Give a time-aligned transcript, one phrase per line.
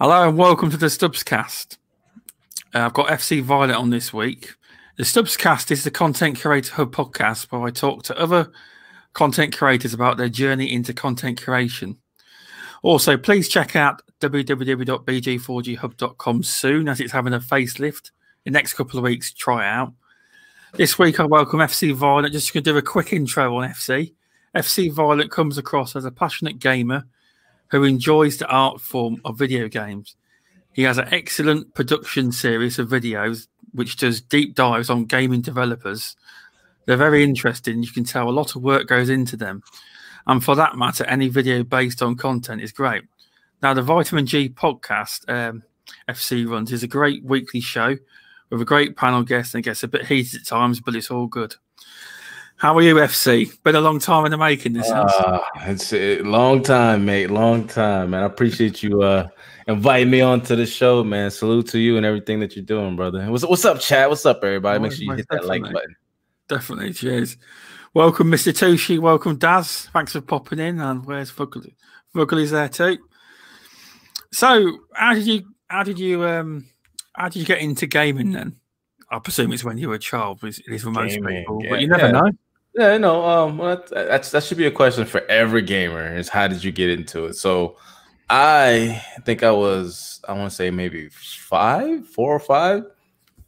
[0.00, 1.76] Hello and welcome to the Stubbscast.
[2.74, 4.52] Uh, I've got FC Violet on this week.
[4.96, 8.50] The Stubbscast is the Content Creator Hub podcast where I talk to other
[9.12, 11.98] content creators about their journey into content creation.
[12.82, 18.10] Also, please check out www.bg4ghub.com soon as it's having a facelift.
[18.44, 19.92] In the next couple of weeks, try out.
[20.72, 22.32] This week, I welcome FC Violet.
[22.32, 24.12] Just going to do a quick intro on FC.
[24.56, 27.04] FC Violet comes across as a passionate gamer
[27.70, 30.16] who enjoys the art form of video games.
[30.72, 36.16] He has an excellent production series of videos which does deep dives on gaming developers.
[36.86, 37.82] They're very interesting.
[37.82, 39.62] You can tell a lot of work goes into them.
[40.26, 43.04] And for that matter, any video based on content is great.
[43.62, 45.62] Now, the Vitamin G podcast, um,
[46.08, 47.96] FC runs, is a great weekly show
[48.50, 51.10] with a great panel guest and it gets a bit heated at times, but it's
[51.10, 51.56] all good.
[52.56, 53.62] How are you, FC?
[53.62, 54.74] Been a long time in the making.
[54.74, 57.30] This uh, it's a long time, mate.
[57.30, 58.22] Long time, man.
[58.22, 59.28] I appreciate you uh
[59.66, 61.30] inviting me onto the show, man.
[61.30, 63.30] Salute to you and everything that you're doing, brother.
[63.30, 64.08] What's what's up, chat?
[64.08, 64.78] What's up, everybody?
[64.78, 65.96] Make sure you hit that like button.
[66.48, 67.36] Definitely, cheers.
[67.92, 68.52] Welcome, Mr.
[68.52, 68.98] Tushi.
[68.98, 69.88] Welcome, Daz.
[69.92, 70.80] Thanks for popping in.
[70.80, 71.74] And where's Fuggly?
[72.14, 72.98] Fuggly's there too.
[74.32, 76.66] So, how did you how did you um
[77.14, 78.56] how did you get into gaming then?
[79.10, 80.42] I presume it's when you were a child.
[80.42, 82.10] It is for most gaming, people, yeah, but you never yeah.
[82.12, 82.30] know.
[82.74, 83.24] Yeah, no.
[83.24, 86.16] Um, well, that's that should be a question for every gamer.
[86.16, 87.34] Is how did you get into it?
[87.34, 87.76] So,
[88.28, 92.84] I think I was I want to say maybe five, four or five,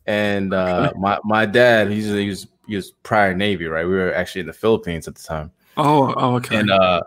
[0.06, 3.84] and uh, my my dad he's he was he was prior Navy, right?
[3.84, 5.50] We were actually in the Philippines at the time.
[5.76, 6.58] Oh, oh okay.
[6.58, 7.02] And uh,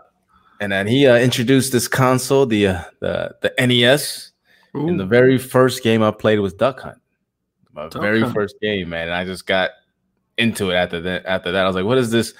[0.60, 4.32] and then he uh, introduced this console, the uh, the the NES.
[4.76, 4.86] Ooh.
[4.86, 7.00] And the very first game I played was Duck Hunt.
[7.72, 8.34] My Duck very Hunt.
[8.34, 9.08] first game, man.
[9.08, 9.70] And I just got
[10.40, 11.26] into it after that.
[11.26, 12.34] After that, I was like, "What is this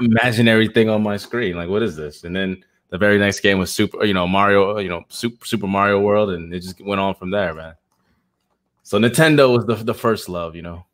[0.00, 1.56] imaginary thing on my screen?
[1.56, 4.78] Like, what is this?" And then the very next game was Super, you know, Mario,
[4.78, 7.74] you know, Super, Super Mario World, and it just went on from there, man.
[8.82, 10.84] So Nintendo was the, the first love, you know.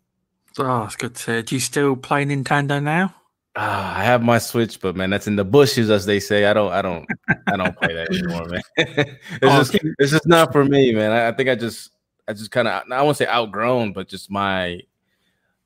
[0.58, 1.42] Oh, it's good to.
[1.42, 3.15] Do you still play Nintendo now?
[3.56, 6.44] Uh, I have my Switch, but man, that's in the bushes, as they say.
[6.44, 7.06] I don't, I don't,
[7.47, 8.60] I don't play that anymore, man.
[8.76, 11.10] it's oh, just, it's just not for me, man.
[11.10, 11.91] I, I think I just,
[12.28, 14.81] I just kind of, I won't say outgrown, but just my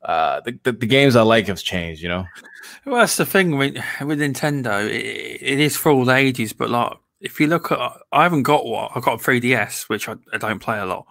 [0.02, 2.24] uh, the, the, the, games I like have changed, you know.
[2.86, 4.88] Well, that's the thing with with Nintendo.
[4.88, 7.78] It, it is for all ages, but like if you look at,
[8.10, 11.06] I haven't got what I've got a 3DS, which I, I, don't play a lot.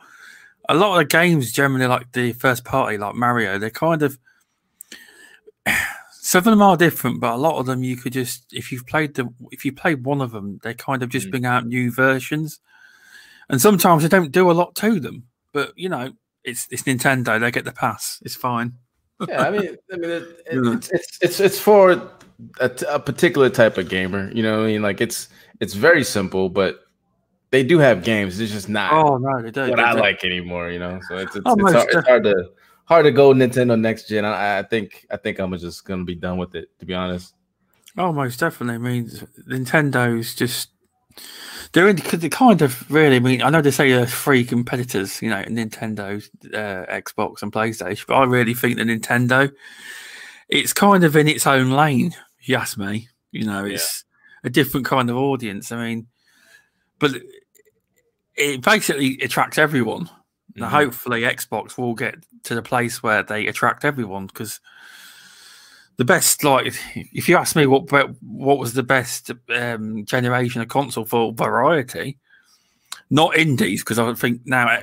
[0.68, 4.18] A lot of the games, generally like the first party, like Mario, they're kind of
[6.12, 8.86] some of them are different, but a lot of them you could just if you've
[8.86, 11.32] played the if you played one of them, they kind of just mm.
[11.32, 12.60] bring out new versions,
[13.50, 15.24] and sometimes they don't do a lot to them.
[15.54, 16.14] But you know,
[16.44, 17.40] it's it's Nintendo.
[17.40, 18.22] They get the pass.
[18.24, 18.74] It's fine.
[19.28, 21.92] yeah, I mean, I mean, it, it, it's, it's it's it's for
[22.60, 24.32] a, a, particular type of gamer.
[24.32, 25.30] You know, I mean, like it's
[25.60, 26.80] it's very simple, but
[27.52, 28.40] they do have games.
[28.40, 28.94] It's just not.
[28.94, 29.70] Oh no, they don't.
[29.70, 30.02] What they I don't.
[30.02, 30.70] like anymore.
[30.70, 32.50] You know, so it's it's, oh, it's, hard, it's hard to
[32.86, 34.26] hard to go Nintendo next gen.
[34.26, 36.70] I, I think I think I'm just gonna be done with it.
[36.80, 37.34] To be honest.
[37.98, 38.76] Oh, most definitely.
[38.76, 39.10] I mean,
[39.50, 40.70] Nintendo's just
[41.72, 43.18] they're in they kind of really.
[43.18, 47.52] I mean, I know they say they're three competitors, you know, Nintendo, uh, Xbox, and
[47.52, 49.52] PlayStation, but I really think the Nintendo,
[50.48, 52.16] it's kind of in its own lane.
[52.42, 54.04] You ask me, you know, it's
[54.44, 54.48] yeah.
[54.48, 55.72] a different kind of audience.
[55.72, 56.08] I mean,
[56.98, 57.12] but
[58.36, 60.06] it basically attracts everyone.
[60.06, 60.62] Mm-hmm.
[60.62, 64.60] Now, hopefully, Xbox will get to the place where they attract everyone because
[66.00, 66.66] the best like
[66.96, 72.18] if you ask me what what was the best um, generation of console for variety
[73.10, 74.82] not indies because i think now uh,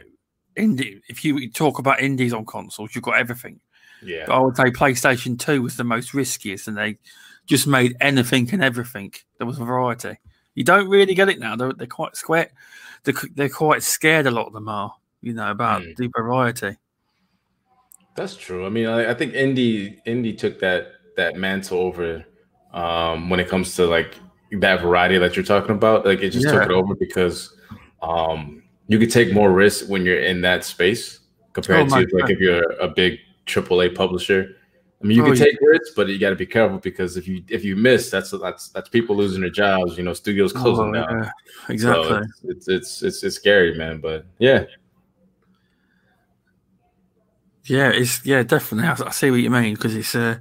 [0.57, 3.61] indie if you talk about indies on consoles you've got everything.
[4.03, 4.25] Yeah.
[4.27, 6.99] But i would say playstation 2 was the most riskiest and they
[7.47, 10.19] just made anything and everything there was a variety.
[10.55, 11.55] You don't really get it now.
[11.55, 12.51] They're, they're quite square
[13.05, 15.97] they're, they're quite scared a lot of them are you know about mm.
[15.97, 16.77] the variety.
[18.17, 18.67] That's true.
[18.67, 22.25] I mean I, I think indie indie took that that mantle over
[22.73, 24.15] um, when it comes to like
[24.53, 26.07] that variety that you're talking about.
[26.07, 26.53] Like it just yeah.
[26.53, 27.55] took it over because
[28.03, 31.21] um, you could take more risks when you're in that space
[31.53, 34.57] compared oh to like if you're a big AAA publisher.
[35.03, 35.69] I mean, you oh, can take yeah.
[35.69, 38.71] risks, but you got to be careful because if you if you miss, that's that's
[38.71, 39.99] that's people losing their jobs.
[39.99, 41.23] You know, studios oh, closing oh, down.
[41.23, 41.31] Yeah.
[41.69, 42.09] Exactly.
[42.09, 44.01] So it's, it's, it's it's scary, man.
[44.01, 44.65] But yeah.
[47.65, 48.89] Yeah, it's yeah, definitely.
[48.89, 50.39] I, I see what you mean because it's uh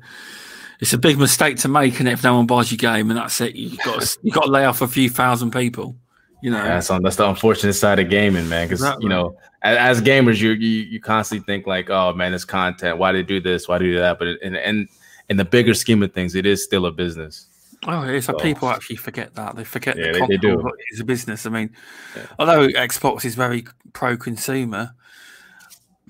[0.80, 3.40] it's a big mistake to make, and if no one buys your game, and that's
[3.42, 5.96] it, you got to, you got to lay off a few thousand people.
[6.42, 8.68] You know, yeah, that's on that's the unfortunate side of gaming, man.
[8.68, 9.04] Because exactly.
[9.04, 12.98] you know, as, as, gamers, you, you you constantly think like, oh man, it's content.
[12.98, 13.68] Why do they do this?
[13.68, 14.20] Why do they do that?
[14.20, 14.88] But and and
[15.30, 17.48] in the bigger scheme of things, it is still a business.
[17.88, 19.56] Oh, it's so, like people actually forget that.
[19.56, 20.72] They forget yeah, the they, they do.
[20.92, 21.46] it's a business.
[21.46, 21.72] I mean,
[22.16, 22.26] yeah.
[22.40, 24.94] although Xbox is very pro-consumer,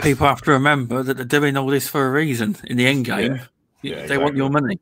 [0.01, 2.57] people have to remember that they're doing all this for a reason.
[2.65, 3.45] In the end game, yeah.
[3.89, 4.17] They exactly.
[4.17, 4.79] want your money.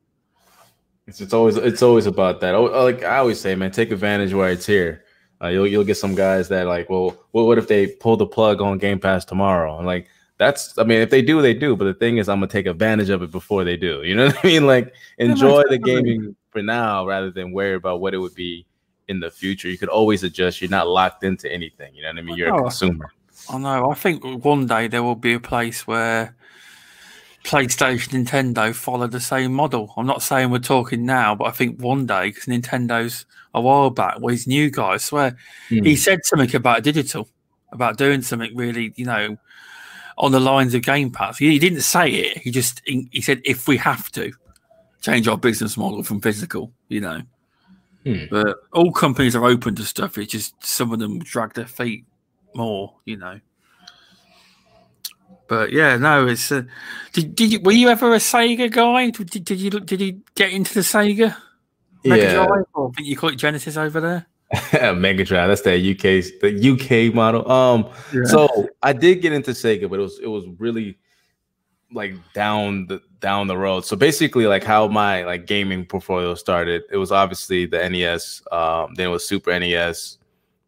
[1.07, 2.51] It's, it's always it's always about that.
[2.51, 5.03] Like I always say, man, take advantage while it's here.
[5.41, 8.25] Uh, you'll you'll get some guys that like, well, what, what if they pull the
[8.25, 9.77] plug on Game Pass tomorrow?
[9.77, 10.07] And like
[10.37, 11.75] that's, I mean, if they do, they do.
[11.75, 14.01] But the thing is, I'm gonna take advantage of it before they do.
[14.05, 14.65] You know what I mean?
[14.65, 18.65] Like enjoy the gaming for now rather than worry about what it would be
[19.09, 19.69] in the future.
[19.69, 20.61] You could always adjust.
[20.61, 21.93] You're not locked into anything.
[21.95, 22.37] You know what I mean?
[22.37, 23.11] You're a consumer.
[23.49, 23.91] I know.
[23.91, 26.35] I think one day there will be a place where
[27.43, 29.93] PlayStation, Nintendo follow the same model.
[29.97, 33.89] I'm not saying we're talking now, but I think one day because Nintendo's a while
[33.89, 34.91] back was new guy.
[34.91, 35.31] I swear
[35.69, 35.85] mm.
[35.85, 35.97] he hmm.
[35.97, 37.27] said something about digital,
[37.71, 39.37] about doing something really, you know,
[40.17, 41.37] on the lines of Game Pass.
[41.37, 42.37] He, he didn't say it.
[42.37, 44.31] He just he, said if we have to
[45.01, 47.21] change our business model from physical, you know.
[48.05, 48.25] Hmm.
[48.31, 50.17] But all companies are open to stuff.
[50.17, 52.05] It's just some of them drag their feet
[52.55, 53.39] more, you know.
[55.47, 56.51] But yeah, no, it's.
[56.51, 56.63] Uh,
[57.11, 59.09] did, did you, were you ever a Sega guy?
[59.09, 61.35] Did, did you did you get into the Sega?
[62.05, 62.33] Mega yeah.
[62.33, 64.27] Drive, or I think you call it Genesis over there.
[64.95, 65.47] Mega Drive.
[65.47, 67.49] That's that UK the UK model.
[67.49, 68.23] Um, yeah.
[68.25, 70.97] so I did get into Sega, but it was it was really
[71.91, 73.85] like down the down the road.
[73.85, 78.41] So basically, like how my like gaming portfolio started, it was obviously the NES.
[78.51, 80.17] Um, then it was Super NES.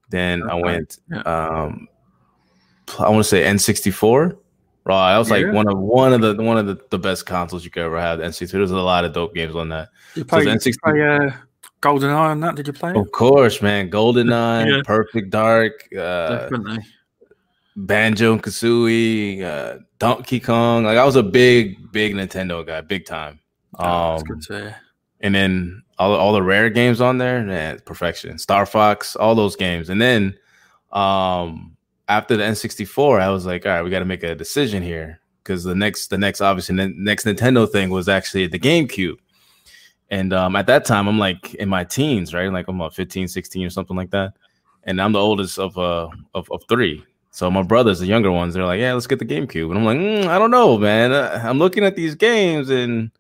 [0.10, 0.52] Then okay.
[0.52, 1.00] I went.
[1.10, 1.22] Yeah.
[1.22, 1.88] Um,
[3.00, 4.38] I want to say N64.
[4.86, 5.38] Right, that was yeah.
[5.38, 8.00] like one of one of the one of the, the best consoles you could ever
[8.00, 8.20] have.
[8.20, 8.52] N64.
[8.52, 9.90] There's a lot of dope games on that.
[10.14, 11.32] You play, N64, you play uh,
[11.82, 12.56] Golden Eye on that?
[12.56, 12.92] Did you play?
[12.92, 12.98] It?
[12.98, 13.90] Of course, man.
[13.90, 14.82] Golden Eye, yeah.
[14.86, 16.86] Perfect Dark, uh, definitely.
[17.76, 20.84] Banjo and Kazooie, uh, Donkey Kong.
[20.84, 23.40] Like I was a big, big Nintendo guy, big time.
[23.80, 24.76] Um, oh, that's good to hear.
[25.22, 28.38] And then all all the rare games on there, man, perfection.
[28.38, 30.38] Star Fox, all those games, and then
[30.92, 31.75] um
[32.08, 35.20] after the N64, I was like, all right, we got to make a decision here
[35.44, 39.18] because the next, the next, obviously, the next Nintendo thing was actually the GameCube.
[40.10, 42.52] And um, at that time, I'm like in my teens, right?
[42.52, 44.34] Like I'm about 15, 16 or something like that.
[44.84, 47.04] And I'm the oldest of uh of, of three.
[47.32, 49.70] So my brothers, the younger ones, they're like, yeah, let's get the GameCube.
[49.70, 51.12] And I'm like, mm, I don't know, man.
[51.12, 53.12] Uh, I'm looking at these games and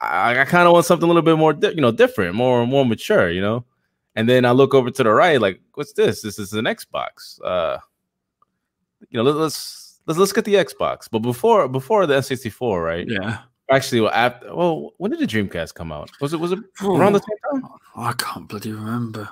[0.00, 2.66] I, I kind of want something a little bit more, di- you know, different, more
[2.66, 3.64] more mature, you know.
[4.16, 6.22] And then I look over to the right, like, what's this?
[6.22, 7.40] This is an Xbox.
[7.44, 7.78] Uh,
[9.10, 11.08] you know, let's let's let's get the Xbox.
[11.10, 13.06] But before before the N64, right?
[13.08, 13.40] Yeah.
[13.70, 16.10] Actually, well, after, well, when did the Dreamcast come out?
[16.20, 17.70] Was it was it around the same time?
[17.96, 19.28] Oh, I can't bloody remember.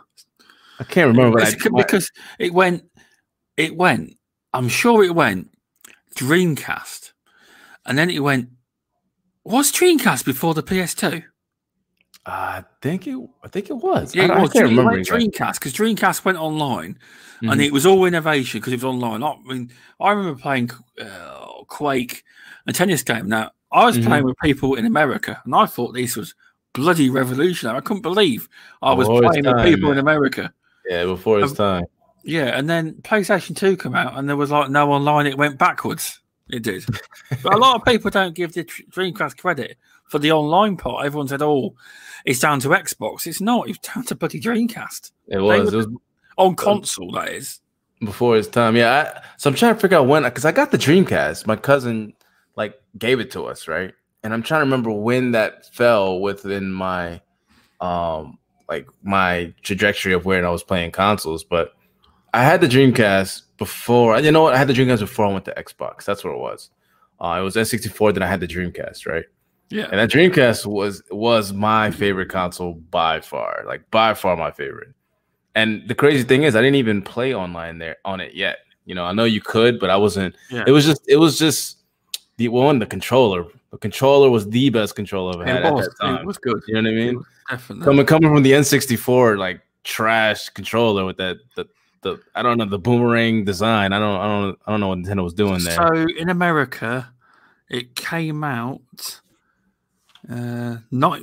[0.78, 2.84] I can't remember I, because it went.
[3.56, 4.18] It went.
[4.52, 5.50] I'm sure it went
[6.16, 7.12] Dreamcast,
[7.86, 8.50] and then it went.
[9.44, 11.24] Was Dreamcast before the PS2?
[12.26, 13.17] I think it.
[13.44, 14.14] I think it was.
[14.14, 14.50] Yeah, I, it was.
[14.50, 14.99] I can't remember.
[14.99, 17.50] Dreamcast because Dreamcast went online, mm-hmm.
[17.50, 19.23] and it was all innovation because it was online.
[19.23, 19.70] I mean,
[20.00, 20.70] I remember playing
[21.00, 22.25] uh, Quake,
[22.67, 23.28] a tennis game.
[23.28, 24.08] Now I was mm-hmm.
[24.08, 26.34] playing with people in America, and I thought this was
[26.73, 27.78] bloody revolutionary.
[27.78, 28.49] I couldn't believe
[28.82, 30.52] I was before playing with people in America.
[30.88, 31.84] Yeah, before its um, time.
[32.25, 35.26] Yeah, and then PlayStation Two came out, and there was like no online.
[35.26, 36.20] It went backwards.
[36.49, 36.84] It did.
[37.43, 39.76] but a lot of people don't give the Dreamcast credit
[40.08, 41.06] for the online part.
[41.06, 41.75] Everyone said, "Oh,
[42.25, 43.69] it's down to Xbox." It's not.
[43.69, 45.12] It's down to bloody Dreamcast.
[45.29, 45.73] It was.
[45.73, 45.88] It was
[46.38, 47.12] on console.
[47.12, 47.61] That is
[48.00, 48.76] before his time.
[48.76, 49.12] Yeah.
[49.16, 51.47] I, so I'm trying to figure out when because I got the Dreamcast.
[51.47, 52.14] My cousin
[52.57, 53.92] like gave it to us, right?
[54.23, 57.21] And I'm trying to remember when that fell within my
[57.80, 58.38] um
[58.69, 61.73] like my trajectory of where I was playing consoles, but
[62.35, 64.19] I had the Dreamcast before.
[64.21, 64.54] You know what?
[64.54, 66.04] I had the Dreamcast before I went to Xbox.
[66.04, 66.71] That's what it was.
[67.19, 68.14] Uh, it was N64.
[68.14, 69.25] Then I had the Dreamcast, right?
[69.68, 69.88] Yeah.
[69.90, 74.94] And that Dreamcast was was my favorite console by far, like by far my favorite.
[75.54, 78.58] And the crazy thing is, I didn't even play online there on it yet.
[78.85, 80.37] You know, I know you could, but I wasn't.
[80.50, 80.64] Yeah.
[80.66, 81.78] It was just, it was just
[82.37, 83.46] the one, the controller.
[83.73, 86.16] The controller was the best controller I've had at that time.
[86.16, 86.62] It was good.
[86.68, 87.25] You know what I mean?
[87.50, 87.85] Definitely.
[87.85, 91.66] Coming coming from the N64, like trash controller with that the
[92.02, 93.92] the I don't know the boomerang design.
[93.92, 95.75] I don't I don't I don't know what Nintendo was doing there.
[95.75, 97.12] So in America,
[97.68, 99.20] it came out
[100.30, 101.21] uh, not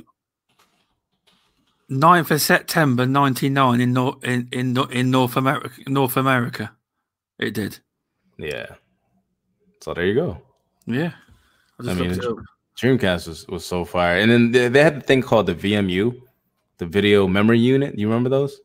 [1.90, 6.72] 9th of September 99 in North in, in in North America North America.
[7.38, 7.78] It did.
[8.38, 8.66] Yeah.
[9.80, 10.38] So there you go.
[10.86, 11.12] Yeah.
[11.80, 12.18] I, I mean,
[12.80, 14.18] Dreamcast was, was so fire.
[14.18, 16.20] And then they, they had the thing called the VMU,
[16.78, 17.98] the video memory unit.
[17.98, 18.60] You remember those?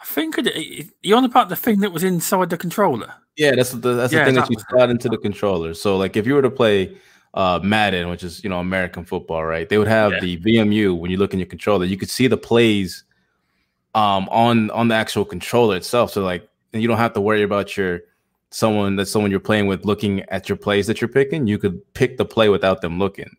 [0.00, 3.12] I think it, you're on about the thing that was inside the controller.
[3.36, 5.74] Yeah, that's the that's yeah, the thing that, that you slot into the controller.
[5.74, 6.96] So like if you were to play
[7.34, 9.68] uh, Madden, which is you know American football, right?
[9.68, 10.20] They would have yeah.
[10.20, 13.04] the VMU when you look in your controller, you could see the plays
[13.94, 16.12] um, on on the actual controller itself.
[16.12, 18.00] So like, and you don't have to worry about your
[18.50, 21.46] someone that someone you're playing with looking at your plays that you're picking.
[21.46, 23.30] You could pick the play without them looking.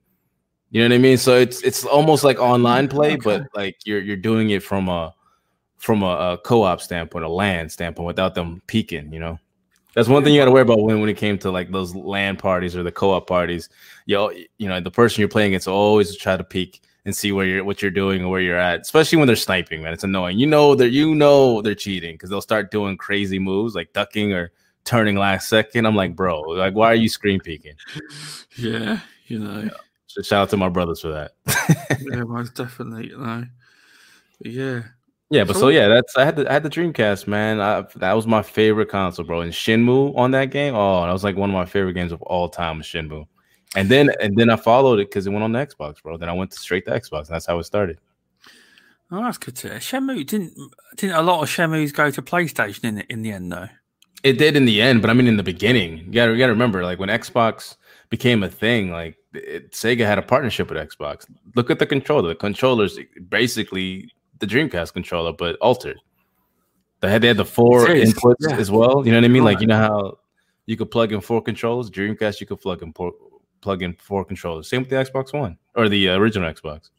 [0.72, 1.18] You know what I mean?
[1.18, 3.22] So it's it's almost like online play, okay.
[3.24, 5.14] but like you're you're doing it from a
[5.78, 9.12] from a, a co-op standpoint, a LAN standpoint, without them peeking.
[9.12, 9.40] You know.
[10.00, 11.94] That's one thing you got to worry about when, when it came to like those
[11.94, 13.68] LAN parties or the co-op parties.
[14.06, 17.46] Yo, you know, the person you're playing against always try to peek and see where
[17.46, 19.92] you're what you're doing or where you're at, especially when they're sniping, man.
[19.92, 20.40] It's annoying.
[20.40, 24.32] You know that you know they're cheating because they'll start doing crazy moves like ducking
[24.32, 24.54] or
[24.86, 25.86] turning last second.
[25.86, 27.76] I'm like, bro, like why are you screen peeking?
[28.56, 29.64] Yeah, you know.
[29.64, 29.70] Yeah.
[30.08, 31.34] So shout out to my brothers for that.
[32.00, 33.44] yeah, most definitely, you know.
[34.42, 34.84] But yeah.
[35.32, 37.62] Yeah, but so, so yeah, that's I had the I had the Dreamcast, man.
[37.62, 39.42] I, that was my favorite console, bro.
[39.42, 42.22] And Shenmue on that game, oh, that was like one of my favorite games of
[42.24, 42.82] all time.
[42.82, 43.28] Shenmue,
[43.76, 46.18] and then and then I followed it because it went on the Xbox, bro.
[46.18, 48.00] Then I went to straight to Xbox, and that's how it started.
[49.12, 49.78] Oh, that's good to hear.
[49.78, 50.54] Shenmue didn't
[50.96, 53.70] didn't a lot of Shenmue's go to PlayStation in the, in the end though.
[54.24, 56.00] It did in the end, but I mean in the beginning.
[56.00, 57.78] You gotta, you gotta remember, like when Xbox
[58.10, 61.26] became a thing, like it, Sega had a partnership with Xbox.
[61.56, 62.30] Look at the controller.
[62.30, 66.00] The controller's basically the Dreamcast controller, but altered.
[67.02, 68.58] They had they had the four inputs yeah.
[68.58, 69.06] as well.
[69.06, 69.44] You know what I mean?
[69.44, 70.20] Like you know how
[70.66, 71.90] you could plug in four controllers.
[71.90, 73.14] Dreamcast, you could plug in four,
[73.62, 74.70] plug in four controllers.
[74.70, 76.90] Same with the Xbox One or the uh, original Xbox.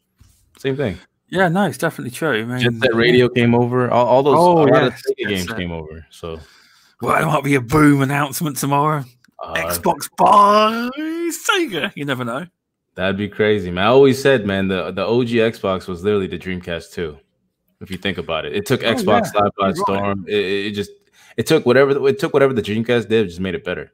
[0.57, 0.97] Same thing.
[1.29, 2.41] Yeah, no, it's definitely true.
[2.41, 3.89] I mean, Jet Set Radio came over.
[3.89, 4.73] All, all those oh, yeah.
[4.73, 6.05] lot of Sega games came over.
[6.09, 6.39] So,
[7.01, 9.05] well, there might be a boom announcement tomorrow.
[9.41, 10.89] Uh, Xbox by
[11.29, 11.93] Sega.
[11.95, 12.47] You never know.
[12.95, 13.85] That'd be crazy, man.
[13.85, 17.17] I always said, man, the the OG Xbox was literally the Dreamcast too
[17.81, 18.55] if you think about it.
[18.55, 19.41] It took oh, Xbox yeah.
[19.41, 20.21] Live by storm.
[20.21, 20.33] Right.
[20.33, 20.91] It, it, just
[21.37, 23.91] it took whatever it took whatever the Dreamcast did, just made it better.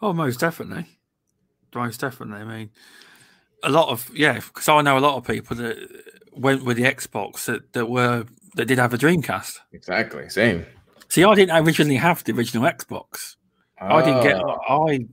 [0.00, 0.86] Oh, most definitely,
[1.74, 2.42] most definitely.
[2.42, 2.70] I mean,
[3.62, 5.76] a lot of yeah, because I know a lot of people that
[6.32, 9.58] went with the Xbox that, that were that did have a Dreamcast.
[9.72, 10.66] Exactly, same.
[11.08, 13.36] See, I didn't originally have the original Xbox.
[13.80, 14.36] I didn't get.
[14.36, 14.84] Ah.
[14.86, 15.06] I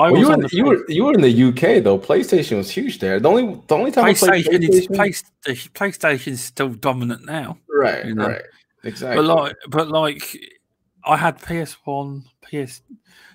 [0.00, 1.98] I well, you, were, you were you were in the UK though.
[1.98, 3.20] PlayStation was huge there.
[3.20, 7.58] The only the only time PlayStation, PlayStation, is, PlayStation is still dominant now.
[7.68, 8.28] Right, you know?
[8.28, 8.42] right,
[8.82, 9.16] exactly.
[9.16, 10.38] But like, but like,
[11.04, 12.80] I had PS One, PS,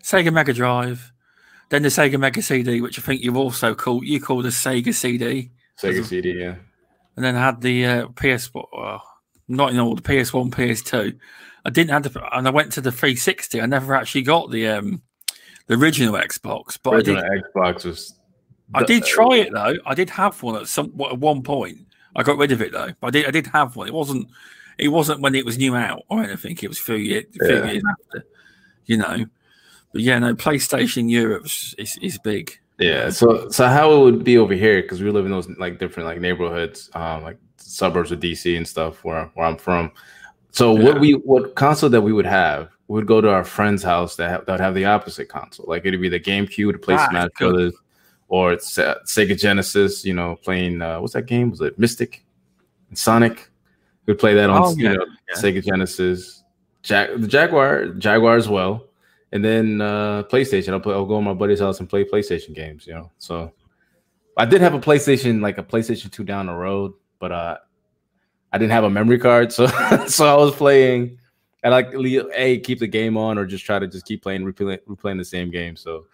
[0.03, 1.11] Sega Mega Drive,
[1.69, 4.93] then the Sega Mega CD, which I think you also call you call the Sega
[4.93, 5.51] CD.
[5.79, 6.55] Sega CD, yeah.
[7.15, 9.03] And then I had the uh, PS, well,
[9.47, 11.13] not in all the PS One, PS Two.
[11.63, 13.61] I didn't have the, and I went to the 360.
[13.61, 15.01] I never actually got the um
[15.67, 16.77] the original Xbox.
[16.81, 18.19] But original I did, Xbox was.
[18.73, 19.75] I did try it though.
[19.85, 21.79] I did have one at some at one point.
[22.15, 22.91] I got rid of it though.
[22.99, 23.25] But I did.
[23.27, 23.87] I did have one.
[23.87, 24.27] It wasn't.
[24.77, 26.57] It wasn't when it was new out or anything.
[26.61, 27.71] It was a few years, a few yeah.
[27.71, 28.27] years after.
[28.85, 29.25] You know.
[29.93, 30.35] But yeah, no.
[30.35, 32.59] PlayStation Europe is, is big.
[32.77, 33.09] Yeah.
[33.09, 36.07] So so how it would be over here because we live in those like different
[36.07, 39.91] like neighborhoods, um, like suburbs of DC and stuff where where I'm from.
[40.51, 40.83] So yeah.
[40.83, 44.15] what we what console that we would have we would go to our friend's house
[44.15, 45.65] that have, that would have the opposite console.
[45.67, 47.49] Like it'd be the GameCube to play ah, Smash cool.
[47.49, 47.73] Brothers,
[48.27, 50.05] or it's uh, Sega Genesis.
[50.05, 51.49] You know, playing uh, what's that game?
[51.49, 52.23] Was it Mystic
[52.89, 53.49] and Sonic?
[54.05, 54.91] We'd play that on oh, yeah.
[54.91, 55.41] you know, yeah.
[55.41, 56.43] Sega Genesis,
[56.87, 58.85] the Jaguar, Jaguar as well,
[59.31, 60.73] and then uh, PlayStation.
[60.73, 62.85] I'll, play, I'll go to my buddy's house and play PlayStation games.
[62.85, 63.51] You know, so
[64.37, 67.57] I did have a PlayStation, like a PlayStation Two down the road, but uh,
[68.53, 69.65] I didn't have a memory card, so
[70.07, 71.17] so I was playing
[71.65, 71.91] and like
[72.35, 75.25] a keep the game on or just try to just keep playing replaying, replaying the
[75.25, 75.75] same game.
[75.75, 76.05] So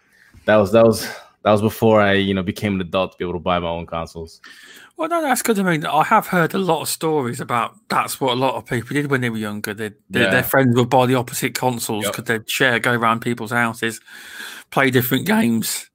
[0.46, 1.02] that was that was
[1.42, 3.68] that was before I you know became an adult to be able to buy my
[3.68, 4.40] own consoles.
[4.96, 5.58] Well, no, that's good.
[5.58, 8.64] I mean, I have heard a lot of stories about that's what a lot of
[8.64, 9.74] people did when they were younger.
[9.74, 10.30] They, yeah.
[10.30, 12.44] Their friends would buy the opposite consoles because yep.
[12.44, 14.00] they'd share, go around people's houses,
[14.70, 15.90] play different games.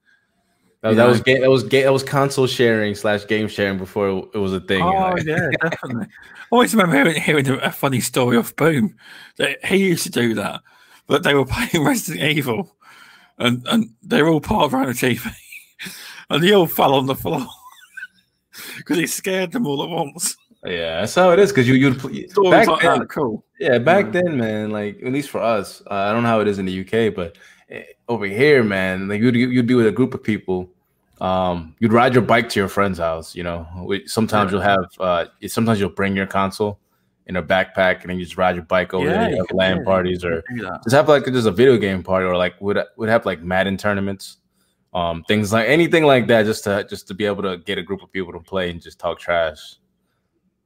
[0.81, 1.41] That, that was game.
[1.41, 1.85] That was game.
[1.85, 4.83] That was console sharing slash game sharing before it was a thing.
[4.83, 5.35] Oh you know?
[5.35, 6.07] yeah, definitely.
[6.51, 8.95] I always remember hearing, a funny story of Boom
[9.37, 10.61] that he used to do that,
[11.05, 12.75] but they were playing Resident Evil,
[13.37, 15.29] and and they were all part of around the TV,
[16.29, 17.45] and they all fell on the floor
[18.77, 20.37] because he scared them all at once.
[20.65, 21.51] Yeah, that's how it is.
[21.51, 22.01] Because you you'd
[22.49, 23.43] back like then, cool.
[23.59, 24.21] Yeah, back yeah.
[24.21, 24.71] then, man.
[24.71, 27.13] Like at least for us, uh, I don't know how it is in the UK,
[27.13, 27.37] but
[28.07, 30.69] over here, man, like you'd you'd be with a group of people.
[31.19, 33.35] Um, you'd ride your bike to your friend's house.
[33.35, 33.67] You know,
[34.05, 36.79] sometimes you'll have uh, sometimes you'll bring your console
[37.27, 39.31] in a backpack and then you just ride your bike over yeah, there.
[39.31, 40.43] You LAN parties or
[40.83, 43.77] just have like just a video game party or like would would have like Madden
[43.77, 44.37] tournaments,
[44.93, 47.83] um, things like anything like that, just to just to be able to get a
[47.83, 49.75] group of people to play and just talk trash.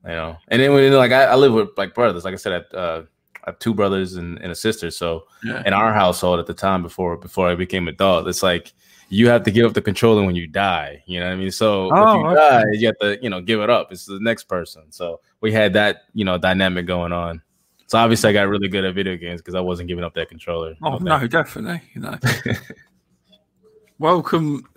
[0.03, 2.53] You know, and then when like I, I live with like brothers, like I said,
[2.53, 3.03] at, uh,
[3.43, 4.91] I have two brothers and, and a sister.
[4.91, 5.63] So Yeah.
[5.65, 8.73] in our household at the time before before I became adult, it's like
[9.09, 11.03] you have to give up the controller when you die.
[11.05, 11.51] You know what I mean?
[11.51, 12.35] So if Oh, you okay.
[12.35, 13.91] die, you have to, you know, give it up.
[13.91, 14.83] It's the next person.
[14.91, 17.41] So we had that, you know, dynamic going on.
[17.87, 20.29] So obviously I got really good at video games because I wasn't giving up that
[20.29, 20.75] controller.
[20.81, 21.81] Oh no, definitely.
[21.93, 22.17] You know.
[23.99, 24.67] Welcome,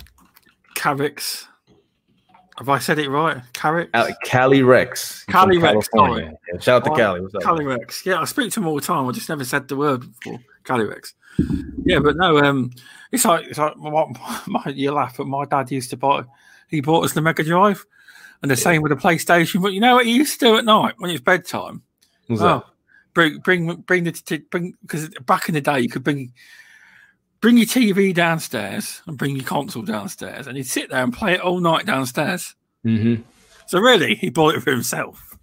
[0.75, 1.47] Carrix.
[2.59, 3.43] Have I said it right?
[3.53, 3.91] Carrix.
[3.93, 5.25] Cali, Cali Rex.
[5.25, 5.89] Cali Rex.
[5.93, 7.21] Yeah, shout out to Oh, Cali.
[7.21, 7.43] What's up?
[7.43, 8.07] Cali Rex.
[8.07, 9.09] Yeah, I speak to him all the time.
[9.09, 10.39] I just never said the word before.
[10.63, 11.15] Cali Rex.
[11.85, 12.71] Yeah, but no, um,
[13.11, 14.07] it's like it's like my,
[14.47, 16.25] my, you laugh, but my dad used to buy.
[16.69, 17.85] He bought us the Mega Drive,
[18.43, 19.61] and the same with the PlayStation.
[19.61, 21.83] But you know what he used to do at night when it's bedtime?
[22.31, 22.65] Oh, that?
[23.15, 26.33] bring bring bring the bring because back in the day you could bring
[27.45, 31.35] bring your TV downstairs and bring your console downstairs, and he'd sit there and play
[31.35, 32.55] it all night downstairs.
[32.87, 33.21] Mm-hmm.
[33.67, 35.37] So really, he bought it for himself.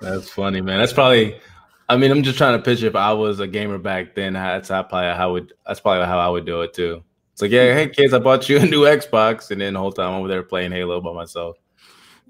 [0.00, 0.78] That's funny, man.
[0.78, 1.38] That's probably.
[1.90, 4.32] I mean, I'm just trying to picture if I was a gamer back then.
[4.32, 5.52] That's how probably how I would.
[5.66, 7.04] That's probably how I would do it too.
[7.34, 9.92] It's like, yeah, hey kids, I bought you a new Xbox, and then the whole
[9.92, 11.58] time I'm over there playing Halo by myself.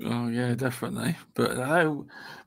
[0.05, 1.17] Oh yeah, definitely.
[1.35, 1.95] But uh,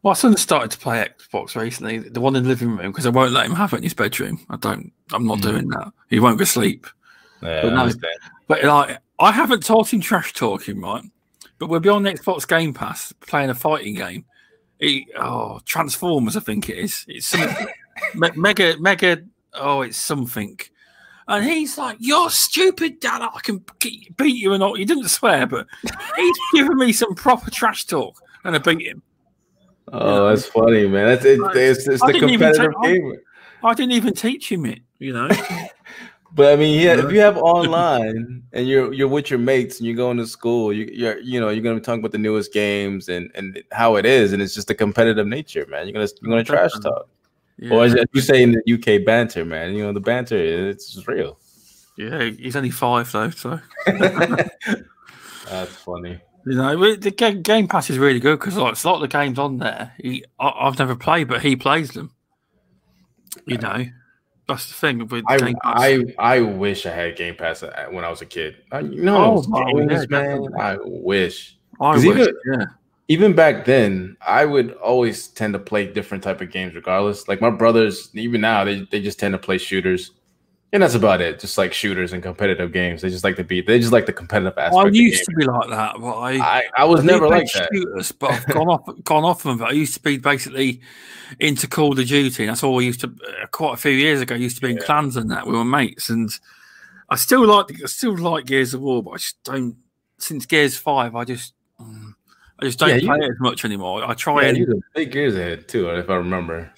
[0.03, 3.09] my son started to play Xbox recently, the one in the living room, because I
[3.09, 4.45] won't let him have it in his bedroom.
[4.49, 4.91] I don't.
[5.13, 5.41] I'm not Mhm.
[5.43, 5.91] doing that.
[6.09, 6.87] He won't go sleep.
[7.41, 7.91] Yeah, But I no.
[8.47, 11.03] But like, I haven't taught him trash talking, right?
[11.57, 14.25] But we'll be on Xbox Game Pass playing a fighting game.
[14.79, 17.05] He, oh, Transformers, I think it is.
[17.07, 17.67] It's something
[18.15, 19.23] me- mega, mega.
[19.53, 20.59] Oh, it's something.
[21.27, 23.21] And he's like, "You're stupid, Dad.
[23.21, 24.75] I can beat you." And all.
[24.75, 25.65] He didn't swear, but
[26.15, 29.01] he's giving me some proper trash talk, and I beat him.
[29.91, 31.07] Oh, that's funny, man.
[31.07, 31.39] That's it.
[31.39, 34.79] Like, It's, it's the didn't even competitive take- I- I didn't even teach him it,
[34.99, 35.29] you know.
[36.33, 37.05] But I mean, yeah, Yeah.
[37.05, 40.73] if you have online and you're you're with your mates and you're going to school,
[40.73, 43.95] you, you're you know you're gonna be talking about the newest games and and how
[43.95, 45.87] it is, and it's just a competitive nature, man.
[45.87, 47.07] You're gonna you're gonna trash talk,
[47.57, 49.73] Yeah, or as you say in the UK, banter, man.
[49.73, 51.39] You know the banter, it's real.
[51.97, 53.59] yeah he's only five though, so.
[55.49, 56.19] That's funny.
[56.47, 59.01] You know, the game, game Pass is really good because like, it's a lot of
[59.01, 59.93] the games on there.
[59.97, 62.11] He, I, I've never played, but he plays them.
[63.47, 63.85] You know,
[64.47, 65.73] that's the thing with I, Game Pass.
[65.77, 68.57] I I wish I had Game Pass when I was a kid.
[68.71, 70.47] I, you know, Oh, games, yeah, man.
[70.59, 71.57] I wish.
[71.79, 72.65] I wish, even- yeah,
[73.07, 77.27] even back then, I would always tend to play different type of games, regardless.
[77.27, 80.11] Like my brothers, even now, they, they just tend to play shooters,
[80.73, 81.39] and that's about it.
[81.39, 83.61] Just like shooters and competitive games, they just like to be.
[83.61, 84.73] They just like the competitive aspect.
[84.73, 86.31] I used to be like that, but I.
[86.37, 87.69] I, I was I never like that.
[87.71, 89.59] shooters, but I've gone off, gone off them.
[89.59, 90.81] But I used to be basically
[91.39, 92.45] into Call of Duty.
[92.47, 93.07] That's all I used to.
[93.07, 94.83] Uh, quite a few years ago, I used to be in Yeah.
[94.83, 96.29] clans and that We were mates, and
[97.09, 99.77] I still like, I still like Gears of War, but I just don't.
[100.17, 101.53] Since Gears Five, I just,
[102.59, 104.03] I just don't Yeah, you- play it as much anymore.
[104.09, 106.71] I try Yeah, and you're a big Gears head too, if I remember.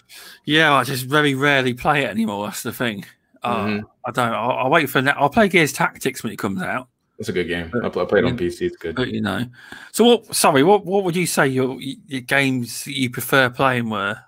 [0.46, 2.46] Yeah, I just very rarely play it anymore.
[2.48, 3.06] That's the thing.
[3.44, 3.84] Uh, Mhm.
[4.06, 4.34] I don't.
[4.34, 5.04] I'll, I'll wait for.
[5.16, 6.88] I'll play Gears Tactics when it comes out.
[7.20, 7.72] It's a good game.
[7.84, 8.62] I, pl- I played on PC.
[8.68, 8.96] It's good.
[8.96, 9.46] But you know,
[9.92, 10.36] so what?
[10.36, 10.86] Sorry, what?
[10.86, 14.18] What would you say your your games you prefer playing were?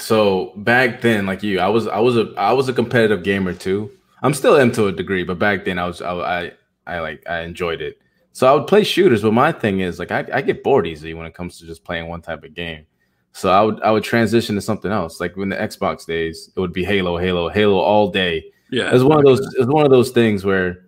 [0.00, 3.52] So back then, like you, I was I was a I was a competitive gamer
[3.54, 3.90] too.
[4.22, 6.52] I'm still am to a degree, but back then I was I I,
[6.86, 8.00] I like I enjoyed it.
[8.32, 11.14] So I would play shooters, but my thing is like I, I get bored easily
[11.14, 12.86] when it comes to just playing one type of game.
[13.32, 15.20] So I would I would transition to something else.
[15.20, 18.44] Like when the Xbox days, it would be Halo, Halo, Halo all day.
[18.70, 20.86] Yeah, It's one of those it's one of those things where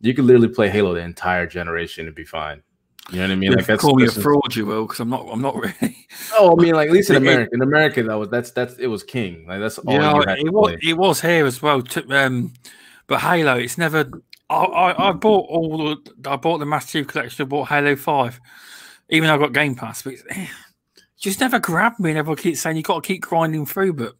[0.00, 2.62] you could literally play Halo the entire generation and be fine.
[3.10, 3.50] You know what I mean?
[3.50, 5.26] You Like that's call me a fraud, you will, because I'm not.
[5.30, 6.06] I'm not really.
[6.32, 7.50] Oh, I mean, like at least in America.
[7.52, 9.46] In America, that was that's that's it was king.
[9.46, 10.70] Like that's all yeah, it was.
[10.70, 10.78] play.
[10.82, 11.82] It was here as well.
[11.82, 12.54] To, um,
[13.06, 14.08] but Halo, it's never.
[14.54, 15.78] I, I, I bought all.
[15.78, 17.44] The, I bought the Master Chief Collection.
[17.44, 18.40] I bought Halo Five,
[19.10, 20.02] even though I got Game Pass.
[20.02, 20.46] But eh,
[21.18, 23.94] just never grabbed me, and everyone keeps saying you got to keep grinding through.
[23.94, 24.14] But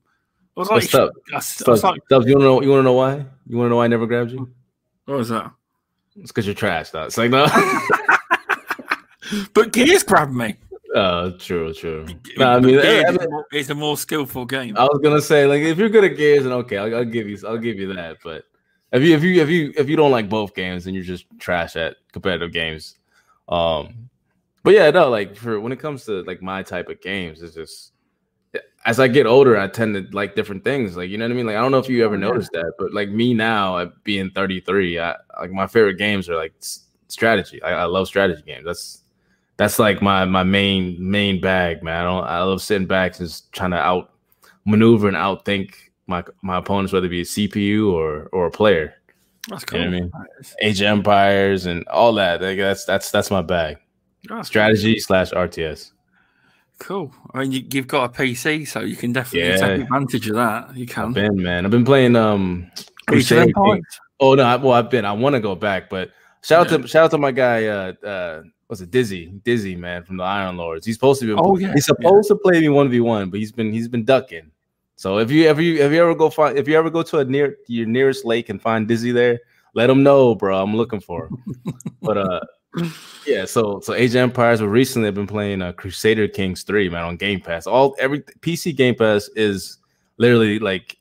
[0.56, 3.26] I was like, I, I was like, Stubbs, you wanna know you wanna know why?
[3.46, 4.52] You wanna know why I never grabbed you?
[5.06, 5.50] what was that?
[6.16, 7.46] It's because you're trash, That's like no.
[9.54, 10.56] But Gears grabbed me.
[10.94, 12.06] uh true, true.
[12.36, 14.76] No, I mean, Gears hey, I, mean, it's a more skillful game.
[14.76, 17.28] I was gonna say like if you're good at Gears, then okay, I'll, I'll give
[17.28, 18.18] you I'll give you that.
[18.22, 18.44] But
[18.94, 21.26] if you if you if you if you don't like both games, then you're just
[21.38, 22.96] trash at competitive games.
[23.48, 24.08] Um,
[24.62, 27.54] but yeah, no, like for when it comes to like my type of games, it's
[27.54, 27.92] just
[28.86, 30.96] as I get older, I tend to like different things.
[30.96, 31.46] Like you know what I mean.
[31.46, 34.30] Like I don't know if you ever noticed that, but like me now, at being
[34.30, 36.54] 33, I like my favorite games are like
[37.08, 37.60] strategy.
[37.62, 38.64] I, I love strategy games.
[38.64, 39.02] That's
[39.56, 42.00] that's like my my main main bag, man.
[42.00, 44.12] I don't I love sitting back and just trying to out
[44.64, 45.74] maneuver and outthink
[46.06, 48.94] my my opponents, whether it be a CPU or or a player.
[49.48, 50.12] That's You know I mean?
[50.62, 52.40] Age of Empires and all that.
[52.40, 53.76] Like, that's that's that's my bag.
[54.28, 55.92] That's Strategy slash RTS.
[56.78, 57.14] Cool.
[57.32, 59.56] I mean, you, have got a PC, so you can definitely yeah.
[59.56, 60.76] take advantage of that.
[60.76, 61.08] You can.
[61.08, 61.64] I've been, man.
[61.64, 62.70] I've been playing um.
[64.20, 64.42] Oh no!
[64.42, 65.04] I, well, I've been.
[65.04, 66.10] I want to go back, but
[66.42, 66.76] shout yeah.
[66.76, 67.66] out to shout out to my guy.
[67.66, 68.90] Uh, uh, what's it?
[68.90, 70.86] Dizzy, Dizzy, man, from the Iron Lords.
[70.86, 71.32] He's supposed to be.
[71.32, 71.72] Oh yeah.
[71.74, 72.36] He's supposed yeah.
[72.36, 74.50] to play me one v one, but he's been he's been ducking.
[74.96, 77.18] So if you ever you if you ever go find if you ever go to
[77.18, 79.40] a near your nearest lake and find Dizzy there,
[79.74, 80.62] let him know, bro.
[80.62, 81.42] I'm looking for him.
[82.00, 82.40] but uh,
[83.26, 83.44] yeah.
[83.44, 84.60] So so Age of Empires.
[84.60, 87.66] We recently have been playing uh, Crusader Kings three, man, on Game Pass.
[87.66, 89.78] All every PC Game Pass is
[90.16, 90.96] literally like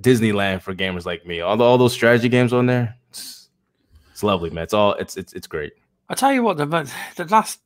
[0.00, 1.40] Disneyland for gamers like me.
[1.40, 3.50] All the, all those strategy games on there, it's,
[4.12, 4.64] it's lovely, man.
[4.64, 5.74] It's all it's it's it's great.
[6.08, 6.66] I tell you what, the
[7.16, 7.60] the last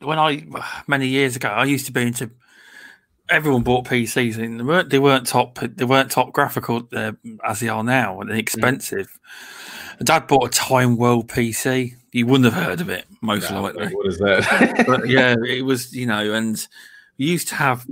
[0.00, 0.46] when I
[0.86, 2.30] many years ago, I used to be into.
[3.30, 7.60] Everyone bought PCs, and they weren't they weren't top they weren't top graphical uh, as
[7.60, 9.08] they are now, and expensive.
[9.98, 10.04] Mm.
[10.04, 11.94] Dad bought a Time World PC.
[12.12, 13.88] You wouldn't have heard of it, most no, likely.
[13.94, 14.84] What is that?
[14.86, 16.66] but yeah, it was you know, and
[17.18, 17.86] we used to have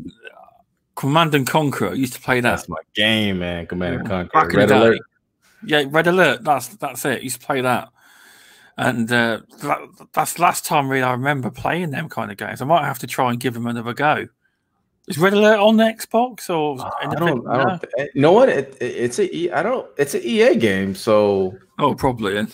[0.95, 1.90] Command and Conquer.
[1.90, 2.51] I used to play that.
[2.51, 3.66] That's my game, man.
[3.66, 4.31] Command and Conquer.
[4.33, 5.01] Back Red Alert.
[5.64, 6.45] Yeah, Red Alert.
[6.45, 7.21] That's that's it.
[7.21, 7.88] I used to play that,
[8.77, 9.79] and uh, that,
[10.12, 12.61] that's last time really I remember playing them kind of games.
[12.61, 14.29] I might have to try and give them another go.
[15.09, 16.81] Is Red Alert on the Xbox or?
[16.81, 17.47] Uh, I don't.
[17.49, 17.85] I don't.
[18.15, 18.49] You know what?
[18.49, 19.35] It, it, it's a.
[19.35, 19.88] E, I don't.
[19.99, 21.59] It's an EA game, so.
[21.79, 22.35] Oh, probably.
[22.35, 22.47] Yeah.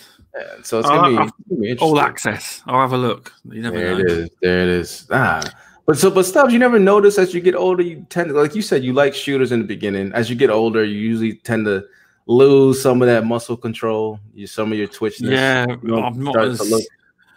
[0.63, 2.61] so it's gonna, be, all access.
[2.65, 3.33] I'll have a look.
[3.49, 3.99] You never there know.
[3.99, 4.29] it is.
[4.41, 5.07] There it is.
[5.11, 5.43] Ah.
[5.85, 7.83] But so, but stuff you never notice as you get older.
[7.83, 10.11] You tend to, like you said, you like shooters in the beginning.
[10.13, 11.85] As you get older, you usually tend to
[12.25, 14.19] lose some of that muscle control.
[14.33, 15.31] You some of your twitchness.
[15.31, 16.87] Yeah, I'm not as.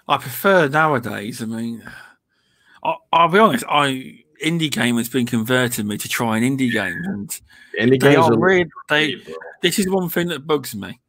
[0.08, 1.42] I prefer nowadays.
[1.42, 1.82] I mean,
[2.82, 3.64] I, will be honest.
[3.68, 7.40] I indie game has been converting me to try an indie game, and
[7.78, 8.70] indie they games are really.
[8.88, 9.16] They.
[9.60, 11.00] This is one thing that bugs me.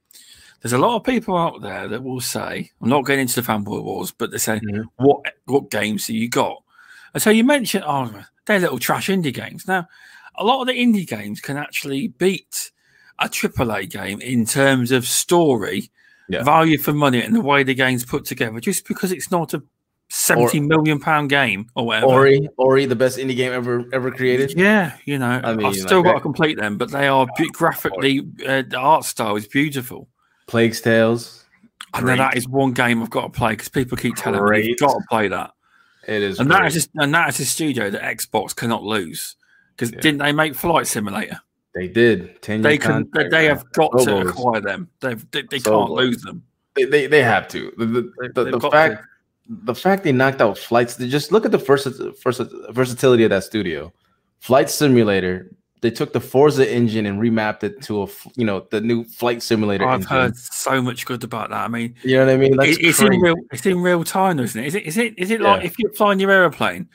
[0.62, 3.52] There's a lot of people out there that will say, "I'm not getting into the
[3.52, 4.84] fanboy wars," but they say, mm-hmm.
[4.98, 6.64] "What what games have you got?"
[7.14, 9.68] And so you mentioned, oh, they're little trash indie games.
[9.68, 9.88] Now,
[10.36, 12.72] a lot of the indie games can actually beat
[13.20, 15.92] a AAA game in terms of story,
[16.28, 16.44] yeah.
[16.44, 19.64] value for money, and the way the game's put together, just because it's not a
[20.14, 22.06] seventy or, million pound game or whatever.
[22.08, 24.54] Ori, Ori, the best indie game ever ever created.
[24.56, 27.28] Yeah, you know, I mean, I've still like got to complete them, but they are
[27.52, 28.20] graphically.
[28.46, 30.08] Uh, the art style is beautiful.
[30.48, 31.46] Plague's Tales.
[31.96, 34.64] And then that is one game I've got to play because people keep telling Great.
[34.64, 35.52] me you've got to play that.
[36.08, 36.60] It is, and great.
[36.60, 39.36] that is just, and that is a studio that Xbox cannot lose
[39.76, 40.00] because yeah.
[40.02, 41.40] didn't they make Flight Simulator?
[41.76, 42.42] They did.
[42.42, 43.10] they can.
[43.14, 44.90] They, they have got to acquire them.
[45.00, 46.44] They've, they they can't lose them.
[46.76, 47.72] They, they, they have to.
[47.78, 49.08] The, the, the, the fact to.
[49.48, 50.98] The fact they knocked out flights.
[50.98, 51.88] Just look at the first
[52.22, 53.92] first versatility of that studio.
[54.40, 55.52] Flight Simulator
[55.84, 59.44] they took the Forza engine and remapped it to a you know the new flight
[59.44, 59.86] simulator.
[59.86, 60.10] I've engine.
[60.10, 61.58] heard so much good about that.
[61.58, 62.54] I mean, you know what I mean?
[62.62, 64.68] It, it's in real it's in real time, isn't it?
[64.68, 65.68] Is it is it is it like yeah.
[65.68, 66.88] if you're flying your aeroplane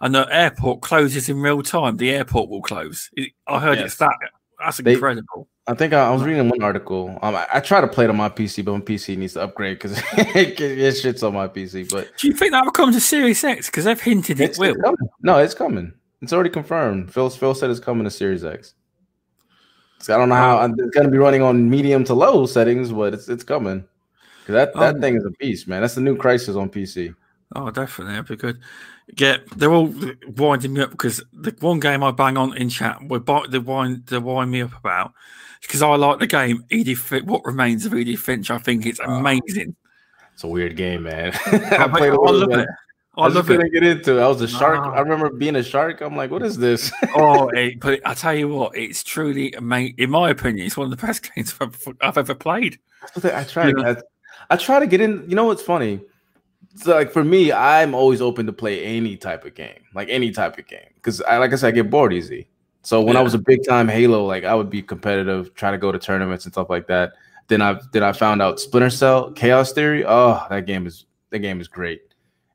[0.00, 3.08] and the airport closes in real time, the airport will close.
[3.46, 3.86] I heard yes.
[3.86, 4.16] it's that.
[4.64, 5.48] That's incredible.
[5.66, 7.18] I think I, I, was reading one article.
[7.22, 9.42] Um, I, I, try to play it on my PC, but my PC needs to
[9.42, 11.88] upgrade because it, it shit's on my PC.
[11.88, 13.66] But do you think that will come to Series X?
[13.66, 14.74] Because they've hinted it will.
[15.22, 15.92] No, it's coming.
[16.20, 17.12] It's already confirmed.
[17.12, 18.74] Phil Phil said it's coming to Series X.
[20.00, 22.92] So I don't know how it's going to be running on medium to low settings,
[22.92, 23.84] but it's it's coming.
[24.46, 25.80] Cause That that um, thing is a beast, man.
[25.80, 27.14] That's the new Crysis on PC.
[27.54, 28.58] Oh, definitely, that'd be good.
[29.16, 29.92] Yeah, they're all
[30.36, 34.06] winding me up because the one game I bang on in chat, we're they wind
[34.06, 35.12] they wind me up about
[35.60, 37.10] because I like the game Edith.
[37.24, 38.50] What remains of Edith Finch?
[38.50, 39.18] I think it's ah.
[39.18, 39.76] amazing.
[40.34, 41.32] It's a weird game, man.
[41.46, 42.68] I, played I love it.
[43.16, 43.72] I, I couldn't it.
[43.72, 44.22] get into it.
[44.22, 44.86] I was a shark.
[44.86, 46.00] I remember being a shark.
[46.00, 46.90] I'm like, what is this?
[47.14, 49.96] oh, it, but I tell you what, it's truly amazing.
[49.98, 52.78] In my opinion, it's one of the best games I've, I've ever played.
[53.22, 53.68] I try.
[53.68, 53.90] Yeah.
[53.90, 53.96] I,
[54.54, 55.28] I, try to get in.
[55.28, 56.00] You know what's funny?
[56.74, 60.30] So like for me, I'm always open to play any type of game, like any
[60.30, 62.48] type of game, because I like I said, I get bored easy.
[62.82, 63.20] So when yeah.
[63.20, 65.98] I was a big time Halo, like I would be competitive, try to go to
[65.98, 67.12] tournaments and stuff like that.
[67.48, 70.04] Then I then I found out Splinter Cell, Chaos Theory.
[70.06, 72.02] Oh, that game is that game is great.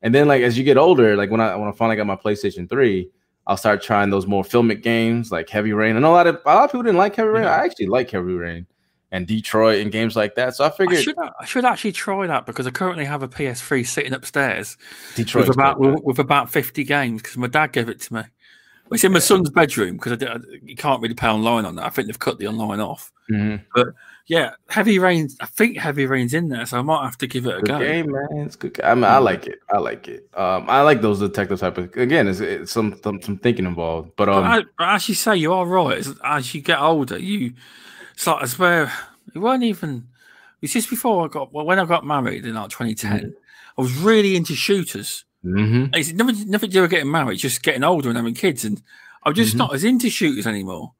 [0.01, 2.15] And then like as you get older, like when I when I finally got my
[2.15, 3.09] PlayStation 3,
[3.45, 5.95] I'll start trying those more filmic games like Heavy Rain.
[5.95, 7.43] I know a lot of a lot of people didn't like Heavy Rain.
[7.43, 7.55] Yeah.
[7.55, 8.65] I actually like Heavy Rain
[9.11, 10.55] and Detroit and games like that.
[10.55, 13.27] So I figured I should, I should actually try that because I currently have a
[13.27, 14.77] PS3 sitting upstairs
[15.15, 18.21] Detroit with about with, with, about 50 games because my dad gave it to me.
[18.91, 21.85] It's in my son's bedroom because I, I, you can't really play online on that.
[21.85, 23.11] I think they've cut the online off.
[23.29, 23.63] Mm-hmm.
[23.75, 23.87] But
[24.27, 25.35] yeah, Heavy Rain's.
[25.41, 27.67] I think Heavy Rain's in there, so I might have to give it a good
[27.67, 27.79] go.
[27.79, 28.79] Game, man, it's good.
[28.81, 29.59] I mean, I like it.
[29.69, 30.29] I like it.
[30.33, 31.93] Um, I like those detective type of.
[31.97, 34.11] Again, it's, it's some, some, some thinking involved.
[34.15, 35.97] But um, but, but as you say, you are right.
[35.97, 37.53] As, as you get older, you
[38.17, 38.91] it's like as where
[39.35, 40.07] it weren't even.
[40.59, 43.11] It's just before I got well, when I got married in like 2010.
[43.19, 43.29] Mm-hmm.
[43.77, 45.23] I was really into shooters.
[45.45, 45.93] Mm-hmm.
[45.93, 48.81] It's never, never do with getting married, just getting older and having kids, and
[49.23, 49.59] I'm just Mhm.
[49.59, 50.93] not as into shooters anymore.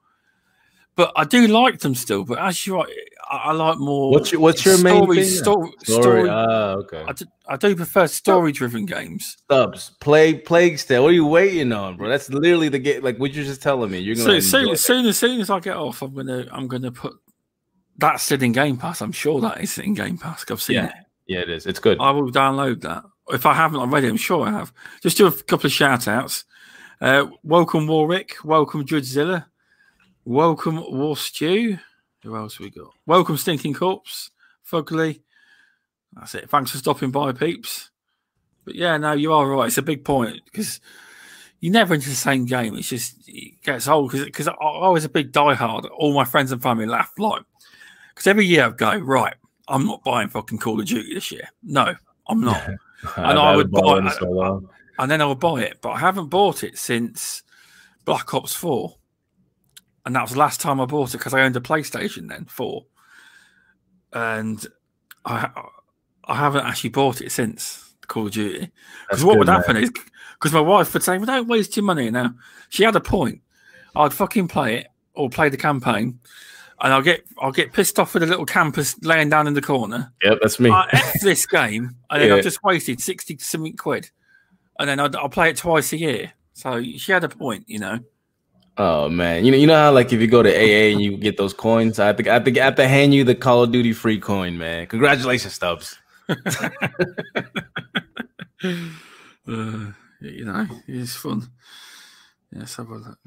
[0.95, 2.23] But I do like them still.
[2.23, 2.86] But as you, I,
[3.30, 4.12] I like more.
[4.12, 5.26] What's your What's your main story, thing?
[5.26, 6.02] Story, Story.
[6.02, 6.30] story.
[6.30, 7.04] Ah, okay.
[7.08, 9.36] I, do, I do prefer story-driven games.
[9.44, 11.04] Stubbs, play Plague Tale.
[11.04, 12.08] What are you waiting on, bro?
[12.10, 13.04] That's literally the game.
[13.04, 14.00] Like what you're just telling me.
[14.00, 16.92] You're gonna So, soon, soon as soon as I get off, I'm gonna I'm gonna
[16.92, 17.13] put
[17.98, 19.02] that's still in Game Pass.
[19.02, 20.46] I'm sure that is in Game Pass.
[20.50, 20.86] I've seen Yeah.
[20.88, 20.94] it.
[21.28, 21.66] Yeah, it is.
[21.66, 21.98] It's good.
[22.00, 23.04] I will download that.
[23.30, 24.72] If I haven't already, I'm sure I have.
[25.04, 26.46] Just do a couple of shout outs.
[27.02, 28.36] Uh, welcome Warwick.
[28.46, 29.46] Welcome Judgezilla.
[30.24, 31.78] Welcome War Stew.
[32.28, 32.92] Who else we got?
[33.06, 34.32] Welcome Stinking Corpse.
[34.70, 35.22] Fugly.
[36.12, 36.50] That's it.
[36.50, 37.90] Thanks for stopping by, peeps.
[38.66, 39.68] But yeah, no, you are right.
[39.68, 40.82] It's a big point because
[41.62, 42.76] you're never into the same game.
[42.76, 45.90] It's just it gets old because I, I was a big diehard.
[45.98, 47.44] All my friends and family laugh like
[48.10, 49.36] because every year I'd go right.
[49.70, 51.48] I'm not buying fucking Call of Duty this year.
[51.63, 51.96] No,
[52.28, 52.62] I'm not.
[53.16, 55.78] I've I had would buy- it, so and then I would buy it.
[55.82, 57.44] But I haven't bought it since
[58.04, 58.96] Black Ops 4.
[60.08, 62.46] And that was the last time I bought it because I owned a PlayStation then,
[62.46, 62.86] 4.
[64.13, 64.65] And
[65.26, 65.50] I
[66.24, 68.72] I haven't actually bought it since Call of Duty.
[69.10, 69.58] Because what good, would man.
[69.58, 69.91] happen is,
[70.39, 72.34] because my wife would say, well, don't waste your money now.
[72.70, 73.41] She had a point.
[73.98, 76.22] I'd fucking play it or play the campaign.
[76.80, 79.62] And I'll get I'll get pissed off with a little campers laying down in the
[79.62, 80.13] corner.
[80.24, 80.70] Yeah, that's me.
[80.70, 84.10] I F this game, and then I've just wasted sixty something quid,
[84.80, 86.32] and then I'll play it twice a year.
[86.54, 88.00] So she had a point, you know.
[88.78, 91.18] Oh man, you know you know how like if you go to AA and you
[91.18, 93.63] get those coins, I have to I to, I have to hand you the Call
[93.63, 94.88] of Duty free coin, man.
[94.88, 95.98] Congratulations, Stubbs.
[99.50, 101.50] Uh, you know, it's fun.
[102.52, 103.18] Yes, have a look.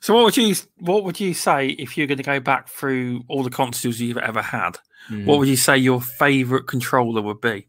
[0.00, 3.22] So, what would you what would you say if you're going to go back through
[3.28, 4.78] all the consoles you've ever had?
[5.08, 5.26] Hmm.
[5.26, 7.66] What would you say your favorite controller would be?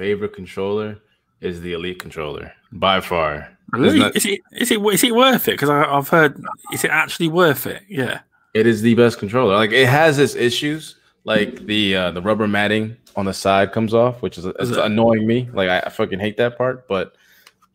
[0.00, 0.98] favorite controller
[1.40, 3.48] is the Elite controller by far.
[3.72, 3.98] There's Really?
[4.00, 5.52] not- Is it is it is it worth it?
[5.52, 7.82] Because I've heard, is it actually worth it?
[7.88, 8.20] Yeah.
[8.54, 9.54] It is the best controller.
[9.54, 13.94] Like it has its issues, like the uh, the rubber matting on the side comes
[13.94, 14.78] off, which is it's it?
[14.78, 15.48] annoying me.
[15.52, 16.88] Like I, I fucking hate that part.
[16.88, 17.14] But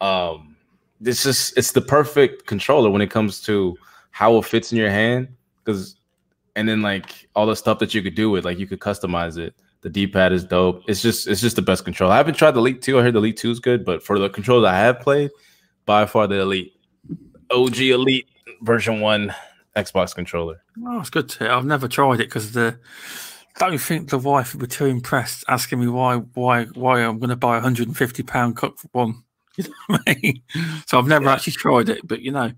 [0.01, 0.55] um,
[1.01, 3.77] it's just it's the perfect controller when it comes to
[4.11, 5.29] how it fits in your hand.
[5.63, 5.95] Because
[6.57, 9.37] and then like all the stuff that you could do with, like you could customize
[9.37, 9.55] it.
[9.85, 10.81] The D pad is dope.
[10.87, 12.09] It's just it's just the best control.
[12.09, 12.97] I haven't tried the Elite Two.
[12.97, 15.29] I heard the Elite Two is good, but for the controls I have played,
[15.85, 16.73] by far the Elite,
[17.51, 18.27] OG Elite
[18.63, 19.31] version one
[19.75, 20.59] Xbox controller.
[20.87, 21.53] Oh, it's good to.
[21.53, 22.79] I've never tried it because the
[23.59, 27.29] don't think the wife would be too impressed asking me why why why I'm going
[27.29, 29.23] to buy a hundred and fifty pound cup for one.
[29.57, 30.41] You know what I mean?
[30.87, 32.51] So I've never actually tried it, but you know,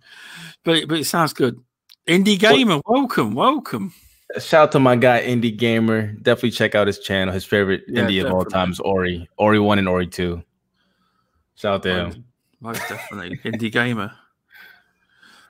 [0.64, 1.60] but but it sounds good.
[2.08, 3.94] Indie gamer, welcome, welcome.
[4.40, 6.12] Shout out to my guy Indie Gamer.
[6.22, 7.34] Definitely check out his channel.
[7.34, 8.52] His favorite Yeah, indie of all definitely.
[8.54, 9.30] time is Ori.
[9.38, 10.44] Ori one and Ori two.
[11.56, 12.26] Shout out to him.
[12.60, 14.12] Most definitely, indie gamer.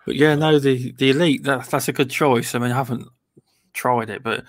[0.06, 2.54] But yeah, no, the the elite that, that's a good choice.
[2.54, 3.08] I mean, I haven't
[3.74, 4.46] tried it, but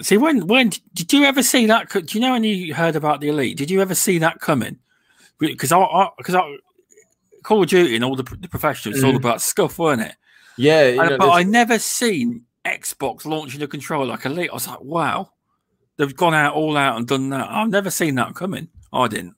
[0.00, 1.88] see when when did you ever see that?
[1.90, 3.56] Do you know when you heard about the elite?
[3.58, 4.78] Did you ever see that coming?
[5.40, 6.56] Because I because I,
[7.42, 9.16] Call of Duty and all the, the professionals, it's all Mhm.
[9.16, 10.14] about scuff, weren't it?
[10.56, 14.50] Yeah, And- know, but I never seen Xbox launching a controller like Elite.
[14.50, 15.30] I was like, wow,
[15.96, 17.50] they've gone out all out and done that.
[17.50, 18.68] I've never seen that coming.
[18.92, 19.34] I didn't.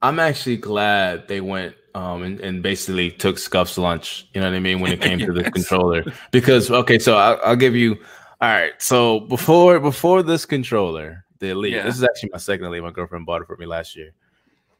[0.00, 4.28] I'm actually glad they went um and, and basically took Scuff's lunch.
[4.32, 6.04] You know what I mean when it came to the controller.
[6.30, 7.96] Because okay, so I'll, I'll give you.
[8.40, 11.72] All right, so before before this controller, the Elite.
[11.72, 11.82] Yeah.
[11.82, 12.82] This is actually my second Elite.
[12.82, 14.12] My girlfriend bought it for me last year,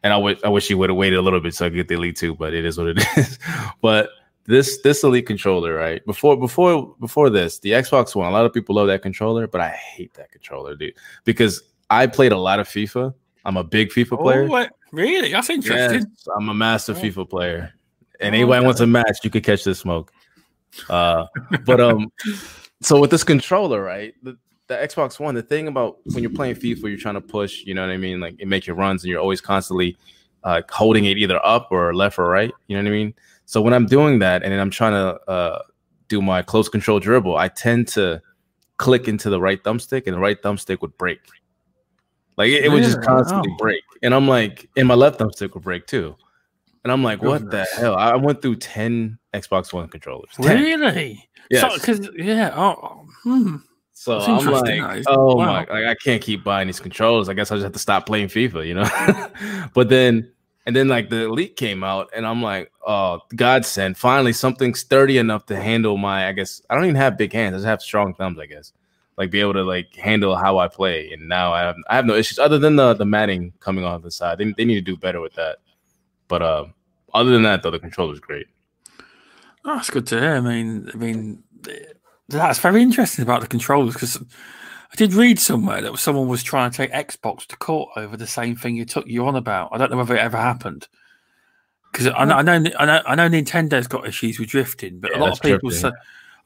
[0.04, 1.76] and I wish I wish she would have waited a little bit so I could
[1.76, 2.34] get the Elite too.
[2.34, 3.38] But it is what it is.
[3.82, 4.10] but
[4.48, 6.04] this this Elite controller, right?
[6.06, 8.26] Before before before this, the Xbox One.
[8.26, 12.06] A lot of people love that controller, but I hate that controller, dude, because I
[12.06, 13.14] played a lot of FIFA.
[13.44, 14.42] I'm a big FIFA player.
[14.44, 15.32] Oh, wait, really?
[15.32, 16.00] That's interesting.
[16.00, 16.96] Yes, I'm a master Oh.
[16.96, 17.74] FIFA player.
[18.20, 18.66] And Oh, anybody okay.
[18.66, 20.12] wants a match, you could catch this smoke.
[20.88, 21.26] Uh,
[21.64, 22.10] but um,
[22.80, 24.14] so with this controller, right?
[24.22, 27.64] The, the Xbox One, the thing about when you're playing FIFA, you're trying to push,
[27.64, 28.18] you know what I mean?
[28.18, 29.96] Like it make your runs, and you're always constantly
[30.42, 32.52] uh, holding it either up or left or right.
[32.66, 33.14] You know what I mean?
[33.48, 35.62] So when I'm doing that, and then I'm trying to uh,
[36.08, 38.20] do my close control dribble, I tend to
[38.76, 41.18] click into the right thumbstick, and the right thumbstick would break.
[42.36, 43.56] Like it, it would just constantly Oh.
[43.56, 46.14] break, and I'm like, and my left thumbstick would break too.
[46.84, 47.96] And I'm like, what the hell?
[47.96, 50.28] I went through 10 Xbox One controllers.
[50.42, 50.60] 10.
[50.62, 51.26] Really?
[51.50, 51.72] Yes.
[51.72, 52.52] Because yeah.
[52.54, 53.56] Oh, hmm.
[53.94, 55.46] So That's I'm like, oh Wow.
[55.46, 57.30] my, like I can't keep buying these controllers.
[57.30, 59.68] I guess I just have to stop playing FIFA, you know.
[59.74, 60.30] but then,
[60.68, 63.96] and then like the Elite came out, and I'm like, oh, godsend!
[63.96, 66.28] Finally, something sturdy enough to handle my.
[66.28, 67.54] I guess I don't even have big hands.
[67.54, 68.74] I just have strong thumbs, I guess.
[69.18, 71.10] like be able to like handle how I play.
[71.12, 74.02] And now I have I have no issues other than the the matting coming off
[74.02, 74.38] the side.
[74.38, 75.58] They, they need to do better with that.
[76.28, 76.66] But uh,
[77.12, 78.46] other than that, though, the controller's great.
[79.64, 80.34] Oh, that's good to hear.
[80.34, 81.42] I mean, I mean,
[82.28, 84.22] that's very interesting about the controllers because
[84.90, 88.26] I did read somewhere that someone was trying to take Xbox to court over the
[88.26, 89.70] same thing you took you on about.
[89.72, 90.88] I don't know whether it ever happened
[91.92, 95.10] because I, know, I know I know I know Nintendo's got issues with drifting, but
[95.12, 95.90] yeah, a lot of people say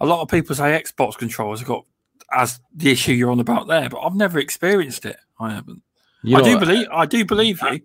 [0.00, 1.84] a lot of people say Xbox controllers have got
[2.32, 5.16] as the issue you're on about there, but I've never experienced it.
[5.38, 5.82] I haven't.
[6.22, 7.80] You I do believe I do believe you.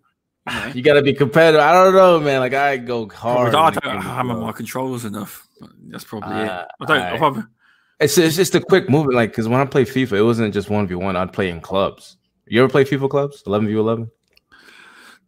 [0.73, 1.59] You got to be competitive.
[1.59, 2.39] I don't know, man.
[2.39, 3.53] Like I go hard.
[3.53, 5.45] I don't hammer my controllers enough.
[5.87, 6.67] That's probably uh, it.
[6.79, 7.01] I don't.
[7.01, 7.43] I, probably...
[7.99, 9.15] It's it's just a quick movement.
[9.15, 11.15] Like because when I play FIFA, it wasn't just one v one.
[11.15, 12.17] I'd play in clubs.
[12.45, 13.43] You ever play FIFA clubs?
[13.45, 14.11] Eleven v eleven.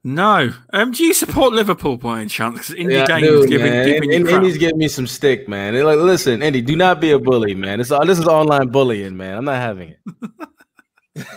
[0.04, 0.54] No.
[0.72, 2.70] Um, do you support Liverpool by any chance?
[2.70, 5.74] Because Indie yeah, Games do, giving, giving and, Indie's giving me some stick, man.
[5.74, 7.80] They're like, listen, Indy, do not be a bully, man.
[7.80, 9.38] This, this is online bullying, man.
[9.38, 10.00] I'm not having it.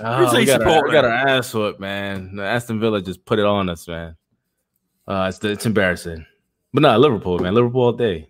[0.00, 2.36] oh, we got, our, we got our ass whooped, man.
[2.36, 4.16] The Aston Villa just put it on us, man.
[5.06, 6.26] Uh, it's it's embarrassing.
[6.74, 7.54] But no, Liverpool, man.
[7.54, 8.28] Liverpool all day.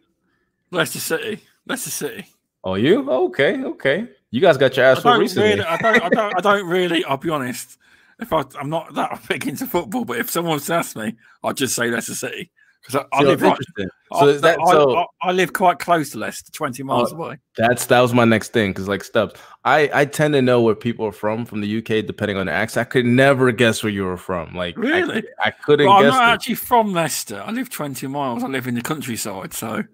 [0.70, 1.40] Leicester City.
[1.66, 2.26] Leicester City.
[2.64, 3.11] Oh, you?
[3.11, 4.09] Okay, okay.
[4.31, 5.50] You guys got your ass whooped recently.
[5.50, 7.78] Really, I, don't, I, don't, I don't really, I'll be honest
[8.18, 11.74] if I, I'm not that big into football, but if someone asked me, I'd just
[11.74, 12.50] say Leicester City
[12.83, 13.59] because I, I, live right.
[13.78, 17.38] So I, that, so I, I, live quite close to Leicester, 20 miles oh, away.
[17.57, 20.74] That's that was my next thing because like Stubbs, I I tend to know where
[20.74, 22.87] people are from from the UK depending on their accent.
[22.87, 24.54] I could never guess where you were from.
[24.54, 25.87] Like really, I, couldn't.
[25.87, 26.35] Well, I'm not it.
[26.35, 27.42] actually from Leicester.
[27.44, 28.42] I live 20 miles.
[28.42, 29.85] I live in the countryside, so.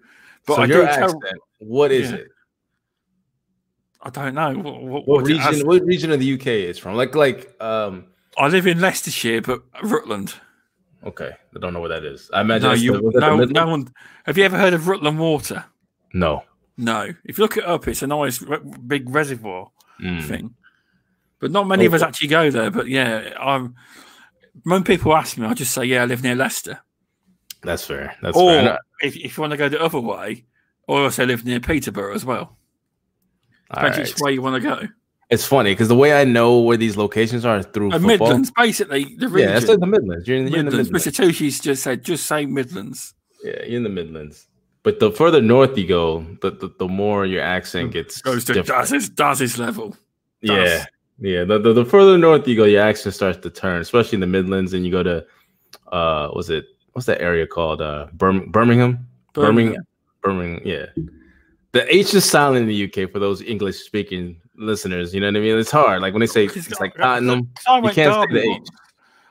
[0.45, 2.17] But so I your accent, tell, what is yeah.
[2.17, 2.27] it?
[4.01, 5.41] I don't know what, what, what region.
[5.41, 6.95] Has, what region of the UK is from?
[6.95, 8.05] Like like um
[8.37, 10.35] I live in Leicestershire, but Rutland.
[11.03, 12.29] Okay, I don't know where that is.
[12.33, 12.69] I imagine.
[12.69, 13.87] No, you, no, no one.
[14.25, 15.65] Have you ever heard of Rutland Water?
[16.13, 16.43] No.
[16.77, 17.13] No.
[17.23, 18.43] If you look it up, it's a nice
[18.87, 19.69] big reservoir
[20.01, 20.23] mm.
[20.23, 20.55] thing.
[21.39, 21.87] But not many okay.
[21.87, 22.71] of us actually go there.
[22.71, 23.75] But yeah, I'm.
[24.63, 26.79] When people ask me, I just say, "Yeah, I live near Leicester."
[27.61, 28.15] That's fair.
[28.21, 28.79] That's or fair.
[29.05, 30.45] If, if you want to go the other way,
[30.87, 32.57] or also live near Peterborough as well.
[33.73, 34.07] Depends right.
[34.07, 34.87] which way you want to go.
[35.29, 39.15] It's funny because the way I know where these locations are through uh, Midlands, basically
[39.15, 39.49] the region.
[39.49, 40.27] Yeah, like the Midlands.
[40.27, 40.87] You're in, you're Midlands.
[40.87, 41.07] in the Midlands.
[41.07, 41.15] Mr.
[41.15, 43.15] Tushi's just said, just say Midlands.
[43.43, 44.47] Yeah, you're in the Midlands.
[44.83, 48.61] But the further north you go, the the, the more your accent gets goes to
[48.61, 49.97] Daz's Daz's level.
[50.41, 50.85] Yeah,
[51.17, 51.43] yeah.
[51.43, 54.27] The, the, the further north you go, your accent starts to turn, especially in the
[54.27, 55.25] Midlands, and you go to
[55.91, 56.65] uh, was it
[56.95, 57.81] what's that area called?
[57.81, 59.05] Uh, Bir- Birmingham.
[59.33, 59.85] Birmingham.
[60.23, 60.61] Birmingham.
[60.63, 60.85] Yeah.
[61.73, 65.13] The H is silent in the UK for those English speaking listeners.
[65.13, 65.57] You know what I mean?
[65.57, 66.01] It's hard.
[66.01, 68.67] Like when they say it's like Tottenham, you can't say the H.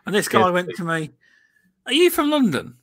[0.05, 1.11] And this guy went to me,
[1.87, 2.77] "Are you from London?"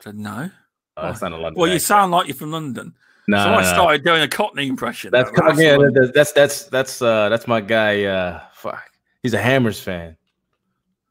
[0.00, 0.50] I said, "No."
[0.96, 1.60] Oh, that's not a London.
[1.60, 2.94] Well, you sound like you're from London.
[3.28, 5.10] No, so no, I started doing a Cockney impression.
[5.10, 5.76] That's that's yeah,
[6.14, 8.04] that's that's that's uh that's my guy.
[8.04, 8.90] Uh, fuck,
[9.22, 10.16] he's a Hammers fan.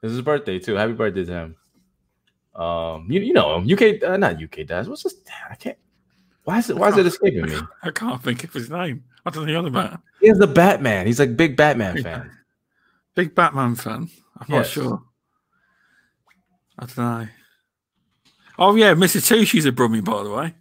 [0.01, 0.73] This is his birthday too.
[0.73, 1.55] Happy birthday to him.
[2.55, 3.71] Um, you you know him.
[3.71, 4.87] UK, uh, not UK does.
[4.87, 5.15] What's this?
[5.49, 5.77] I can't.
[6.43, 6.77] Why is it?
[6.77, 7.57] Why is it escaping me?
[7.83, 9.03] I can't think of his name.
[9.25, 9.99] I don't know the other man.
[10.19, 11.07] He's the Batman.
[11.07, 12.31] He's like big Batman big, fan.
[13.15, 14.09] Big Batman fan.
[14.37, 14.49] I'm yes.
[14.49, 15.03] not sure.
[16.77, 17.27] I don't know.
[18.59, 19.25] Oh yeah, Mr.
[19.25, 20.53] Tushi's a Brummie, by the way.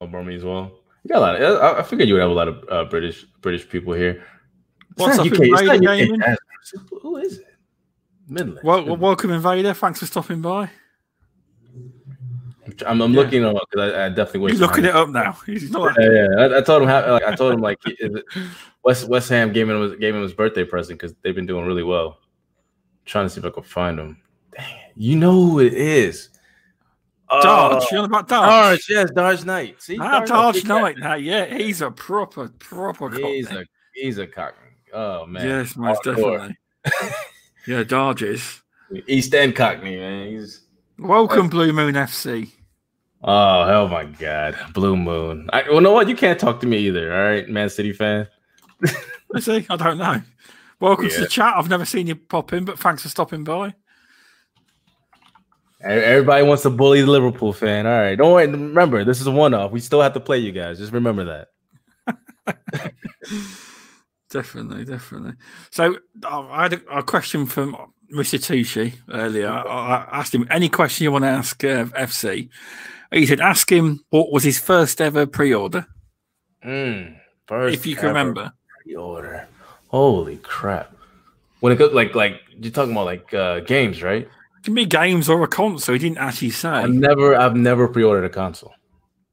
[0.00, 0.72] Oh, Brummie as well.
[1.04, 1.42] You got a lot.
[1.42, 4.22] Of, I, I figured you would have a lot of uh, British British people here.
[4.96, 6.36] What's up, UK, Invader
[7.00, 7.46] Who is it?
[8.28, 8.60] Midland.
[8.62, 9.72] Well, well, welcome, Invader.
[9.74, 10.70] Thanks for stopping by.
[12.86, 13.20] I'm, I'm yeah.
[13.20, 14.52] looking up because I, I, definitely.
[14.52, 15.32] He's looking it up now.
[15.46, 15.96] He's not.
[15.98, 16.26] Yeah, yeah.
[16.38, 17.12] I, I, told him how.
[17.12, 17.78] Like, I told him like
[18.84, 21.82] West West Ham gave him gave him his birthday present because they've been doing really
[21.82, 22.18] well.
[22.20, 24.22] I'm trying to see if I can find him.
[24.56, 26.30] Dang, you know who it is.
[27.30, 28.78] Darge, uh, you know about Darge?
[28.78, 29.80] Darge, yes, Darge Knight.
[29.80, 30.98] See, ah, Darge Knight.
[30.98, 33.08] Now, yeah, he's a proper, proper.
[33.10, 33.64] He's a
[33.94, 34.54] he's a cock.
[34.92, 36.56] Oh man, yes, most definitely.
[37.66, 38.62] yeah, Darge is
[39.06, 40.28] East End Cockney, man.
[40.28, 40.60] He's
[40.98, 42.50] welcome, Blue Moon FC.
[43.24, 45.48] Oh hell my god, Blue Moon.
[45.52, 46.08] I well, know what?
[46.08, 47.12] You can't talk to me either.
[47.14, 48.26] All right, Man City fan.
[49.34, 49.64] I see.
[49.70, 50.20] I don't know.
[50.80, 51.14] Welcome yeah.
[51.14, 51.54] to the chat.
[51.56, 53.74] I've never seen you pop in, but thanks for stopping by.
[55.80, 57.86] Everybody wants to bully the Liverpool fan.
[57.86, 58.46] All right, don't worry.
[58.48, 59.70] Remember, this is a one-off.
[59.70, 60.78] We still have to play you guys.
[60.78, 61.46] Just remember
[62.44, 62.92] that.
[64.30, 65.34] definitely, definitely.
[65.70, 67.76] So I had a, a question from
[68.12, 68.38] Mr.
[68.38, 69.48] Tushi earlier.
[69.48, 72.48] I asked him any question you want to ask uh, FC,
[73.12, 75.86] he said, ask him what was his first ever pre-order.
[76.64, 78.52] Mm, first, if you can remember.
[78.84, 79.48] Pre-order.
[79.88, 80.94] Holy crap!
[81.60, 84.22] When it goes like like you're talking about like uh, games, right?
[84.22, 85.92] It can be games or a console.
[85.92, 86.68] He didn't actually say.
[86.68, 88.72] I've never I've never pre-ordered a console.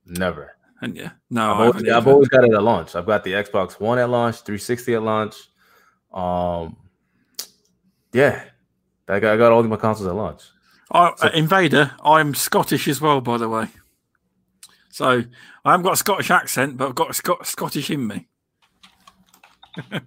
[0.05, 0.55] Never.
[0.81, 2.95] And yeah, no, I've, always, I've always, got it at launch.
[2.95, 5.35] I've got the Xbox One at launch, 360 at launch.
[6.13, 6.77] Um,
[8.13, 8.45] yeah,
[9.07, 10.43] I got, I got all my consoles at launch.
[10.91, 13.67] I, so, uh, Invader, I'm Scottish as well, by the way.
[14.89, 15.23] So
[15.65, 18.27] I haven't got a Scottish accent, but I've got a Scot- Scottish in me.
[19.91, 19.99] yeah,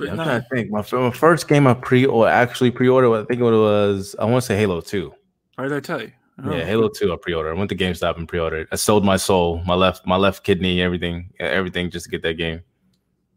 [0.00, 0.24] no.
[0.24, 0.70] to think.
[0.70, 4.24] My, my first game I pre or actually pre ordered, I think it was I
[4.24, 5.12] want to say Halo Two.
[5.58, 6.12] Halo Two.
[6.42, 6.54] Oh.
[6.54, 7.12] Yeah, Halo Two.
[7.12, 7.50] I pre ordered.
[7.50, 8.68] I went to GameStop and pre ordered.
[8.72, 12.34] I sold my soul, my left, my left kidney, everything, everything, just to get that
[12.34, 12.62] game.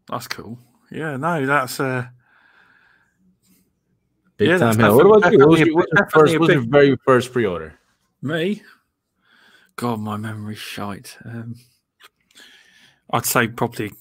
[0.08, 0.58] That's cool.
[0.90, 2.06] Yeah, no, that's uh
[4.38, 4.78] big yeah, time.
[4.78, 5.38] What about you?
[5.40, 6.38] What was, your, what was your first?
[6.38, 7.78] Was your very first pre order?
[8.22, 8.62] Me?
[9.76, 11.16] God, my memory's shite.
[11.24, 11.56] Um,
[13.12, 13.92] I'd say probably.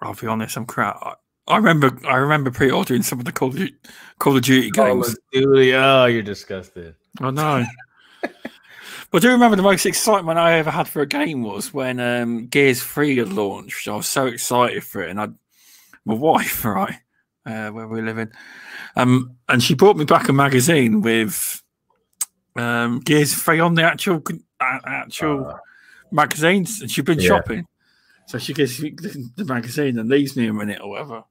[0.00, 0.56] I'll be honest.
[0.56, 0.98] I'm crap.
[1.02, 1.14] I,
[1.48, 1.98] I remember.
[2.06, 3.74] I remember pre-ordering some of the Call of Duty,
[4.18, 4.74] Call of Duty games.
[4.74, 5.74] Call of Duty.
[5.74, 6.94] Oh, you're disgusted.
[7.20, 7.64] I know.
[8.20, 8.32] but
[9.12, 12.46] I do remember the most excitement I ever had for a game was when um,
[12.46, 13.88] Gears Three had launched.
[13.88, 15.28] I was so excited for it, and I,
[16.04, 16.96] my wife, right,
[17.48, 18.30] uh, where we live in,
[18.96, 21.62] um, and she brought me back a magazine with
[22.56, 24.22] um, Gears Three on the actual
[24.60, 25.56] uh, actual uh,
[26.10, 27.28] magazines, and she'd been yeah.
[27.28, 27.66] shopping.
[28.26, 31.24] So she gives me the, the, magazine and leaves me a minute or whatever.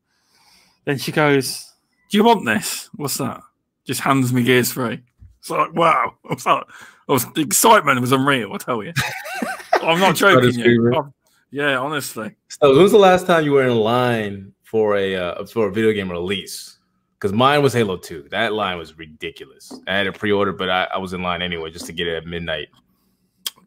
[0.85, 1.71] Then she goes,
[2.09, 2.89] "Do you want this?
[2.95, 3.41] What's that?"
[3.85, 5.03] Just hands me Gears Three.
[5.39, 6.15] It's like wow!
[6.29, 6.63] I was like,
[7.07, 8.53] I was, the excitement was unreal.
[8.53, 8.93] I tell you,
[9.73, 10.57] I'm not joking.
[10.57, 11.13] You.
[11.51, 12.35] yeah, honestly.
[12.47, 15.71] So, when was the last time you were in line for a uh, for a
[15.71, 16.77] video game release?
[17.19, 18.27] because mine was Halo 2.
[18.29, 19.73] That line was ridiculous.
[19.87, 22.07] I had a pre order, but I, I, was in line anyway just to get
[22.07, 22.67] it at midnight.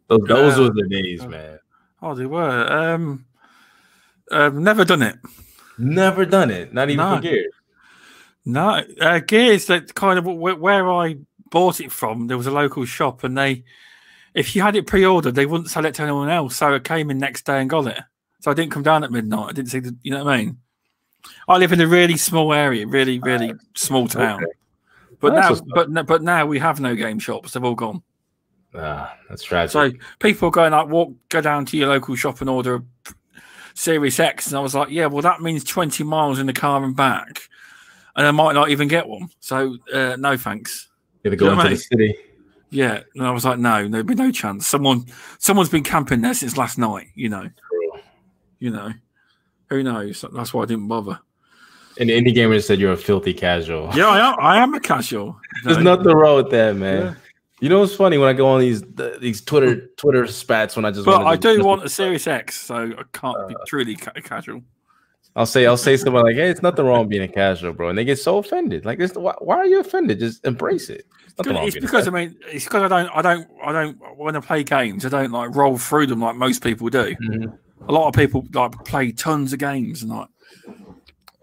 [0.08, 1.58] Those, those uh, were the days, man.
[2.02, 2.72] Oh, they were.
[2.72, 3.26] Um,
[4.30, 5.18] uh, never done it.
[5.78, 6.72] Never done it.
[6.72, 7.16] Not even no.
[7.16, 7.54] for Gears.
[8.44, 9.66] No, uh, Gears.
[9.66, 11.16] That kind of where I
[11.50, 12.26] bought it from.
[12.26, 13.64] There was a local shop, and they,
[14.34, 16.56] if you had it pre-ordered, they wouldn't sell it to anyone else.
[16.56, 18.00] So I came in next day and got it.
[18.40, 19.50] So I didn't come down at midnight.
[19.50, 19.96] I didn't see the.
[20.02, 20.58] You know what I mean?
[21.48, 24.42] I live in a really small area, really, really small town.
[24.42, 24.52] Okay.
[25.20, 27.52] But well, now, but but now we have no game shops.
[27.52, 28.02] They've all gone.
[28.74, 29.72] Ah, that's tragic.
[29.72, 32.82] So people are going like, walk, go down to your local shop and order a
[33.74, 36.82] Series X, and I was like, yeah, well, that means twenty miles in the car
[36.84, 37.48] and back,
[38.16, 39.28] and I might not even get one.
[39.40, 40.88] So uh, no thanks.
[41.22, 42.16] You go you into the city.
[42.70, 44.66] Yeah, and I was like, no, there'd be no chance.
[44.66, 45.04] Someone,
[45.38, 47.08] someone's been camping there since last night.
[47.14, 47.50] You know,
[48.58, 48.92] you know.
[49.70, 50.24] Who knows?
[50.32, 51.18] That's why I didn't bother.
[51.98, 53.90] And indie gamer said you're a filthy casual.
[53.94, 54.36] Yeah, I am.
[54.40, 55.38] I am a casual.
[55.64, 55.94] There's no.
[55.94, 57.02] nothing wrong with that, man.
[57.02, 57.14] Yeah.
[57.60, 58.82] You know what's funny when I go on these
[59.20, 61.04] these Twitter Twitter spats when I just.
[61.04, 64.62] But I do want a Series X, so I can't uh, be truly ca- casual.
[65.36, 67.98] I'll say I'll say something like, "Hey, it's nothing wrong being a casual, bro," and
[67.98, 68.86] they get so offended.
[68.86, 70.18] Like, why, why, are you offended?
[70.18, 71.06] Just embrace it.
[71.38, 73.98] It's, it's because I mean, it's because I don't, I don't, I don't.
[74.16, 77.14] When I play games, I don't like roll through them like most people do.
[77.14, 77.56] Mm-hmm
[77.90, 80.28] a lot of people like play tons of games and like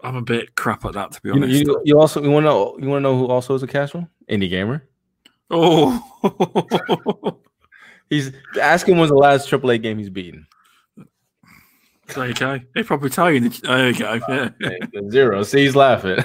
[0.02, 1.52] I'm a bit crap at that to be honest.
[1.52, 3.62] You, you, you also you want to know you want to know who also is
[3.62, 4.88] a casual indie gamer.
[5.50, 7.38] Oh,
[8.10, 10.46] he's asking when's the last AAA game he's beaten.
[12.14, 12.58] There you go.
[12.74, 13.50] They probably tell you.
[13.50, 14.18] There you go.
[14.28, 14.50] Yeah.
[15.10, 15.42] Zero.
[15.42, 16.18] See, he's laughing.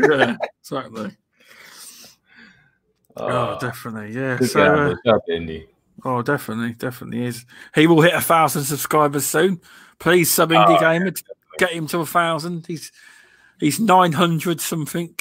[0.00, 1.14] yeah, exactly.
[3.18, 4.14] Oh, oh definitely.
[4.18, 4.38] Yeah.
[4.40, 5.66] So, uh, Indie.
[6.06, 7.44] Oh, definitely, definitely is.
[7.74, 9.60] He will hit a thousand subscribers soon.
[9.98, 11.12] Please, sub indie oh, gamer, yeah,
[11.58, 12.64] get him to a thousand.
[12.64, 12.92] He's
[13.58, 15.16] he's nine hundred something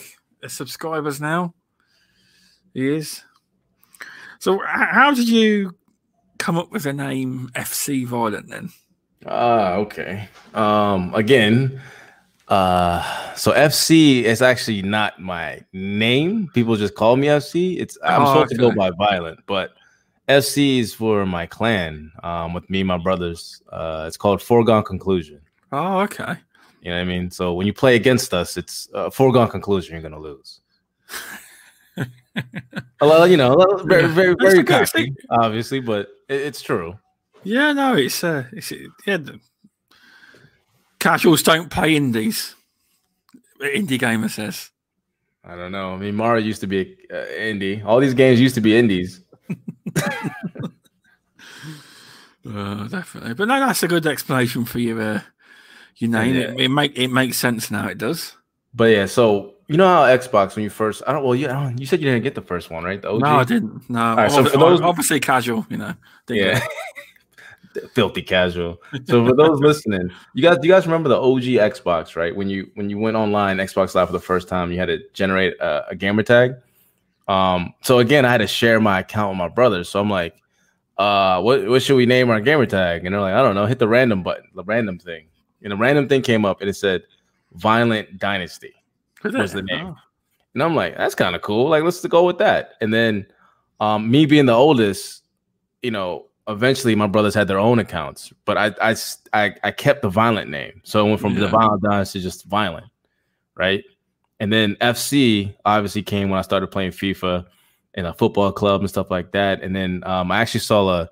[0.47, 1.55] subscribers now.
[2.75, 3.23] He is.
[4.37, 5.75] So, how did you
[6.37, 8.69] come up with the name FC Violent then?
[9.25, 10.29] Ah, uh, okay.
[10.53, 11.81] Um, again,
[12.47, 16.47] uh, so FC is actually not my name.
[16.53, 17.79] People just call me FC.
[17.79, 18.55] It's I'm oh, supposed okay.
[18.57, 19.71] to go by Violent, but
[20.27, 23.61] FC is for my clan um, with me and my brothers.
[23.71, 25.41] Uh, it's called Foregone Conclusion.
[25.71, 26.35] Oh, okay.
[26.81, 27.31] You know what I mean?
[27.31, 30.61] So when you play against us, it's a foregone conclusion you're going to lose.
[33.01, 33.55] a lot, you know,
[33.85, 36.97] very, very, very cocky, obviously, but it, it's true.
[37.43, 38.71] Yeah, no, it's uh, it's
[39.05, 39.17] yeah.
[39.17, 39.39] The
[40.99, 42.55] casuals don't play indies.
[43.59, 44.69] Indie gamer says.
[45.43, 45.93] I don't know.
[45.93, 47.83] I mean, Mario used to be uh, indie.
[47.85, 49.21] All these games used to be indies.
[52.49, 55.21] Uh, definitely, but no, that's a good explanation for your uh,
[55.97, 56.35] your name.
[56.35, 56.41] Yeah.
[56.41, 57.87] It, it make it makes sense now.
[57.87, 58.35] It does.
[58.73, 61.77] But yeah, so you know how Xbox when you first I don't well you don't,
[61.77, 63.21] you said you didn't get the first one right the OG?
[63.21, 63.89] No, I didn't.
[63.89, 65.93] No, right, so for those obviously casual, you know.
[66.27, 66.59] Yeah.
[67.93, 68.81] filthy casual.
[69.05, 71.43] So for those listening, you guys, do you guys remember the OG
[71.73, 72.35] Xbox, right?
[72.35, 74.99] When you when you went online Xbox Live for the first time, you had to
[75.13, 76.55] generate a, a gamer tag.
[77.27, 79.83] Um, so again, I had to share my account with my brother.
[79.83, 80.35] So I'm like,
[80.97, 83.05] uh, what what should we name our gamer tag?
[83.05, 85.27] And they're like, I don't know, hit the random button, the random thing.
[85.63, 87.03] And a random thing came up and it said
[87.53, 88.73] Violent Dynasty
[89.23, 89.87] was the name.
[89.87, 89.95] Oh.
[90.53, 91.67] And I'm like, that's kind of cool.
[91.69, 92.75] Like, let's go with that.
[92.79, 93.25] And then
[93.81, 95.23] um, me being the oldest,
[95.81, 98.95] you know, eventually my brothers had their own accounts, but I I
[99.33, 100.81] I, I kept the violent name.
[100.83, 101.41] So it went from yeah.
[101.41, 102.87] the violent dynasty to just violent,
[103.55, 103.83] right?
[104.39, 107.45] And then FC obviously came when I started playing FIFA
[107.93, 109.61] in a football club and stuff like that.
[109.61, 111.09] And then um, I actually saw a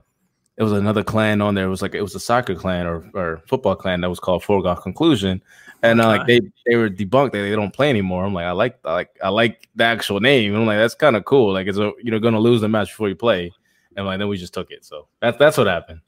[0.55, 1.65] it was another clan on there.
[1.65, 4.43] It was like it was a soccer clan or, or football clan that was called
[4.43, 5.41] Foregone Conclusion,
[5.81, 7.31] and uh, like they they were debunked.
[7.31, 8.23] They, they don't play anymore.
[8.23, 10.53] I'm like I like I like I like the actual name.
[10.53, 11.53] I'm like that's kind of cool.
[11.53, 13.51] Like it's a, you're gonna lose the match before you play,
[13.97, 14.85] and like then we just took it.
[14.85, 16.01] So that's that's what happened.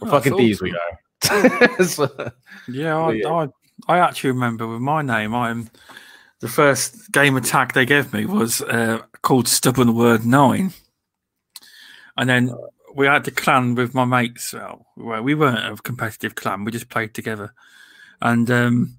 [0.00, 0.62] We're oh, fucking thieves.
[0.62, 1.84] We are.
[1.84, 2.30] so,
[2.68, 3.48] yeah, I, yeah, I
[3.88, 5.34] I actually remember with my name.
[5.34, 5.68] I'm
[6.40, 10.72] the first gamer tag they gave me was uh, called Stubborn Word Nine,
[12.16, 12.54] and then
[12.94, 14.54] we had the clan with my mates.
[14.54, 17.52] Well, we weren't a competitive clan; we just played together,
[18.20, 18.96] and um,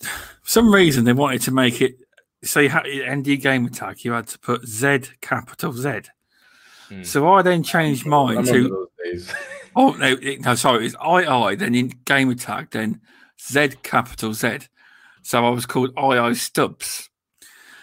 [0.00, 0.10] for
[0.44, 1.96] some reason they wanted to make it.
[2.44, 6.00] So you had to end your gamer tag, you had to put Z capital Z.
[6.88, 7.04] Hmm.
[7.04, 8.88] So I then changed mine to.
[9.76, 11.54] oh no, no, sorry, it's I I.
[11.54, 13.00] Then in gamer tag, then
[13.40, 14.58] Z capital Z.
[15.22, 17.08] So I was called I I Stubbs.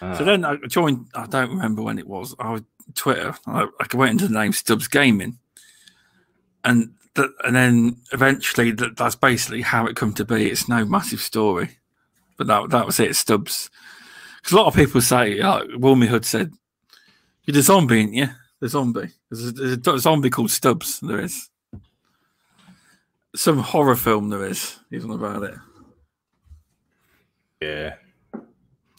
[0.00, 0.14] Ah.
[0.14, 1.06] So then I joined.
[1.14, 2.34] I don't remember when it was.
[2.38, 2.62] I was
[2.94, 3.34] Twitter.
[3.46, 5.38] I, I went into the name Stubbs Gaming,
[6.64, 10.50] and that, and then eventually that, that's basically how it come to be.
[10.50, 11.78] It's no massive story,
[12.36, 13.16] but that that was it.
[13.16, 13.70] Stubbs.
[14.36, 16.52] Because a lot of people say, like Wilmy Hood said,
[17.44, 18.28] "You're the zombie, ain't you?
[18.60, 19.10] The zombie.
[19.30, 21.00] There's a, there's a zombie called Stubbs.
[21.00, 21.48] There is
[23.34, 24.28] some horror film.
[24.28, 25.54] There is even about it.
[27.60, 27.94] Yeah.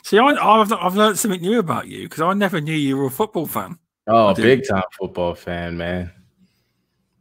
[0.04, 3.06] See, I, have I've learned something new about you because I never knew you were
[3.06, 3.80] a football fan.
[4.08, 6.12] Oh, big time football fan, man.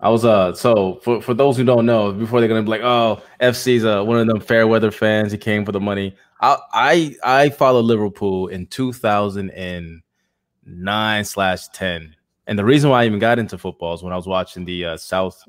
[0.00, 2.80] I was uh so for, for those who don't know, before they're gonna be like,
[2.82, 5.30] oh, FC's uh one of them fair weather fans.
[5.30, 6.16] He came for the money.
[6.40, 12.16] I I I followed Liverpool in 2009 slash 10,
[12.46, 14.86] and the reason why I even got into football is when I was watching the
[14.86, 15.44] uh, South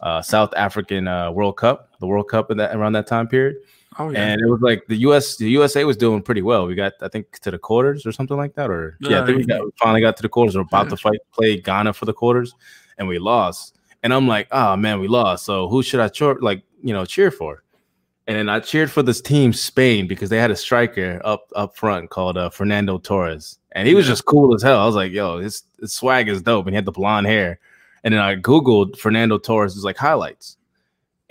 [0.00, 3.56] uh, South African uh, World Cup, the World Cup in that around that time period.
[3.98, 4.26] Oh, yeah.
[4.26, 6.66] And it was like the US, the USA was doing pretty well.
[6.66, 8.70] We got, I think, to the quarters or something like that.
[8.70, 10.56] Or yeah, yeah I think we, got, we finally got to the quarters.
[10.56, 10.90] We're about yeah.
[10.90, 12.54] to fight, play Ghana for the quarters,
[12.98, 13.76] and we lost.
[14.02, 15.44] And I'm like, oh man, we lost.
[15.44, 17.62] So who should I cheer, like, you know, cheer for?
[18.26, 21.76] And then I cheered for this team, Spain, because they had a striker up up
[21.76, 24.80] front called uh, Fernando Torres, and he was just cool as hell.
[24.80, 27.58] I was like, yo, his, his swag is dope, and he had the blonde hair.
[28.04, 30.56] And then I googled Fernando Torres' like highlights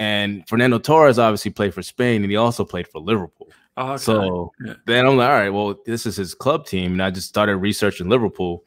[0.01, 3.51] and Fernando Torres obviously played for Spain, and he also played for Liverpool.
[3.77, 3.97] Oh, okay.
[4.01, 4.73] So yeah.
[4.87, 7.57] then I'm like, all right, well, this is his club team, and I just started
[7.57, 8.63] researching Liverpool,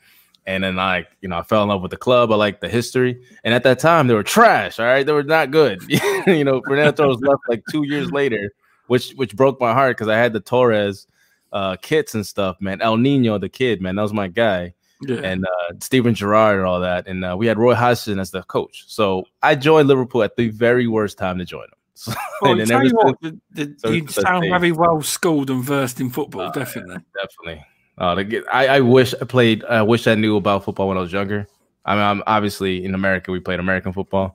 [0.47, 2.31] and then I, you know, I fell in love with the club.
[2.31, 4.79] I like the history, and at that time they were trash.
[4.79, 5.83] All right, they were not good.
[6.29, 8.53] you know, Fernando Torres left like two years later,
[8.87, 11.09] which which broke my heart because I had the Torres
[11.53, 12.61] uh, kits and stuff.
[12.61, 14.75] Man, El Nino, the kid, man, that was my guy
[15.09, 15.21] yeah.
[15.23, 17.07] and uh, Steven Gerrard and all that.
[17.07, 18.85] And uh, we had Roy Hodgson as the coach.
[18.87, 21.71] So I joined Liverpool at the very worst time to join them.
[21.97, 25.63] So, well, and tell you what, the, the, so you sound very well schooled and
[25.63, 26.97] versed in football, uh, definitely.
[27.15, 27.65] Definitely.
[27.97, 29.65] Uh, I, I wish I played.
[29.65, 31.47] I wish I knew about football when I was younger.
[31.85, 33.31] I mean, I'm obviously in America.
[33.31, 34.35] We played American football,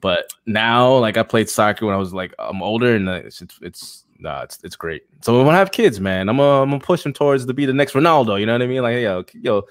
[0.00, 3.58] but now, like, I played soccer when I was like I'm older, and it's it's,
[3.60, 5.02] it's nah, it's it's great.
[5.20, 7.66] So when I have kids, man, I'm gonna, I'm gonna push them towards to be
[7.66, 8.40] the next Ronaldo.
[8.40, 8.82] You know what I mean?
[8.82, 9.64] Like, yo, yo,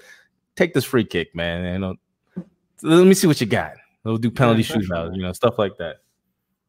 [0.56, 1.64] take this free kick, man.
[1.72, 1.94] You know,
[2.82, 3.72] let me see what you got.
[4.04, 5.96] We'll do penalty yeah, shootouts, you know, stuff like that.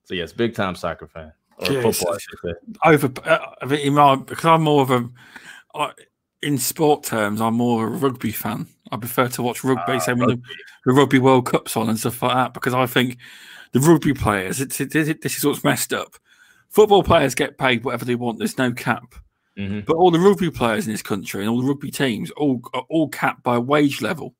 [0.05, 2.17] So yes, big time soccer fan or yes, football.
[2.85, 5.09] Over, uh, in my, because I'm more of a,
[5.75, 5.91] uh,
[6.41, 8.67] in sport terms, I'm more of a rugby fan.
[8.91, 9.93] I prefer to watch rugby.
[9.93, 10.41] Uh, so when the,
[10.85, 13.17] the, Rugby World Cup's on and stuff like that, because I think
[13.73, 16.15] the rugby players, it's, it, it, this is what's messed up.
[16.69, 18.37] Football players get paid whatever they want.
[18.37, 19.15] There's no cap.
[19.57, 19.81] Mm-hmm.
[19.81, 22.85] But all the rugby players in this country and all the rugby teams all are
[22.89, 24.35] all capped by wage level.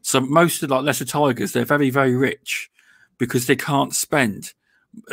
[0.00, 2.70] So most of like Leicester Tigers, they're very very rich
[3.18, 4.52] because they can't spend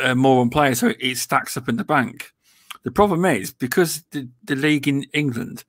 [0.02, 2.32] uh, more on players, so it stacks up in the bank.
[2.82, 5.64] The problem is because the, the league in England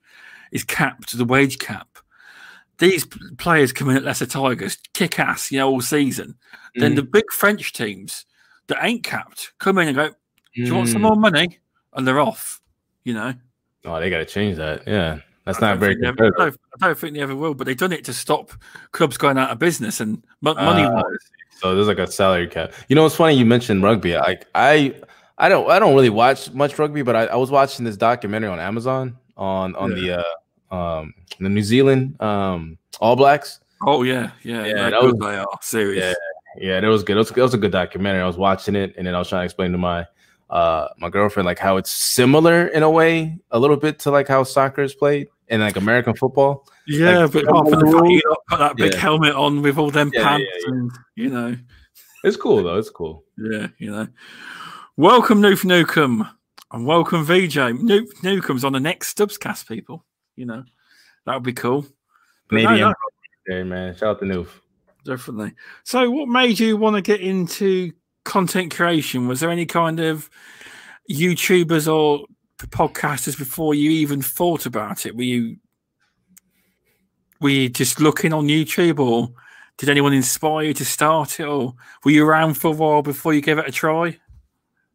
[0.52, 1.88] is capped to the wage cap.
[2.78, 3.06] These
[3.38, 6.36] players come in at Leicester Tigers, kick ass, you know, all season.
[6.76, 6.80] Mm.
[6.80, 8.26] Then the big French teams
[8.68, 10.16] that ain't capped come in and go, "Do
[10.62, 11.10] you want some mm.
[11.10, 11.60] more money?"
[11.94, 12.62] And they're off.
[13.04, 13.34] You know.
[13.86, 14.88] Oh, they got to change that.
[14.88, 16.10] Yeah, that's not very good.
[16.22, 18.52] I, don't, I don't think they ever will, but they've done it to stop
[18.92, 21.04] clubs going out of business and money uh,
[21.62, 22.74] So there's like a salary cap.
[22.88, 24.18] You know, it's funny you mentioned rugby.
[24.18, 24.96] I I
[25.38, 28.50] I don't I don't really watch much rugby, but I, I was watching this documentary
[28.50, 29.98] on Amazon on on yeah.
[29.98, 30.26] the
[30.72, 33.60] uh um the New Zealand um All Blacks.
[33.86, 34.90] Oh yeah, yeah, yeah.
[34.90, 36.16] That was, they are serious.
[36.58, 37.18] Yeah, yeah, that was good.
[37.18, 38.22] It was, it was a good documentary.
[38.22, 40.06] I was watching it, and then I was trying to explain to my
[40.52, 44.28] uh my girlfriend like how it's similar in a way, a little bit to like
[44.28, 46.66] how soccer is played and like American football.
[46.88, 49.00] Yeah, like, but of the you know, put that big yeah.
[49.00, 51.58] helmet on with all them yeah, pants, yeah, and you know,
[52.24, 52.78] it's cool though.
[52.78, 53.24] It's cool.
[53.38, 54.08] Yeah, you know.
[54.98, 56.30] Welcome, Noof Nukem,
[56.72, 57.56] and welcome, VJ.
[57.56, 60.06] Noof Nukem's on the next Stubbscast, people.
[60.36, 60.64] You know,
[61.26, 61.86] that would be cool.
[62.50, 62.94] Canadian, no,
[63.48, 63.64] no.
[63.66, 63.96] man.
[63.96, 64.48] Shout out to Noof.
[65.04, 65.54] Definitely.
[65.84, 67.92] So, what made you want to get into
[68.24, 69.28] content creation?
[69.28, 70.30] Was there any kind of
[71.10, 72.26] YouTubers or
[72.58, 75.16] podcasters before you even thought about it?
[75.16, 75.58] Were you
[77.40, 79.34] were you just looking on YouTube, or
[79.78, 83.34] did anyone inspire you to start it, or were you around for a while before
[83.34, 84.18] you gave it a try?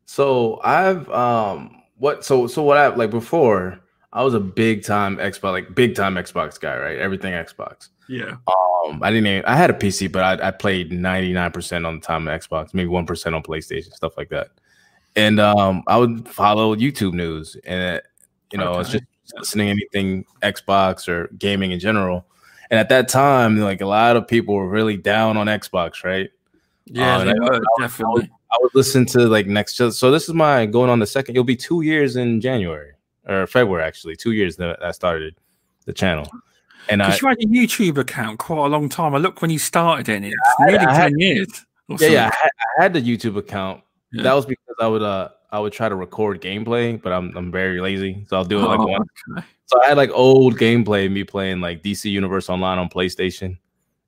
[0.05, 3.81] So I've um what so so what I like before
[4.12, 6.99] I was a big time Xbox like big time Xbox guy, right?
[6.99, 7.89] Everything Xbox.
[8.09, 8.36] Yeah.
[8.46, 9.26] Um, I didn't.
[9.26, 12.24] Even, I had a PC, but I, I played ninety nine percent on the time
[12.26, 14.48] Xbox, maybe one percent on PlayStation, stuff like that.
[15.16, 18.00] And um, I would follow YouTube news, and
[18.52, 18.74] you know, okay.
[18.74, 19.04] I was just
[19.34, 22.26] listening anything Xbox or gaming in general.
[22.70, 26.30] And at that time, like a lot of people were really down on Xbox, right?
[26.86, 28.04] Yeah, um, were, I, definitely.
[28.04, 29.76] I would, I would listen to like next.
[29.76, 31.34] So this is my going on the second.
[31.34, 32.92] It'll be two years in January
[33.28, 34.16] or February, actually.
[34.16, 35.34] Two years that I started
[35.84, 36.28] the channel.
[36.89, 39.14] And I, you had a YouTube account quite a long time.
[39.14, 41.66] I look when you started in it, it's yeah, nearly I, I 10 had, years.
[41.89, 42.20] Yeah, yeah.
[42.20, 43.82] I had, I had, the YouTube account.
[44.12, 44.24] Yeah.
[44.24, 47.51] That was because I would uh I would try to record gameplay, but I'm I'm
[47.51, 48.24] very lazy.
[48.28, 49.07] So I'll do it like oh, one.
[49.32, 49.47] Okay.
[49.66, 53.59] So I had like old gameplay, me playing like DC Universe Online on PlayStation.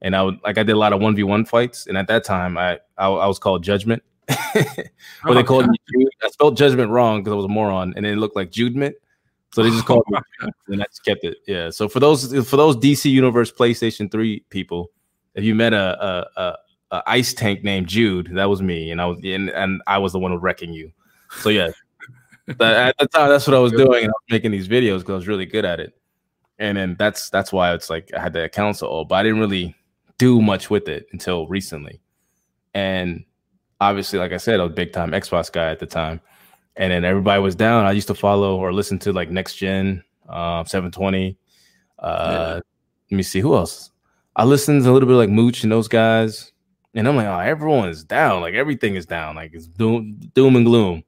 [0.00, 1.86] And I would like I did a lot of 1v1 fights.
[1.86, 4.02] And at that time I I, I was called Judgment.
[4.54, 4.90] but
[5.24, 6.08] oh, they called me Jude.
[6.22, 8.94] I spelled judgment wrong because I was a moron, and it looked like Judement.
[9.52, 10.18] So they just called me,
[10.68, 11.38] and I just kept it.
[11.46, 11.70] Yeah.
[11.70, 14.90] So for those for those DC Universe PlayStation Three people,
[15.34, 16.56] if you met a a, a,
[16.90, 20.12] a ice tank named Jude, that was me, and I was and, and I was
[20.12, 20.92] the one wrecking you.
[21.40, 21.70] So yeah,
[22.48, 25.12] at the time that's what I was doing, and I was making these videos because
[25.12, 25.94] I was really good at it.
[26.58, 29.22] And then that's that's why it's like I had the account so old, but I
[29.22, 29.74] didn't really
[30.18, 32.00] do much with it until recently.
[32.74, 33.24] And
[33.80, 36.20] obviously, like I said, I was a big time Xbox guy at the time
[36.78, 37.84] and then everybody was down.
[37.84, 41.36] I used to follow or listen to like Next Gen, uh, 720.
[41.98, 42.60] Uh, yeah.
[43.10, 43.90] Let me see who else.
[44.36, 46.52] I listened to a little bit like Mooch and those guys,
[46.94, 48.40] and I'm like, oh, everyone is down.
[48.40, 49.34] Like everything is down.
[49.34, 51.02] Like it's doom, doom and gloom.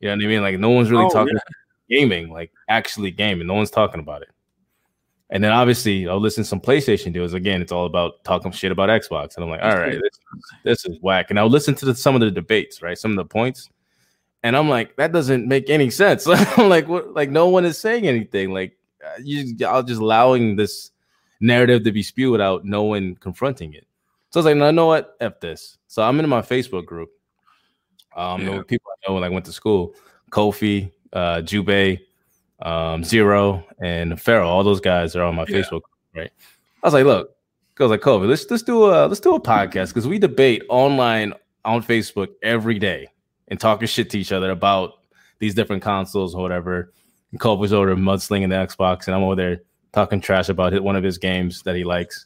[0.00, 0.42] You know what I mean?
[0.42, 1.98] Like no one's really oh, talking yeah.
[1.98, 3.46] gaming, like actually gaming.
[3.46, 4.30] No one's talking about it.
[5.28, 7.34] And then obviously I'll listen to some PlayStation deals.
[7.34, 9.36] Again, it's all about talking shit about Xbox.
[9.36, 10.18] And I'm like, all right, this,
[10.64, 11.26] this is whack.
[11.28, 12.98] And I'll listen to the, some of the debates, right?
[12.98, 13.68] Some of the points.
[14.42, 16.26] And I'm like, that doesn't make any sense.
[16.28, 17.14] I'm like, what?
[17.14, 18.52] Like, no one is saying anything.
[18.52, 20.90] Like, uh, you, y'all just allowing this
[21.40, 23.86] narrative to be spewed out, no one confronting it.
[24.30, 25.16] So I was like, no, you know what?
[25.20, 25.76] F this.
[25.88, 27.10] So I'm in my Facebook group.
[28.16, 28.62] Um, yeah.
[28.66, 29.94] people I know when I went to school,
[30.30, 31.98] Kofi, uh, Jube,
[32.60, 34.48] um, Zero, and Pharaoh.
[34.48, 35.58] All those guys are on my yeah.
[35.58, 35.82] Facebook,
[36.14, 36.30] right?
[36.82, 37.34] I was like, look,
[37.78, 40.62] I was like, Kofi, let's let's do a let's do a podcast because we debate
[40.68, 41.32] online
[41.64, 43.08] on Facebook every day
[43.52, 44.94] and talking shit to each other about
[45.38, 46.90] these different consoles or whatever.
[47.32, 49.60] And Cole was over mudslinging the Xbox, and I'm over there
[49.92, 52.24] talking trash about one of his games that he likes.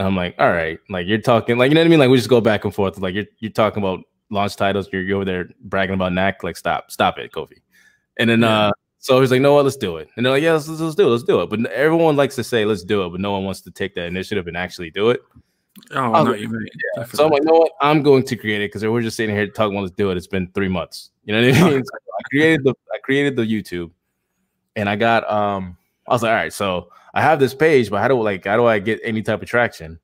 [0.00, 2.00] And I'm like, all right, like you're talking, like you know what I mean?
[2.00, 2.98] Like we just go back and forth.
[2.98, 4.88] Like you're you're talking about launch titles.
[4.92, 6.42] You're, you're over there bragging about Knack.
[6.42, 7.58] Like stop, stop it, Kofi.
[8.16, 8.66] And then yeah.
[8.66, 9.64] uh, so he's like, no, what?
[9.64, 10.08] Let's do it.
[10.16, 11.10] And they're like, yeah, let's, let's do it.
[11.10, 11.50] Let's do it.
[11.50, 14.06] But everyone likes to say, let's do it, but no one wants to take that
[14.06, 15.20] initiative and actually do it.
[15.92, 16.66] Oh, I know you mean.
[16.96, 17.04] Yeah.
[17.04, 17.72] So I'm like, you know what?
[17.80, 19.74] I'm going to create it because we're just sitting here talking.
[19.74, 20.16] Well, let's do it.
[20.16, 21.10] It's been three months.
[21.24, 21.84] You know what I mean?
[21.84, 23.90] so I created the I created the YouTube,
[24.76, 25.76] and I got um.
[26.06, 28.56] I was like, all right, so I have this page, but how do like how
[28.56, 29.98] do I get any type of traction?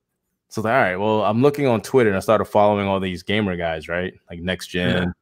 [0.49, 3.23] So like, all right, well, I'm looking on Twitter and I started following all these
[3.23, 4.15] gamer guys, right?
[4.31, 5.13] Like Next Gen,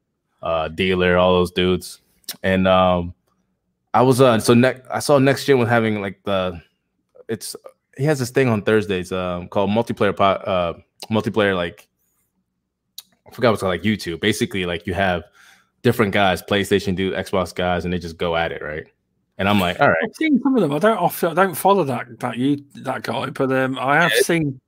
[0.42, 0.48] yeah.
[0.48, 2.00] uh, Dealer, all those dudes,
[2.42, 3.14] and um,
[3.94, 6.60] I was uh, so ne- I saw Next Gen was having like the
[7.28, 7.56] it's
[7.96, 10.74] he has this thing on Thursdays um, called multiplayer uh,
[11.10, 11.88] multiplayer like
[13.26, 14.20] I forgot what's called like YouTube.
[14.20, 15.24] Basically, like you have
[15.82, 18.86] different guys, PlayStation do Xbox guys, and they just go at it, right?
[19.38, 19.96] And I'm like, all right.
[20.04, 20.72] I've seen some of them.
[20.72, 24.12] I don't often, I don't follow that that you that guy, but um, I have
[24.14, 24.22] yeah.
[24.22, 24.60] seen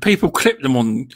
[0.00, 1.08] people clip them on.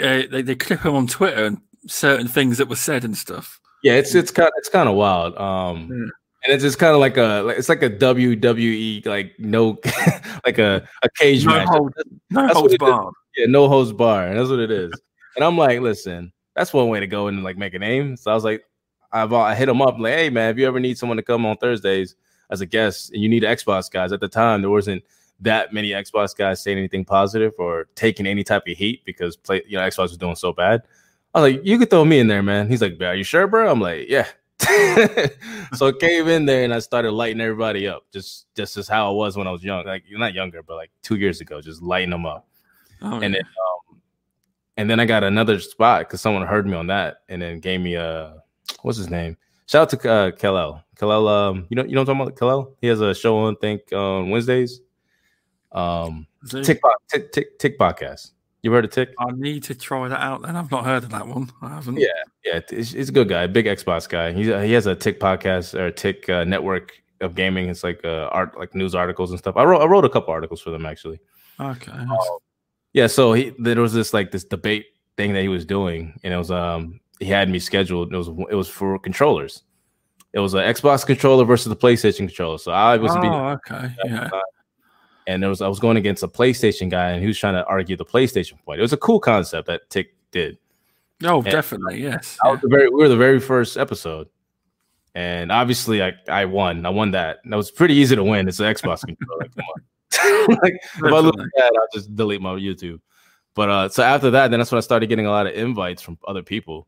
[0.00, 3.60] Uh, they they clip them on Twitter and certain things that were said and stuff.
[3.82, 5.36] Yeah, it's it's kind it's kind of wild.
[5.36, 6.10] Um, yeah
[6.44, 9.78] and it's just kind of like a it's like a WWE like no
[10.46, 11.68] like a a cage no match.
[11.68, 11.94] Hold,
[12.30, 13.12] no holds bar.
[13.36, 14.32] Yeah, no holds bar.
[14.34, 14.92] That's what it is.
[15.36, 18.16] and I'm like, listen, that's one way to go and like make a name.
[18.16, 18.64] So I was like,
[19.12, 21.46] I've I hit him up like, hey man, if you ever need someone to come
[21.46, 22.14] on Thursdays
[22.50, 25.02] as a guest and you need Xbox guys, at the time there wasn't
[25.40, 29.62] that many Xbox guys saying anything positive or taking any type of heat because play,
[29.66, 30.82] you know, Xbox was doing so bad.
[31.34, 32.68] I was like, you could throw me in there, man.
[32.68, 33.70] He's like, are you sure, bro?
[33.70, 34.26] I'm like, yeah.
[35.74, 39.08] so I came in there and I started lighting everybody up, just just as how
[39.08, 41.60] I was when I was young, like you're not younger, but like two years ago,
[41.60, 42.46] just lighting them up.
[43.02, 43.40] Oh, and yeah.
[43.40, 44.00] then, um,
[44.76, 47.80] and then I got another spot because someone heard me on that, and then gave
[47.80, 48.42] me a
[48.82, 49.36] what's his name?
[49.66, 50.82] Shout out to uh, Kalel.
[50.96, 52.38] Kalel, um, you know, you know what I'm talking about?
[52.38, 52.74] Kalel.
[52.80, 54.80] He has a show on, think, on Wednesdays.
[55.72, 58.32] Um, TikTok, tick, tick, tick podcast.
[58.64, 59.12] You heard of Tick?
[59.18, 60.40] I need to try that out.
[60.40, 61.52] Then I've not heard of that one.
[61.60, 61.98] I haven't.
[61.98, 62.06] Yeah,
[62.46, 64.32] yeah, he's, a good guy, big Xbox guy.
[64.32, 67.68] He's he has a Tick podcast or a Tick uh, network of gaming.
[67.68, 69.58] It's like uh, art, like news articles and stuff.
[69.58, 71.20] I wrote I wrote a couple articles for them actually.
[71.60, 71.92] Okay.
[71.92, 72.16] Um,
[72.94, 74.86] yeah, so he there was this like this debate
[75.18, 78.14] thing that he was doing, and it was um he had me scheduled.
[78.14, 79.62] It was it was for controllers.
[80.32, 82.56] It was an Xbox controller versus the PlayStation controller.
[82.56, 83.12] So I was.
[83.14, 83.94] Oh, okay.
[84.06, 84.30] Yeah
[85.26, 87.64] and there was I was going against a PlayStation guy, and he was trying to
[87.66, 88.78] argue the PlayStation point.
[88.78, 90.58] It was a cool concept that Tick did.
[91.22, 92.36] Oh, and definitely, yes.
[92.44, 92.56] Yeah.
[92.64, 94.28] Very, we were the very first episode,
[95.14, 96.84] and obviously, I I won.
[96.84, 97.38] I won that.
[97.44, 98.48] And that was pretty easy to win.
[98.48, 99.40] It's an Xbox controller.
[99.40, 99.82] Like, come on.
[100.62, 103.00] like if I look at that, I'll just delete my YouTube.
[103.54, 106.02] But uh, so after that, then that's when I started getting a lot of invites
[106.02, 106.86] from other people,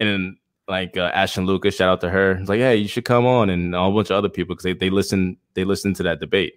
[0.00, 0.36] and then
[0.68, 2.32] like uh, Ashton Lucas, shout out to her.
[2.32, 4.64] It's like, hey, you should come on, and a whole bunch of other people because
[4.64, 6.54] they they listen they listen to that debate.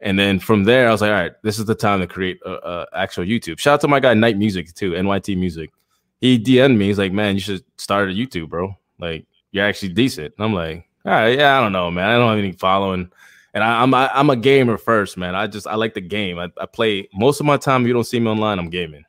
[0.00, 2.38] And then from there, I was like, all right, this is the time to create
[2.44, 3.58] a, a actual YouTube.
[3.58, 5.70] Shout out to my guy Night Music too, NYT Music.
[6.20, 6.86] He DM'd me.
[6.86, 8.76] He's like, man, you should start a YouTube, bro.
[8.98, 10.34] Like, you're actually decent.
[10.36, 12.08] And I'm like, all right, yeah, I don't know, man.
[12.08, 13.10] I don't have any following.
[13.54, 15.34] And I, am I, am a gamer first, man.
[15.34, 16.38] I just I like the game.
[16.38, 17.82] I, I play most of my time.
[17.82, 19.04] If you don't see me online, I'm gaming.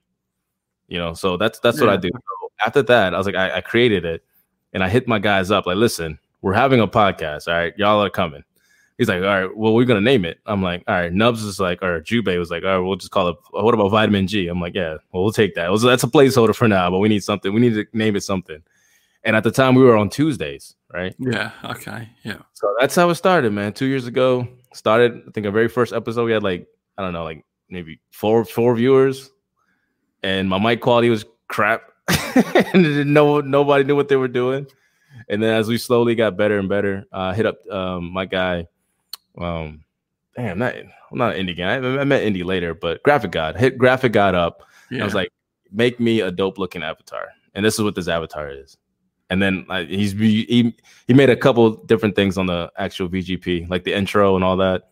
[0.87, 1.85] You know, so that's that's yeah.
[1.85, 2.09] what I do.
[2.13, 4.23] So after that, I was like, I, I created it,
[4.71, 7.49] and I hit my guys up like, listen, we're having a podcast.
[7.49, 8.43] All right, y'all are coming.
[8.97, 10.39] He's like, all right, well, we're gonna name it.
[10.47, 11.13] I'm like, all right.
[11.13, 13.37] Nubs is like, or Jubei was like, all right, we'll just call it.
[13.51, 14.47] What about Vitamin G?
[14.47, 15.71] I'm like, yeah, well, we'll take that.
[15.71, 17.53] Was, that's a placeholder for now, but we need something.
[17.53, 18.61] We need to name it something.
[19.23, 21.15] And at the time, we were on Tuesdays, right?
[21.19, 21.51] Yeah.
[21.65, 22.09] Okay.
[22.23, 22.39] Yeah.
[22.53, 23.73] So that's how it started, man.
[23.73, 25.21] Two years ago, started.
[25.27, 26.67] I think our very first episode, we had like,
[26.97, 29.29] I don't know, like maybe four four viewers,
[30.23, 31.83] and my mic quality was crap,
[32.73, 34.65] and no nobody knew what they were doing.
[35.29, 38.25] And then as we slowly got better and better, I uh, hit up um, my
[38.25, 38.67] guy
[39.37, 39.83] um,
[40.35, 41.75] damn, not I'm not an indie guy.
[41.75, 44.63] I, I met indie later, but Graphic God hit Graphic God up.
[44.89, 45.01] Yeah.
[45.01, 45.29] I was like,
[45.71, 48.77] make me a dope looking avatar, and this is what this avatar is.
[49.29, 50.73] And then like, he's he
[51.07, 54.57] he made a couple different things on the actual VGP, like the intro and all
[54.57, 54.89] that.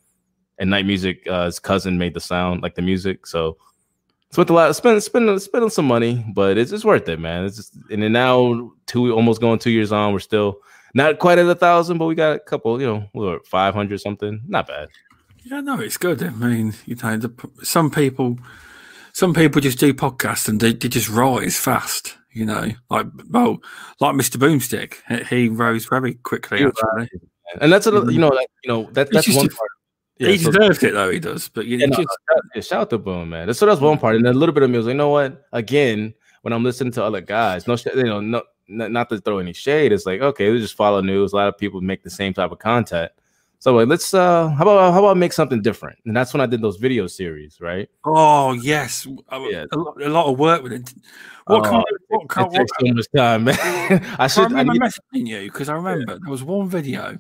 [0.58, 3.28] And Night Music, uh, his cousin made the sound, like the music.
[3.28, 3.58] So
[4.32, 7.46] spent a lot, spend spending spending some money, but it's it's worth it, man.
[7.46, 10.60] It's just, and then now two almost going two years on, we're still
[10.96, 14.42] not quite at a thousand, but we got a couple, you know, what, 500 something.
[14.48, 14.88] Not bad.
[15.44, 16.24] Yeah, no, it's good.
[16.24, 17.32] I mean, you know, the,
[17.62, 18.40] some people,
[19.14, 22.18] some people just do podcasts and they, they just rise fast.
[22.32, 23.60] You know, like well,
[24.02, 24.36] like Mr.
[24.36, 26.60] Boomstick, he rose very quickly.
[26.60, 27.22] Yeah, actually,
[27.62, 28.20] and that's a you mm-hmm.
[28.20, 29.70] know, like, you know that that's one part.
[30.18, 31.12] Yeah, he so, deserves it though.
[31.12, 32.10] He does, but you know, just,
[32.54, 33.54] yeah, shout out to Boom, man.
[33.54, 35.46] So that's one part, and then a little bit of like, you know what?
[35.54, 39.54] Again, when I'm listening to other guys, no, you know, no, not to throw any
[39.54, 41.34] shade, it's like okay, we just follow news.
[41.34, 43.12] A lot of people make the same type of content.
[43.60, 45.98] So like, let's uh, how about how about make something different?
[46.06, 47.90] And that's when I did those video series, right?
[48.04, 49.66] Oh yes, yeah.
[49.72, 50.94] a, lot, a lot of work with it.
[51.48, 51.84] What uh, kind?
[51.92, 52.54] Of, what kind?
[52.54, 53.56] It, takes so much time, man.
[54.20, 54.54] I should.
[54.54, 56.18] I remember I messaging you because I remember yeah.
[56.22, 57.18] there was one video,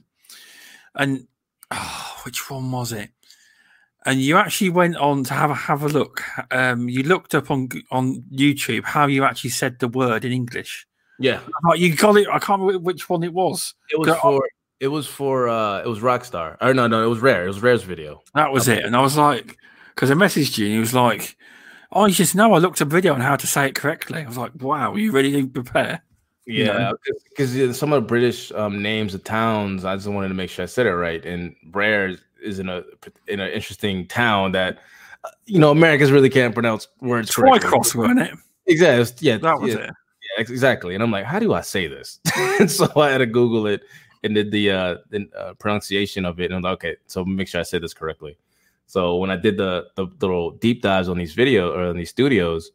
[0.93, 1.27] and
[1.71, 3.09] oh, which one was it?
[4.05, 6.21] And you actually went on to have a have a look.
[6.51, 10.85] Um, you looked up on on YouTube how you actually said the word in English.
[11.19, 12.27] Yeah, like you got it.
[12.27, 13.73] I can't remember which one it was.
[13.89, 14.43] It was for.
[14.43, 14.47] I,
[14.79, 15.47] it was for.
[15.47, 16.57] uh It was Rockstar.
[16.61, 17.45] Or no, no, it was Rare.
[17.45, 18.21] It was Rare's video.
[18.33, 18.83] That was it.
[18.83, 19.57] And I was like,
[19.93, 21.37] because I messaged you, and he was like,
[21.91, 24.27] "Oh, you just know I looked a video on how to say it correctly." I
[24.27, 26.03] was like, "Wow, you really didn't prepare."
[26.45, 26.91] Yeah,
[27.29, 27.73] because you know?
[27.73, 30.67] some of the British um, names of towns, I just wanted to make sure I
[30.67, 31.25] said it right.
[31.25, 32.83] And Rare is in a
[33.27, 34.79] in an interesting town that
[35.23, 37.31] uh, you know Americans really can't pronounce words.
[37.31, 38.33] Twycross, wasn't it?
[38.67, 39.27] Exactly.
[39.27, 39.79] Yeah, that was yeah.
[39.79, 39.91] it
[40.37, 40.95] exactly.
[40.95, 42.19] And I'm like, how do I say this?
[42.67, 43.81] so I had to Google it
[44.23, 46.45] and did the uh, the uh, pronunciation of it.
[46.45, 48.37] And I'm like, okay, so make sure I said this correctly.
[48.87, 51.97] So when I did the, the, the little deep dives on these video or on
[51.97, 52.71] these studios,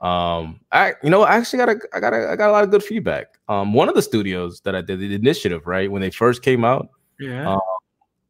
[0.00, 2.64] um, I you know I actually got a I got a I got a lot
[2.64, 3.38] of good feedback.
[3.48, 6.64] Um, one of the studios that I did the initiative right when they first came
[6.64, 6.88] out,
[7.20, 7.60] yeah, um,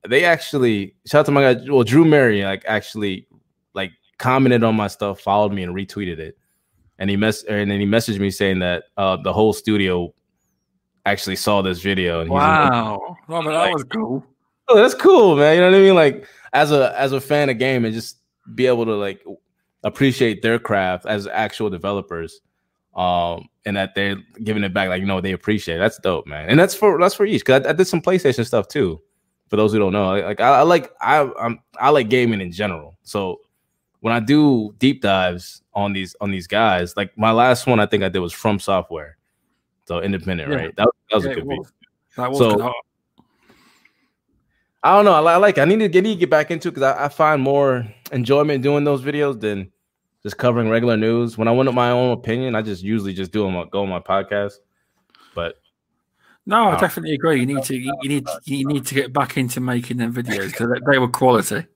[0.09, 1.71] they actually shout out to my guy.
[1.71, 3.27] Well, Drew Murray like actually
[3.75, 6.37] like commented on my stuff, followed me, and retweeted it
[7.03, 10.15] and he mess and then he messaged me saying that uh, the whole studio
[11.05, 12.21] actually saw this video.
[12.21, 14.25] And wow, oh, that like, was cool.
[14.69, 15.57] Oh, that's cool, man.
[15.57, 15.95] You know what I mean?
[15.97, 18.19] Like as a as a fan of game and just
[18.55, 19.21] be able to like
[19.83, 22.41] appreciate their craft as actual developers
[22.95, 25.79] um and that they're giving it back like you know they appreciate it.
[25.79, 28.45] that's dope man and that's for that's for each because I, I, did some playstation
[28.45, 29.01] stuff too
[29.49, 32.53] for those who don't know like i, I like i I'm, i like gaming in
[32.53, 33.41] general so
[34.01, 37.87] when i do deep dives on these on these guys like my last one i
[37.87, 39.13] think i did was FromSoftware
[39.87, 40.57] so independent yeah.
[40.57, 41.47] right that, that was yeah, a good
[42.19, 42.73] was so.
[44.85, 45.13] I don't know.
[45.13, 45.59] I, like.
[45.59, 48.65] I need to get, need to get back into because I, I, find more enjoyment
[48.65, 49.71] doing those videos than
[50.23, 51.39] just covering regular news.
[51.39, 54.01] When I want my own opinion, I just usually just do them go on my
[54.01, 54.55] podcast.
[55.35, 55.61] But
[56.47, 57.41] no, I definitely agree.
[57.41, 60.81] You need to you need you need to get back into making them videos because
[60.91, 61.67] they were quality.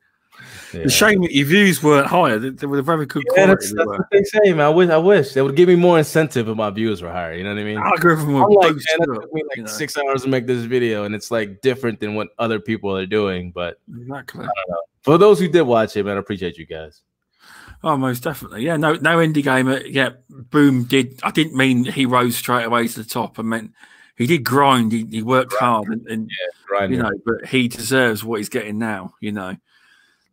[0.72, 0.82] Yeah.
[0.84, 2.38] The shame that your views weren't higher.
[2.38, 3.52] They, they were very good quality.
[3.52, 4.66] That's, that's what they say, man.
[4.66, 7.34] I wish I wish they would give me more incentive if my views were higher.
[7.34, 7.78] You know what I mean?
[7.78, 9.68] Algorithm would like, man, it took me like you know?
[9.68, 13.06] six hours to make this video, and it's like different than what other people are
[13.06, 13.52] doing.
[13.52, 14.46] But exactly.
[15.02, 17.02] For those who did watch it, man, I appreciate you guys.
[17.84, 18.64] Oh, most definitely.
[18.64, 19.80] Yeah, no, no indie gamer.
[19.86, 21.20] Yeah, Boom did.
[21.22, 23.38] I didn't mean he rose straight away to the top.
[23.38, 23.72] I meant
[24.16, 24.92] he did grind.
[24.92, 26.30] He, he worked hard, and, and
[26.72, 29.14] yeah, you know, but he deserves what he's getting now.
[29.20, 29.56] You know,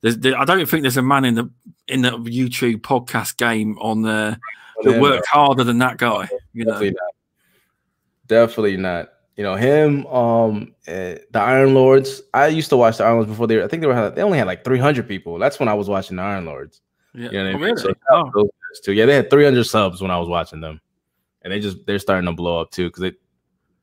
[0.03, 1.49] there, I don't think there's a man in the
[1.87, 4.37] in the YouTube podcast game on the
[4.83, 6.29] that worked harder than that guy.
[6.53, 7.15] You Definitely know, not.
[8.27, 9.09] Definitely not.
[9.37, 12.21] You know him, um, uh, the Iron Lords.
[12.33, 13.63] I used to watch the Iron Lords before they.
[13.63, 15.39] I think they were they only had like 300 people.
[15.39, 16.81] That's when I was watching the Iron Lords.
[17.15, 17.81] Yeah, you know oh, really?
[17.81, 18.49] so, oh.
[18.83, 18.93] too.
[18.93, 20.81] Yeah, they had 300 subs when I was watching them,
[21.41, 23.13] and they just they're starting to blow up too because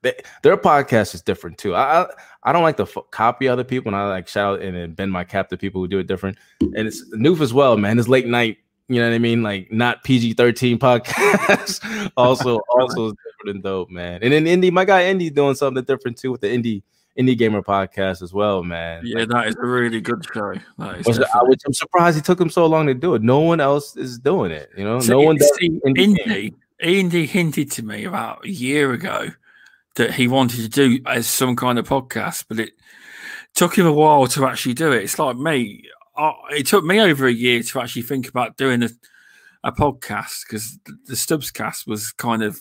[0.03, 1.75] they, their podcast is different too.
[1.75, 2.07] I I,
[2.43, 4.97] I don't like to f- copy other people, and I like shout out and, and
[4.97, 6.39] bend my cap to people who do it different.
[6.61, 7.99] And it's Noof as well, man.
[7.99, 8.59] It's late night.
[8.89, 9.43] You know what I mean?
[9.43, 12.11] Like not PG thirteen podcast.
[12.17, 14.21] also, also different and dope, man.
[14.23, 16.83] And then Indie, my guy Indie doing something different too with the Indie
[17.19, 19.03] Indie Gamer podcast as well, man.
[19.05, 20.55] Yeah, like, that is a really good show.
[20.79, 23.23] That is which I'm surprised he took him so long to do it.
[23.23, 24.71] No one else is doing it.
[24.77, 25.59] You know, no one does.
[25.61, 29.29] Indie, Indie hinted to me about a year ago
[29.97, 32.73] that he wanted to do as some kind of podcast, but it
[33.55, 35.03] took him a while to actually do it.
[35.03, 35.85] It's like me.
[36.17, 38.91] I, it took me over a year to actually think about doing a,
[39.65, 42.61] a podcast because the, the Stubbs cast was kind of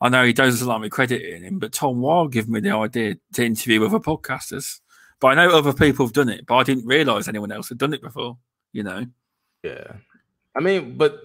[0.00, 3.16] I know he doesn't like me crediting him, but Tom Wild gave me the idea
[3.32, 4.80] to interview other podcasters.
[5.20, 7.78] But I know other people have done it, but I didn't realize anyone else had
[7.78, 8.38] done it before.
[8.72, 9.06] You know?
[9.64, 9.94] Yeah.
[10.54, 11.20] I mean, but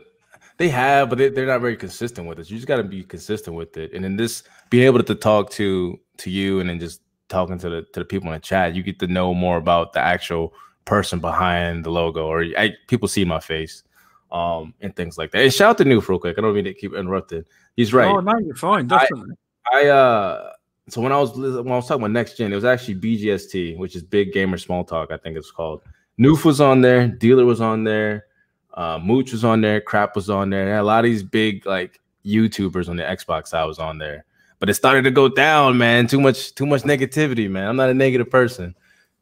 [0.57, 2.49] they have, but they, are not very consistent with it.
[2.49, 5.49] You just got to be consistent with it, and then this being able to talk
[5.51, 8.75] to to you, and then just talking to the to the people in the chat,
[8.75, 10.53] you get to know more about the actual
[10.85, 13.83] person behind the logo, or I, people see my face,
[14.31, 15.43] um, and things like that.
[15.43, 16.37] And shout out to Noof real quick.
[16.37, 17.45] I don't mean to keep interrupting.
[17.75, 18.07] He's right.
[18.07, 18.87] Oh no, you're fine.
[18.87, 19.35] Definitely.
[19.71, 20.51] I, I uh
[20.89, 23.77] so when I was when I was talking about next gen, it was actually BGST,
[23.77, 25.81] which is Big Gamer Small Talk, I think it's called.
[26.19, 28.25] Noof was on there, Dealer was on there,
[28.73, 30.77] uh, Mooch was on there, Crap was on there.
[30.77, 34.25] a lot of these big like YouTubers on the Xbox side was on there.
[34.59, 36.07] But it started to go down, man.
[36.07, 37.67] Too much, too much negativity, man.
[37.67, 38.75] I'm not a negative person.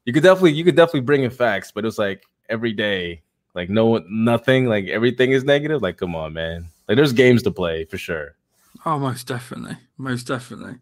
[0.06, 3.24] You could definitely, you could definitely bring in facts, but it was like every day,
[3.56, 5.82] like no, nothing, like everything is negative.
[5.82, 6.68] Like, come on, man.
[6.88, 8.36] Like, there's games to play for sure.
[8.86, 10.76] Oh, most definitely, most definitely.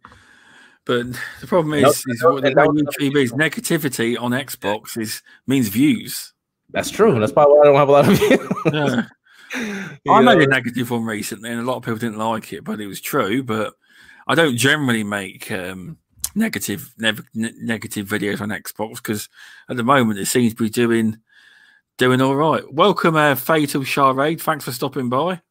[0.86, 1.08] But
[1.40, 2.16] the problem is, nope.
[2.16, 6.34] is what the YouTube is negativity on Xbox is means views.
[6.72, 7.20] That's true.
[7.20, 8.74] That's probably why I don't have a lot of views.
[8.74, 9.06] yeah.
[10.10, 12.80] I made a negative one recently, and a lot of people didn't like it, but
[12.80, 13.42] it was true.
[13.42, 13.74] But
[14.28, 15.98] I don't generally make um,
[16.36, 19.28] negative ne- negative videos on Xbox because
[19.70, 21.18] at the moment it seems to be doing
[21.98, 22.64] doing all right.
[22.72, 24.42] Welcome, uh, Fatal Charade.
[24.42, 25.42] Thanks for stopping by.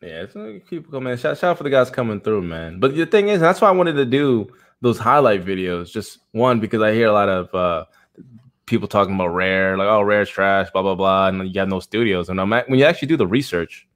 [0.00, 0.26] Yeah,
[0.68, 1.16] people coming.
[1.16, 2.80] Shout, shout out for the guys coming through, man.
[2.80, 4.48] But the thing is, that's why I wanted to do
[4.80, 5.90] those highlight videos.
[5.90, 7.84] Just one because I hear a lot of uh,
[8.68, 11.80] people talking about rare, like oh, rare's trash, blah blah blah, and you got no
[11.80, 12.28] studios.
[12.28, 13.88] And I'm at, when you actually do the research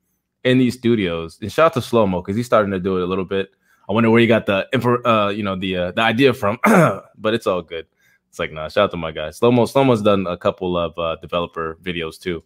[0.45, 3.03] in these studios, and shout out to Slow Mo because he's starting to do it
[3.03, 3.51] a little bit.
[3.89, 6.59] I wonder where you got the info, uh, you know, the uh, the idea from,
[6.64, 7.87] but it's all good.
[8.29, 9.31] It's like nah, shout out to my guy.
[9.31, 9.66] Slow Mo.
[9.66, 12.43] Slow Mo's done a couple of uh, developer videos too,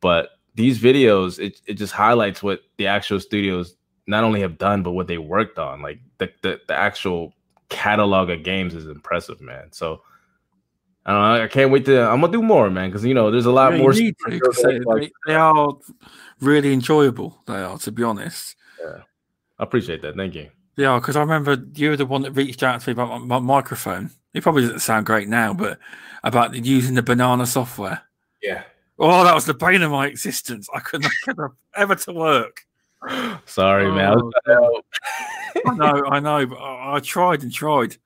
[0.00, 3.76] but these videos it, it just highlights what the actual studios
[4.08, 7.32] not only have done but what they worked on like the, the, the actual
[7.68, 10.02] catalog of games is impressive man so
[11.08, 11.44] I don't know.
[11.44, 12.02] I can't wait to.
[12.02, 13.94] I'm gonna do more, man, because you know there's a lot yeah, more.
[13.94, 15.74] To, they, they, are
[16.40, 17.40] really enjoyable.
[17.46, 18.54] They are, to be honest.
[18.78, 18.98] Yeah,
[19.58, 20.16] I appreciate that.
[20.16, 20.50] Thank you.
[20.76, 23.38] Yeah, because I remember you were the one that reached out to me about my,
[23.38, 24.10] my, microphone.
[24.34, 25.78] It probably doesn't sound great now, but
[26.24, 28.02] about using the banana software.
[28.42, 28.64] Yeah.
[28.98, 30.68] Oh, that was the bane of my existence.
[30.74, 32.66] I couldn't get it ever to work.
[33.46, 34.20] Sorry, oh, man.
[35.66, 37.96] I know, I know, but I, I, tried and tried.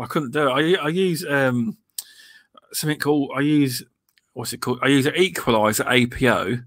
[0.00, 0.78] I couldn't do it.
[0.78, 1.76] I, I use um,
[2.72, 3.82] something called I use
[4.32, 4.80] what's it called?
[4.82, 6.58] I use an equalizer APO,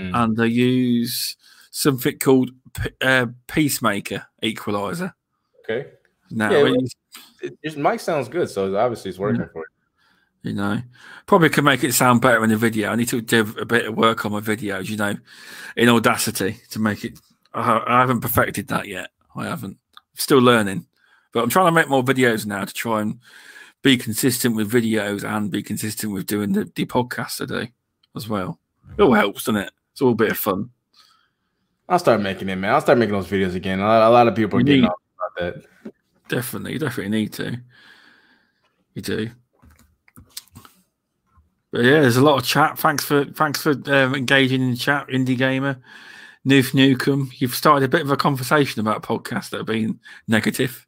[0.00, 0.14] mm.
[0.14, 1.36] and I use
[1.70, 2.50] something called
[3.00, 5.14] uh, Peacemaker equalizer.
[5.64, 5.90] Okay.
[6.30, 6.74] Now yeah,
[7.40, 9.48] it, it, mic sounds good, so obviously it's working yeah.
[9.52, 10.50] for you.
[10.50, 10.80] You know,
[11.26, 12.90] probably could make it sound better in the video.
[12.90, 15.16] I need to do a bit of work on my videos, you know,
[15.76, 17.18] in Audacity to make it.
[17.52, 19.10] I, I haven't perfected that yet.
[19.34, 19.78] I haven't.
[20.14, 20.86] Still learning,
[21.32, 23.18] but I'm trying to make more videos now to try and
[23.82, 27.72] be consistent with videos and be consistent with doing the, the podcast today
[28.16, 28.58] as well.
[28.96, 29.72] It all helps, doesn't it?
[29.92, 30.70] It's all a bit of fun.
[31.88, 32.74] I'll start making it, man.
[32.74, 33.80] I'll start making those videos again.
[33.80, 35.92] A lot, a lot of people are getting off about that.
[36.28, 37.56] Definitely, you definitely need to.
[38.94, 39.30] You do.
[41.70, 42.78] But yeah, there's a lot of chat.
[42.78, 45.80] Thanks for thanks for um, engaging in the chat, indie gamer,
[46.46, 47.30] Noof Nukem.
[47.40, 50.86] You've started a bit of a conversation about podcasts that have been negative.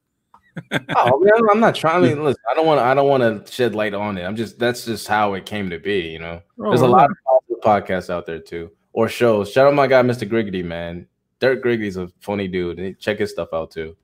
[0.96, 2.05] Oh man, I'm not trying.
[2.05, 2.84] I mean, listen, I don't want to.
[2.84, 4.24] I don't want to shed light on it.
[4.24, 6.09] I'm just that's just how it came to be.
[6.09, 7.16] You know, oh, there's a lot of
[7.62, 9.51] podcasts out there too, or shows.
[9.51, 10.28] Shout out my guy, Mr.
[10.28, 11.07] Griggity, man.
[11.38, 12.98] Dirk Griggity's a funny dude.
[12.98, 13.96] Check his stuff out too.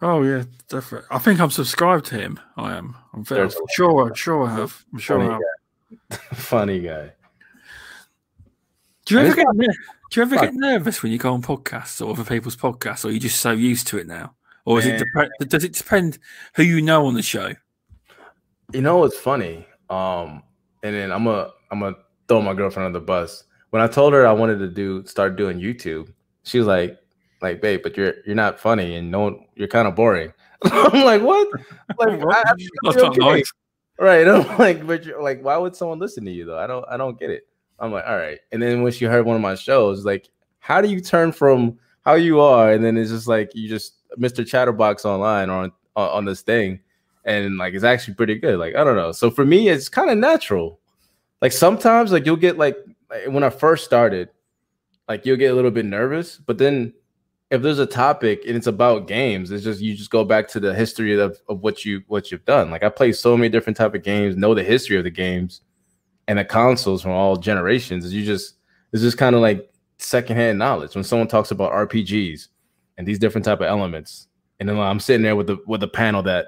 [0.00, 1.06] Oh yeah, definitely.
[1.10, 2.40] I think I'm subscribed to him.
[2.56, 2.96] I am.
[3.12, 4.14] I'm very I'm sure.
[4.14, 4.84] Sure, I have.
[4.92, 5.40] I'm sure funny I have.
[6.10, 6.16] Guy.
[6.34, 7.12] funny guy.
[9.04, 12.10] Do you ever get do you ever get nervous when you go on podcasts or
[12.10, 14.34] other people's podcasts, or are you just so used to it now?
[14.64, 16.18] Or is it dep- does it depend
[16.54, 17.52] who you know on the show?
[18.72, 19.66] You know what's funny?
[19.90, 20.42] Um,
[20.82, 21.96] and then I'm a I'm gonna
[22.28, 23.44] throw my girlfriend on the bus.
[23.70, 26.12] When I told her I wanted to do start doing YouTube,
[26.44, 26.98] she was like,
[27.40, 30.32] like, babe, but you're you're not funny and no one, you're kind of boring.
[30.64, 31.48] I'm like, what?
[31.98, 32.54] Like, I,
[32.86, 33.18] okay.
[33.18, 33.52] nice.
[33.98, 34.28] right?
[34.28, 36.58] I'm like, but you're like, why would someone listen to you though?
[36.58, 37.48] I don't I don't get it.
[37.78, 38.38] I'm like, all right.
[38.52, 40.28] And then when she heard one of my shows, like,
[40.60, 44.01] how do you turn from how you are, and then it's just like you just
[44.18, 44.46] Mr.
[44.46, 46.80] Chatterbox online on on this thing,
[47.24, 48.58] and like it's actually pretty good.
[48.58, 49.12] Like I don't know.
[49.12, 50.80] So for me, it's kind of natural.
[51.40, 52.76] Like sometimes, like you'll get like
[53.26, 54.28] when I first started,
[55.08, 56.92] like you'll get a little bit nervous, but then
[57.52, 60.58] if there's a topic and it's about games, it's just you just go back to
[60.58, 62.70] the history of, of what you what you've done.
[62.70, 65.60] Like I play so many different type of games, know the history of the games
[66.28, 68.10] and the consoles from all generations.
[68.12, 68.54] You just
[68.92, 72.48] it's just kind of like secondhand knowledge when someone talks about RPGs
[72.98, 74.28] and these different type of elements.
[74.60, 76.46] And then I'm sitting there with the with a panel that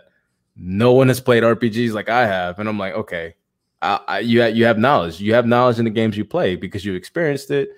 [0.57, 3.35] no one has played RPGs like I have, and I'm like, okay,
[3.83, 5.21] I, I, you have, you have knowledge.
[5.21, 7.71] You have knowledge in the games you play because you experienced it,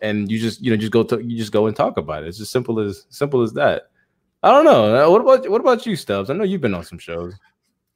[0.00, 2.28] and you just you know just go to you just go and talk about it.
[2.28, 3.90] It's as simple as simple as that.
[4.42, 5.06] I don't know.
[5.06, 6.30] Uh, what about what about you, Stubbs?
[6.30, 7.34] I know you've been on some shows.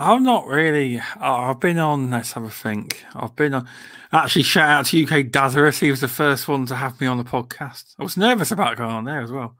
[0.01, 1.01] I'm not really.
[1.21, 2.11] I've been on.
[2.11, 3.05] Let's have a think.
[3.15, 3.69] I've been on.
[4.13, 5.79] Actually, shout out to UK Dazarus.
[5.79, 7.95] He was the first one to have me on the podcast.
[7.99, 9.57] I was nervous about going on there as well.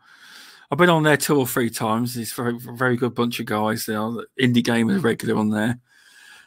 [0.73, 2.17] I've been on there two or three times.
[2.17, 3.85] It's a very, very good bunch of guys.
[3.85, 4.11] They are
[4.41, 5.79] indie gamers regular on there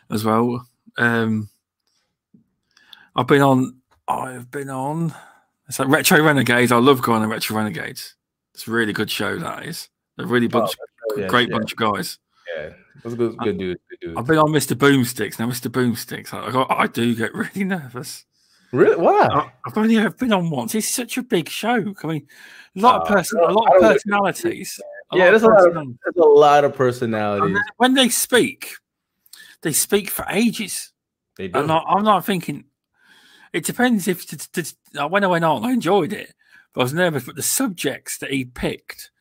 [0.10, 0.68] as well.
[0.98, 1.48] Um,
[3.16, 3.82] I've been on.
[4.08, 5.14] I've been on.
[5.68, 6.72] It's like Retro Renegades.
[6.72, 8.16] I love going on Retro Renegades.
[8.56, 9.38] It's a really good show.
[9.38, 10.76] That is a really bunch,
[11.12, 11.58] oh, yeah, great yeah.
[11.58, 12.18] bunch of guys.
[12.58, 12.70] Yeah,
[13.04, 13.80] that's a good, good dude.
[13.92, 14.18] Good dude.
[14.18, 14.76] I've been on Mr.
[14.76, 15.38] Boomsticks.
[15.38, 15.70] Now, Mr.
[15.70, 18.26] Boomsticks, I, I do get really nervous.
[18.72, 18.96] Really?
[18.98, 19.52] Why?
[19.66, 20.76] I've only ever been on once.
[20.76, 21.94] It's such a big show.
[22.04, 22.28] I mean,
[22.76, 23.14] a lot of ah.
[23.14, 24.80] person, a lot of personalities.
[25.14, 27.58] yeah, there's a, lot of, there's a lot of personalities.
[27.78, 28.76] when they speak,
[29.62, 30.92] they speak for ages.
[31.38, 31.60] They do.
[31.60, 32.66] I'm not, I'm not thinking.
[33.54, 36.34] It depends if to, to, when I went on, I enjoyed it,
[36.74, 37.24] but I was nervous.
[37.24, 39.12] But the subjects that he picked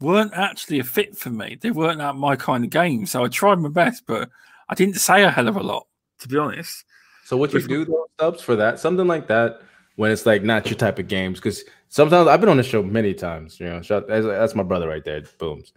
[0.00, 1.58] weren't actually a fit for me.
[1.60, 3.06] They weren't at my kind of game.
[3.06, 4.30] So I tried my best, but
[4.68, 5.86] I didn't say a hell of a lot,
[6.20, 6.84] to be honest.
[7.30, 9.60] So what you do though, subs for that, something like that,
[9.94, 12.82] when it's like not your type of games, because sometimes I've been on the show
[12.82, 13.60] many times.
[13.60, 15.22] You know, that's my brother right there.
[15.38, 15.72] Booms.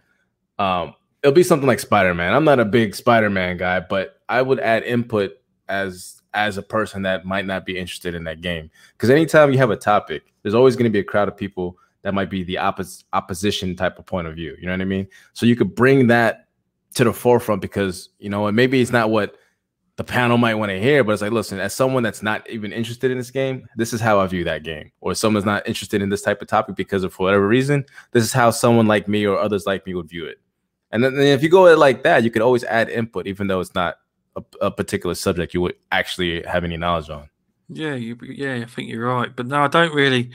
[0.58, 2.34] Um, it'll be something like Spider Man.
[2.34, 5.34] I'm not a big Spider Man guy, but I would add input
[5.68, 8.68] as as a person that might not be interested in that game.
[8.94, 11.78] Because anytime you have a topic, there's always going to be a crowd of people
[12.02, 14.56] that might be the oppos- opposition type of point of view.
[14.58, 15.06] You know what I mean?
[15.34, 16.48] So you could bring that
[16.94, 19.36] to the forefront because you know, and maybe it's not what
[19.96, 22.72] the panel might want to hear, but it's like, listen, as someone that's not even
[22.72, 24.90] interested in this game, this is how I view that game.
[25.00, 28.24] Or someone's not interested in this type of topic because of for whatever reason, this
[28.24, 30.40] is how someone like me or others like me would view it.
[30.90, 33.74] And then if you go like that, you could always add input, even though it's
[33.74, 33.98] not
[34.36, 37.28] a, a, particular subject you would actually have any knowledge on.
[37.68, 39.34] Yeah, you, yeah, I think you're right.
[39.34, 40.30] But no, I don't really.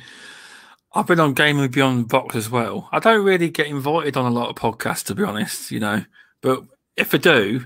[0.93, 2.89] I've been on Gaming Beyond Box as well.
[2.91, 6.03] I don't really get invited on a lot of podcasts, to be honest, you know.
[6.41, 6.63] But
[6.97, 7.65] if I do,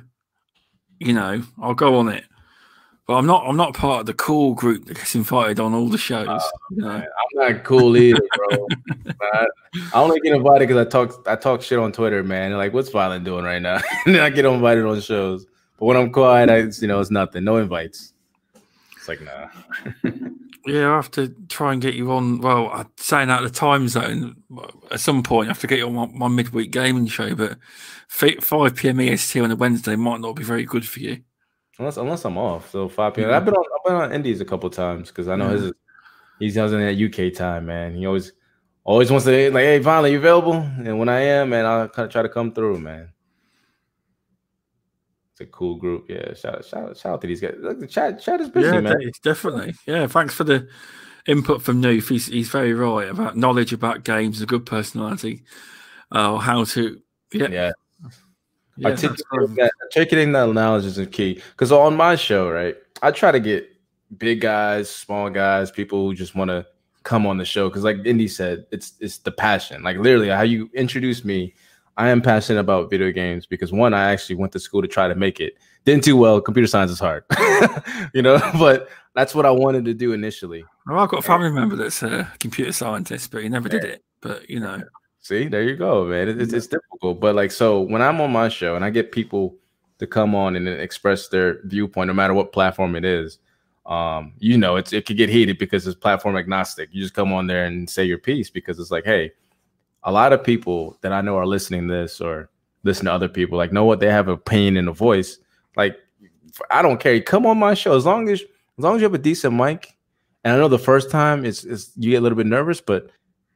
[1.05, 2.25] you know, I'll go on it.
[3.05, 3.45] But I'm not.
[3.45, 6.27] I'm not part of the cool group that gets invited on all the shows.
[6.29, 6.89] Oh, you know?
[6.89, 8.67] I'm not cool either, bro.
[9.21, 9.45] I,
[9.93, 11.27] I, only get invited because I talk.
[11.27, 12.51] I talk shit on Twitter, man.
[12.51, 13.81] They're like, what's Violent doing right now?
[14.05, 15.45] and then I get invited on shows.
[15.77, 17.43] But when I'm quiet, I you know it's nothing.
[17.43, 18.13] No invites.
[18.95, 19.49] It's like nah.
[20.65, 22.39] yeah, I have to try and get you on.
[22.39, 24.35] Well, I'm saying out of the time zone
[24.91, 25.47] at some point.
[25.47, 27.57] I have to get you on my, my midweek gaming show, but
[28.07, 31.21] five PM EST on a Wednesday might not be very good for you.
[31.79, 33.29] Unless unless I'm off, so five PM.
[33.29, 33.37] Yeah.
[33.37, 35.61] I've been on I've been on Indies a couple times because I know yeah.
[35.61, 35.73] his
[36.39, 37.95] he's in that UK time, man.
[37.95, 38.33] He always
[38.83, 40.53] always wants to like, hey, finally you available?
[40.53, 43.09] And when I am, man, I'll kind of try to come through, man.
[45.43, 46.05] A cool group.
[46.09, 47.55] Yeah, shout out, shout out, shout out to these guys.
[47.59, 49.11] Look, the chat, chat is busy, yeah, man.
[49.21, 49.75] definitely.
[49.85, 50.67] Yeah, thanks for the
[51.27, 52.09] input from Noof.
[52.09, 55.43] He's he's very right about knowledge about games, a good personality,
[56.11, 57.01] uh, how to
[57.33, 57.47] yeah.
[57.49, 57.71] yeah.
[58.77, 61.41] yeah Articulating, that, articulating that knowledge is key.
[61.51, 63.67] Because on my show, right, I try to get
[64.17, 66.65] big guys, small guys, people who just want to
[67.03, 67.67] come on the show.
[67.69, 69.83] Because like Indie said, it's it's the passion.
[69.83, 71.53] Like literally, how you introduced me
[71.97, 75.07] I am passionate about video games because one, I actually went to school to try
[75.07, 75.57] to make it.
[75.85, 76.41] Didn't do well.
[76.41, 77.23] Computer science is hard,
[78.13, 78.39] you know.
[78.57, 80.65] But that's what I wanted to do initially.
[80.87, 84.03] Well, I've got a family member that's a computer scientist, but he never did it.
[84.21, 84.81] But you know,
[85.19, 86.29] see, there you go, man.
[86.29, 89.11] It, it's, it's difficult, but like, so when I'm on my show and I get
[89.11, 89.55] people
[89.99, 93.39] to come on and express their viewpoint, no matter what platform it is,
[93.85, 96.89] um, you know, it's it could get heated because it's platform agnostic.
[96.91, 99.31] You just come on there and say your piece because it's like, hey,
[100.03, 102.49] a lot of people that I know are listening to this or
[102.83, 105.37] listen to other people, like know what they have a pain in the voice.
[105.75, 105.97] Like,
[106.69, 107.19] I don't care.
[107.21, 109.93] Come on my show as long as as long as you have a decent mic.
[110.43, 113.09] And I know the first time it's, it's you get a little bit nervous, but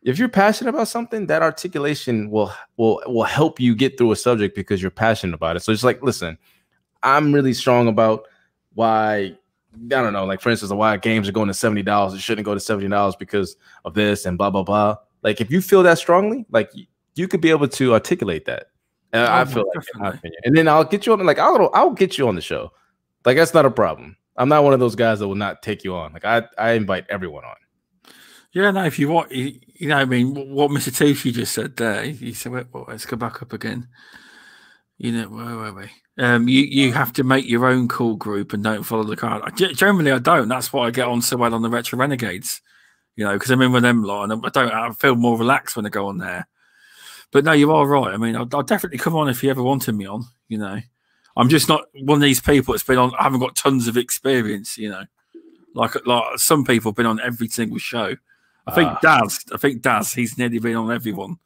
[0.04, 4.16] if you're passionate about something, that articulation will will will help you get through a
[4.16, 5.62] subject because you're passionate about it.
[5.62, 6.38] So it's like, listen,
[7.04, 8.24] I'm really strong about
[8.74, 9.36] why
[9.76, 12.14] I don't know, like for instance, why games are going to seventy dollars.
[12.14, 14.98] It shouldn't go to seventy dollars because of this and blah blah blah.
[15.24, 16.72] Like if you feel that strongly, like
[17.16, 18.68] you could be able to articulate that.
[19.14, 20.42] And oh, I feel like, in my opinion.
[20.44, 21.26] And then I'll get you on.
[21.26, 22.72] Like I'll I'll get you on the show.
[23.26, 24.18] Like that's not a problem.
[24.36, 26.14] I'm not one of those guys that will not take you on.
[26.14, 27.56] Like I I invite everyone on.
[28.54, 28.86] Yeah, no.
[28.86, 30.90] If you want, you, you know, I mean, what Mr.
[30.90, 32.04] Tucci just said there.
[32.04, 33.88] He said, wait, well, "Let's go back up again."
[34.98, 36.24] You know, where were we?
[36.24, 39.44] Um, you you have to make your own call group and don't follow the crowd.
[39.56, 40.48] Generally, I don't.
[40.48, 42.62] That's why I get on so well on the Retro Renegades
[43.18, 44.72] you know, because I'm in with them lot, and I don't.
[44.72, 46.48] I feel more relaxed when I go on there.
[47.32, 48.14] But no, you are right.
[48.14, 50.24] I mean, I'll, I'll, definitely come on if you ever wanted me on.
[50.48, 50.80] You know,
[51.36, 53.14] I'm just not one of these people that's been on.
[53.20, 54.78] I haven't got tons of experience.
[54.78, 55.04] You know,
[55.74, 58.16] like like some people have been on every single show.
[58.68, 59.44] I think uh, Daz.
[59.52, 60.14] I think Daz.
[60.14, 61.38] He's nearly been on everyone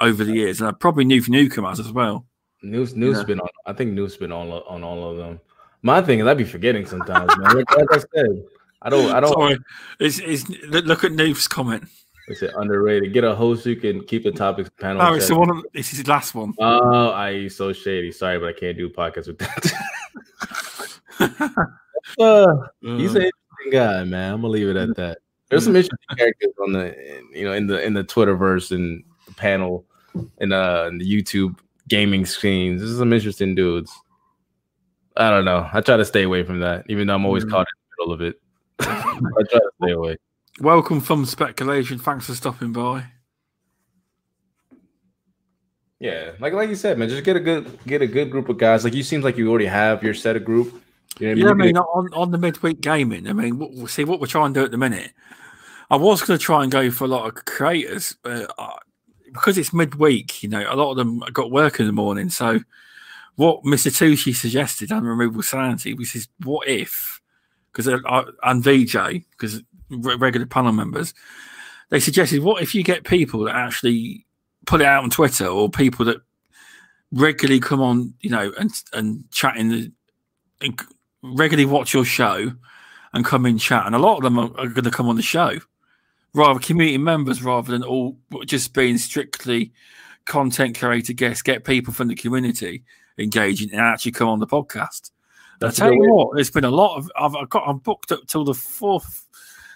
[0.00, 2.24] over the years, and I probably knew Newcomb has as well.
[2.62, 3.24] News News yeah.
[3.24, 3.48] been on.
[3.66, 5.38] I think News been on on all of them.
[5.82, 7.56] My thing is, I'd be forgetting sometimes, man.
[7.56, 8.44] like I said,
[8.82, 9.10] I don't.
[9.10, 9.32] I don't.
[9.32, 9.58] Sorry.
[9.98, 11.84] It's, it's, look at Noof's comment.
[12.28, 13.12] Is it underrated?
[13.12, 15.02] Get a host who can keep the topics panel.
[15.02, 15.50] No, it's the one.
[15.50, 16.54] Of, this is his last one.
[16.58, 18.12] Oh, I so shady.
[18.12, 19.72] Sorry, but I can't do podcasts with that.
[22.20, 24.34] uh, he's an interesting guy, man.
[24.34, 25.18] I'm gonna leave it at that.
[25.48, 26.94] There's some interesting characters on the,
[27.32, 29.84] you know, in the in the Twitterverse and the panel,
[30.38, 31.58] and uh, in the YouTube
[31.88, 32.80] gaming screens.
[32.80, 33.92] There's some interesting dudes.
[35.16, 35.68] I don't know.
[35.72, 37.50] I try to stay away from that, even though I'm always mm.
[37.50, 38.40] caught in the middle of it.
[38.80, 40.16] I try to stay away.
[40.60, 41.98] Welcome from speculation.
[41.98, 43.04] Thanks for stopping by.
[45.98, 48.56] Yeah, like like you said, man, just get a good get a good group of
[48.56, 48.84] guys.
[48.84, 50.82] Like you seems like you already have your set of group.
[51.18, 54.20] You know yeah, I mean, on, on the midweek gaming, I mean, we'll see what
[54.20, 55.12] we're trying to do at the minute.
[55.90, 58.76] I was going to try and go for a lot of creators, but uh,
[59.32, 62.30] because it's midweek, you know, a lot of them got work in the morning.
[62.30, 62.60] So,
[63.36, 63.90] what Mr.
[63.90, 67.19] Tucci suggested on Removable Sanity was, is what if
[67.72, 71.14] because uh, uh, and VJ because regular panel members
[71.90, 74.26] they suggested what if you get people that actually
[74.66, 76.18] put it out on Twitter or people that
[77.12, 79.92] regularly come on you know and and chat in the
[80.60, 80.80] and
[81.22, 82.52] regularly watch your show
[83.12, 83.86] and come in chat?
[83.86, 85.58] And a lot of them are, are going to come on the show
[86.34, 88.16] rather community members rather than all
[88.46, 89.72] just being strictly
[90.26, 92.84] content creator guests get people from the community
[93.18, 95.10] engaging and actually come on the podcast
[95.62, 98.44] I tell you what, it's been a lot of I've, got I'm booked up till
[98.44, 99.26] the fourth,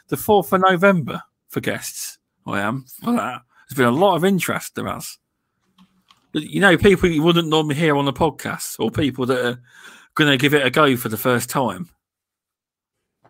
[0.09, 2.19] the fourth of November for guests.
[2.47, 3.43] I am for that.
[3.69, 5.19] There's been a lot of interest there has.
[6.32, 9.61] You know, people you wouldn't normally hear on the podcast, or people that are
[10.15, 11.89] going to give it a go for the first time.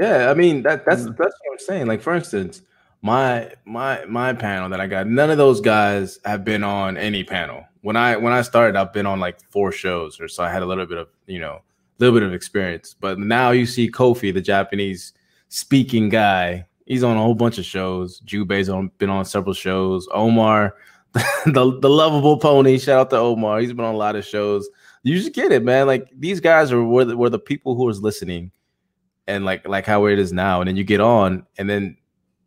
[0.00, 1.16] Yeah, I mean that that's mm.
[1.16, 1.86] that's what I'm saying.
[1.86, 2.62] Like for instance,
[3.02, 7.24] my my my panel that I got, none of those guys have been on any
[7.24, 7.64] panel.
[7.82, 10.62] When I when I started, I've been on like four shows, or so I had
[10.62, 11.60] a little bit of you know
[11.98, 12.94] little bit of experience.
[12.98, 15.12] But now you see Kofi, the Japanese
[15.48, 16.66] speaking guy.
[16.86, 18.20] He's on a whole bunch of shows.
[18.20, 20.06] Jube's on been on several shows.
[20.12, 20.74] Omar,
[21.46, 22.78] the the lovable pony.
[22.78, 23.60] Shout out to Omar.
[23.60, 24.68] He's been on a lot of shows.
[25.02, 25.86] you just get it, man.
[25.86, 28.50] Like these guys are were the, were the people who was listening,
[29.26, 30.60] and like like how it is now.
[30.60, 31.96] And then you get on, and then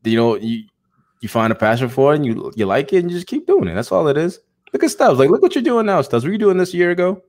[0.03, 0.65] you know you
[1.21, 3.47] you find a passion for it, and you you like it, and you just keep
[3.47, 3.73] doing it.
[3.73, 4.39] That's all it is.
[4.73, 5.17] Look at Stubbs.
[5.17, 6.25] Like look what you're doing now, Stubbs.
[6.25, 7.23] Were you doing this a year ago?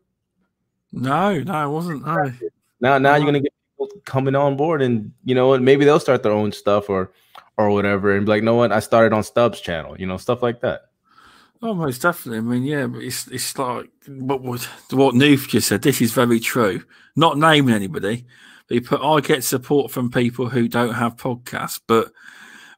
[0.93, 2.05] No, no, I wasn't.
[2.05, 2.33] No.
[2.81, 5.63] Now now you're gonna get people coming on board, and you know what?
[5.63, 7.13] Maybe they'll start their own stuff or
[7.57, 8.73] or whatever, and be like, no what?
[8.73, 9.99] I started on Stubbs channel.
[9.99, 10.83] You know, stuff like that.
[11.61, 12.39] Oh, most definitely.
[12.39, 15.83] I mean, yeah, but it's it's like what what what Noof just said.
[15.83, 16.85] This is very true.
[17.17, 18.27] Not naming anybody,
[18.69, 22.13] but he put I get support from people who don't have podcasts, but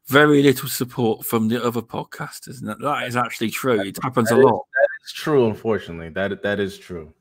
[0.07, 2.61] very little support from the other podcasters.
[2.61, 3.81] And that, that is actually true.
[3.81, 4.67] It happens that a is, lot.
[4.73, 5.47] That is true.
[5.47, 7.13] Unfortunately, that that is true.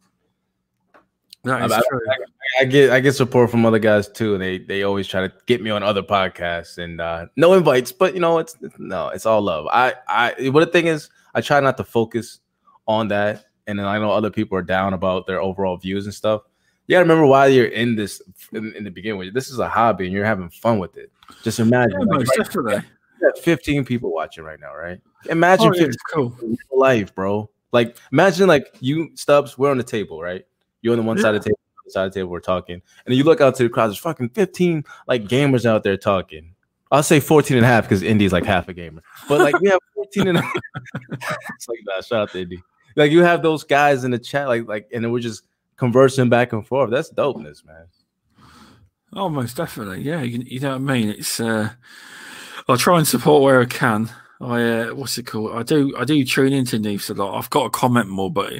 [1.46, 2.02] Is I, true.
[2.10, 4.38] I, I, get I get support from other guys too.
[4.38, 8.14] They they always try to get me on other podcasts and uh, no invites, but
[8.14, 9.68] you know it's, no, it's all love.
[9.72, 12.40] I I what the thing is I try not to focus
[12.88, 13.46] on that.
[13.68, 16.42] And then I know other people are down about their overall views and stuff.
[16.88, 18.22] You gotta remember why you're in this
[18.52, 21.12] in, in the beginning this is a hobby and you're having fun with it.
[21.44, 22.82] Just imagine Yeah, like, right definitely.
[23.22, 25.00] now, 15 people watching right now, right?
[25.30, 26.36] Imagine Oh, yeah, 15 it's cool.
[26.72, 27.50] life, bro.
[27.72, 30.46] Like imagine like you Stubbs, we're on the table, right?
[30.82, 32.82] You're on the one side of the table, the side of the table, we're talking,
[33.06, 36.56] and you look out to the crowd, there's fucking 15 like gamers out there talking.
[36.92, 39.04] I'll say 14 and a half because Indie's like half a gamer.
[39.28, 40.54] But like we have 14 and a half.
[41.12, 42.62] it's like nah, shout out to Indie.
[42.96, 45.44] Like you have those guys in the chat, like like, and then we're just
[45.78, 46.90] conversing back and forth.
[46.90, 47.86] That's dopeness, man.
[49.14, 50.02] Oh, most definitely.
[50.02, 51.10] Yeah, you, you know what I mean.
[51.10, 51.72] It's uh,
[52.68, 54.10] I try and support where I can.
[54.42, 55.52] I uh, what's it called?
[55.56, 57.38] I do I do tune into Neves a lot.
[57.38, 58.54] I've got to comment more, but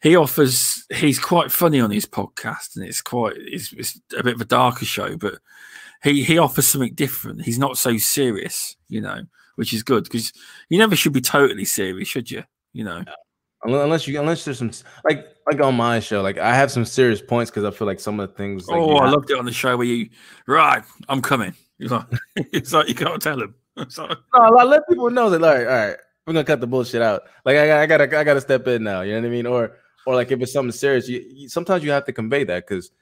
[0.00, 0.84] he offers.
[0.94, 4.44] He's quite funny on his podcast, and it's quite it's, it's a bit of a
[4.46, 5.38] darker show, but
[6.02, 7.42] he he offers something different.
[7.42, 9.22] He's not so serious, you know,
[9.56, 10.32] which is good because
[10.68, 12.44] you never should be totally serious, should you?
[12.72, 13.04] You know.
[13.64, 14.70] Unless you unless there's some
[15.04, 17.98] like like on my show, like I have some serious points because I feel like
[17.98, 18.68] some of the things.
[18.68, 20.10] Like, oh, I have- loved it on the show where you
[20.46, 20.84] right.
[21.08, 21.54] I'm coming.
[21.80, 22.06] It's like,
[22.36, 23.54] it's like you can't tell him.
[23.96, 25.40] No, I let people know that.
[25.40, 25.96] like all right
[26.28, 27.22] we're gonna cut the bullshit out.
[27.46, 29.00] Like I, got- I gotta, I gotta step in now.
[29.00, 29.46] You know what I mean?
[29.46, 29.72] Or,
[30.08, 32.92] or like if it's something serious, you, you sometimes you have to convey that because,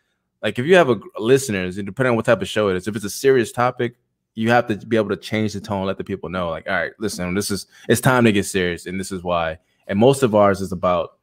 [0.42, 2.88] like, if you have a listeners, and depending on what type of show it is,
[2.88, 3.94] if it's a serious topic,
[4.34, 6.74] you have to be able to change the tone, let the people know, like, all
[6.74, 9.56] right, listen, this is it's time to get serious, and this is why.
[9.86, 11.18] And most of ours is about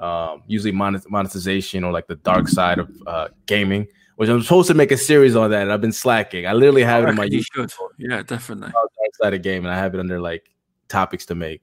[0.00, 3.86] um, usually monetization or like the dark side of uh, gaming,
[4.16, 6.48] which I'm supposed to make a series on that, and I've been slacking.
[6.48, 8.10] I literally have it in my you YouTube should.
[8.10, 8.72] Yeah, definitely.
[8.72, 10.50] dark side of game and I have it under like
[10.88, 11.62] topics to make.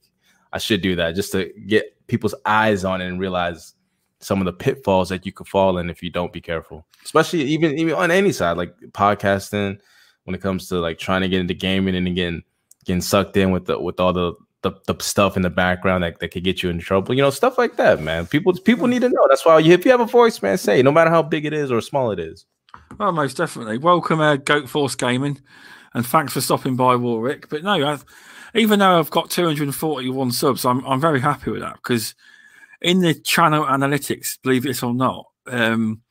[0.55, 3.73] I should do that just to get people's eyes on it and realize
[4.21, 6.87] some of the pitfalls that you could fall in if you don't be careful.
[7.03, 9.77] Especially even even on any side, like podcasting,
[10.23, 12.41] when it comes to like trying to get into gaming and again
[12.85, 16.19] getting sucked in with the with all the the, the stuff in the background that,
[16.19, 17.13] that could get you in trouble.
[17.13, 18.25] You know, stuff like that, man.
[18.25, 19.25] People people need to know.
[19.27, 21.53] That's why you, if you have a voice, man, say no matter how big it
[21.53, 22.45] is or small it is.
[22.97, 23.77] Oh, most definitely.
[23.77, 25.41] Welcome, uh, Goat Force Gaming,
[25.93, 27.49] and thanks for stopping by, Warwick.
[27.49, 28.05] But no, I've,
[28.55, 32.15] even though I've got 241 subs, I'm I'm very happy with that because
[32.81, 36.01] in the channel analytics, believe it or not, um,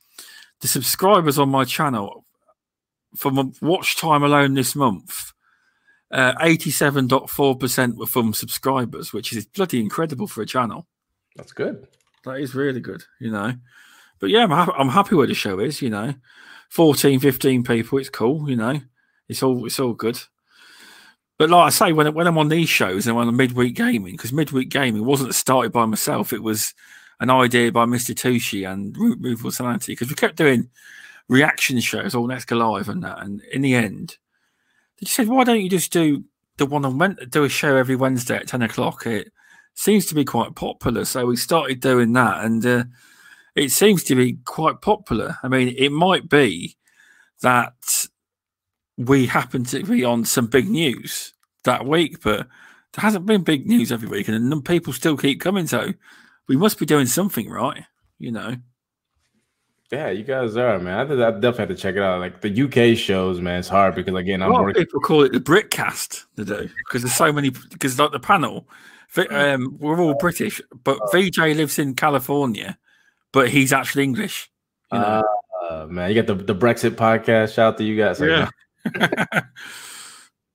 [0.60, 2.24] the subscribers on my channel
[3.16, 5.32] from watch time alone this month,
[6.10, 10.86] uh, 87.4% were from subscribers, which is bloody incredible for a channel.
[11.36, 11.86] That's good.
[12.24, 13.54] That is really good, you know.
[14.20, 16.14] But yeah, I'm, ha- I'm happy where the show is, you know.
[16.70, 18.80] 14, 15 people, it's cool, you know.
[19.28, 20.20] It's all it's all good.
[21.38, 24.12] But like I say, when when I'm on these shows and when I'm midweek gaming,
[24.14, 26.74] because midweek gaming wasn't started by myself, it was
[27.20, 28.14] an idea by Mr.
[28.14, 30.70] Tucci and Root Movable Sanity, because we kept doing
[31.28, 33.20] reaction shows all next live and that.
[33.20, 34.18] And in the end,
[34.98, 36.24] they just said, why don't you just do
[36.56, 39.06] the one on Wed- do a show every Wednesday at 10 o'clock?
[39.06, 39.32] It
[39.74, 41.04] seems to be quite popular.
[41.04, 42.84] So we started doing that and uh,
[43.54, 45.36] it seems to be quite popular.
[45.42, 46.76] I mean, it might be
[47.42, 47.74] that
[48.96, 51.32] we happen to be on some big news
[51.64, 52.46] that week, but
[52.92, 55.66] there hasn't been big news every week and people still keep coming.
[55.66, 55.92] So
[56.48, 57.84] we must be doing something right,
[58.18, 58.56] you know.
[59.92, 60.98] Yeah, you guys are, man.
[60.98, 62.18] I, I definitely have to check it out.
[62.18, 64.82] Like the UK shows, man, it's hard because again, I'm working.
[64.82, 67.50] people call it the Britcast to do because there's so many.
[67.50, 68.66] Because like the panel,
[69.30, 72.78] um, we're all British, but VJ lives in California,
[73.32, 74.50] but he's actually English.
[74.92, 75.22] You know?
[75.70, 77.54] Uh, man, you got the, the Brexit podcast.
[77.54, 78.20] Shout out to you guys.
[78.20, 78.48] Like, yeah.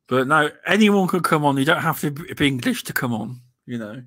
[0.07, 1.57] but no, anyone could come on.
[1.57, 3.41] You don't have to be English to come on.
[3.65, 4.03] You know.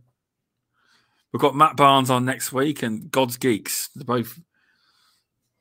[1.32, 3.88] We've got Matt Barnes on next week and God's Geeks.
[3.94, 4.38] They're both.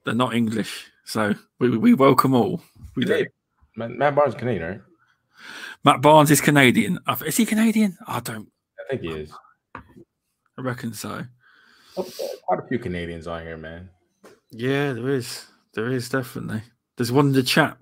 [0.03, 2.61] They're not English, so we we welcome all.
[2.95, 3.25] We do.
[3.75, 4.81] Matt, Barnes Canadian, right?
[5.85, 6.99] Matt Barnes is Canadian.
[7.25, 7.97] Is he Canadian?
[8.05, 8.51] I don't.
[8.79, 9.31] I think he is.
[9.75, 11.23] I reckon so.
[11.95, 12.07] Oh,
[12.43, 13.89] quite a few Canadians on here, man.
[14.49, 15.45] Yeah, there is.
[15.73, 16.63] There is definitely.
[16.97, 17.77] There's one in the chat.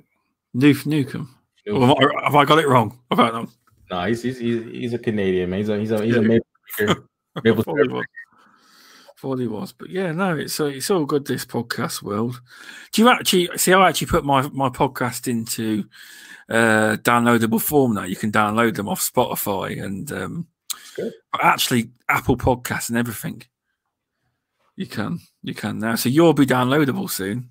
[0.55, 1.27] Noof Nukem.
[1.67, 3.51] Have I, have I, got it wrong about them?
[3.91, 5.59] No, he's he's he's, a Canadian man.
[5.59, 7.05] He's a he's a he's a maple.
[7.43, 7.63] Maple
[9.19, 11.27] Thought he was, but yeah, no, it's it's all good.
[11.27, 12.39] This podcast world.
[12.93, 13.73] Do you actually see?
[13.73, 15.83] I actually put my my podcast into
[16.49, 18.05] uh, downloadable form now.
[18.05, 20.47] You can download them off Spotify and um,
[21.41, 23.43] actually Apple Podcasts and everything.
[24.75, 25.95] You can, you can now.
[25.95, 27.49] So you'll be downloadable soon.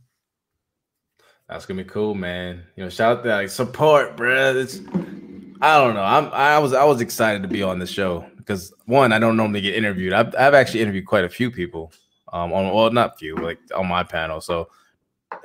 [1.49, 2.63] That's gonna be cool, man.
[2.77, 4.57] You know, shout out to like, support, bro.
[4.57, 4.81] It's
[5.61, 6.03] I don't know.
[6.03, 9.37] I'm I was I was excited to be on the show because one, I don't
[9.37, 10.13] normally get interviewed.
[10.13, 11.93] I've I've actually interviewed quite a few people.
[12.31, 14.43] Um, on well, not few, like on my panel.
[14.43, 14.69] So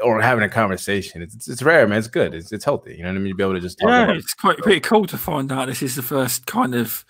[0.04, 1.22] or having a conversation.
[1.22, 2.00] It's, it's, it's rare, man.
[2.00, 2.34] It's good.
[2.34, 2.96] It's, it's healthy.
[2.96, 3.34] You know what I mean?
[3.34, 5.96] To be able to just yeah, it's quite pretty cool to find out this is
[5.96, 7.06] the first kind of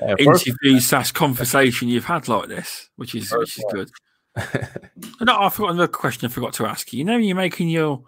[0.00, 3.90] yeah, interview slash conversation you've had like this, which is which is good.
[5.20, 6.28] no, I forgot another question.
[6.28, 7.00] I forgot to ask you.
[7.00, 8.04] You know, you're making your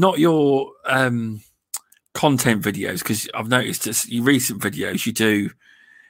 [0.00, 1.40] not your um
[2.14, 5.50] content videos because I've noticed this, your recent videos you do.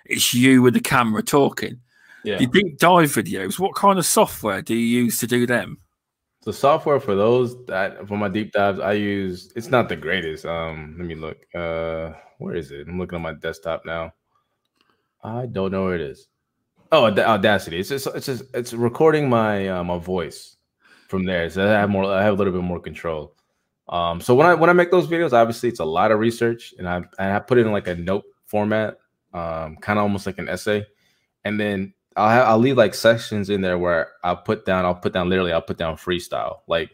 [0.07, 1.81] It's you with the camera talking.
[2.25, 2.39] Yeah.
[2.39, 3.59] Your deep dive videos.
[3.59, 5.79] What kind of software do you use to do them?
[6.43, 10.47] So software for those that for my deep dives, I use it's not the greatest.
[10.47, 11.39] Um, let me look.
[11.55, 12.89] Uh, where is it?
[12.89, 14.13] I'm looking on my desktop now.
[15.23, 16.29] I don't know where it is.
[16.93, 17.79] Oh, Audacity.
[17.79, 20.57] It's just it's just it's recording my uh, my voice
[21.09, 21.49] from there.
[21.51, 22.07] So I have more.
[22.07, 23.35] I have a little bit more control.
[23.91, 26.73] Um, so when I when I make those videos, obviously it's a lot of research,
[26.79, 28.99] and I and I put it in like a note format,
[29.35, 30.87] um, kind of almost like an essay,
[31.45, 34.95] and then I'll have, I'll leave like sections in there where I'll put down I'll
[34.95, 36.91] put down literally I'll put down freestyle like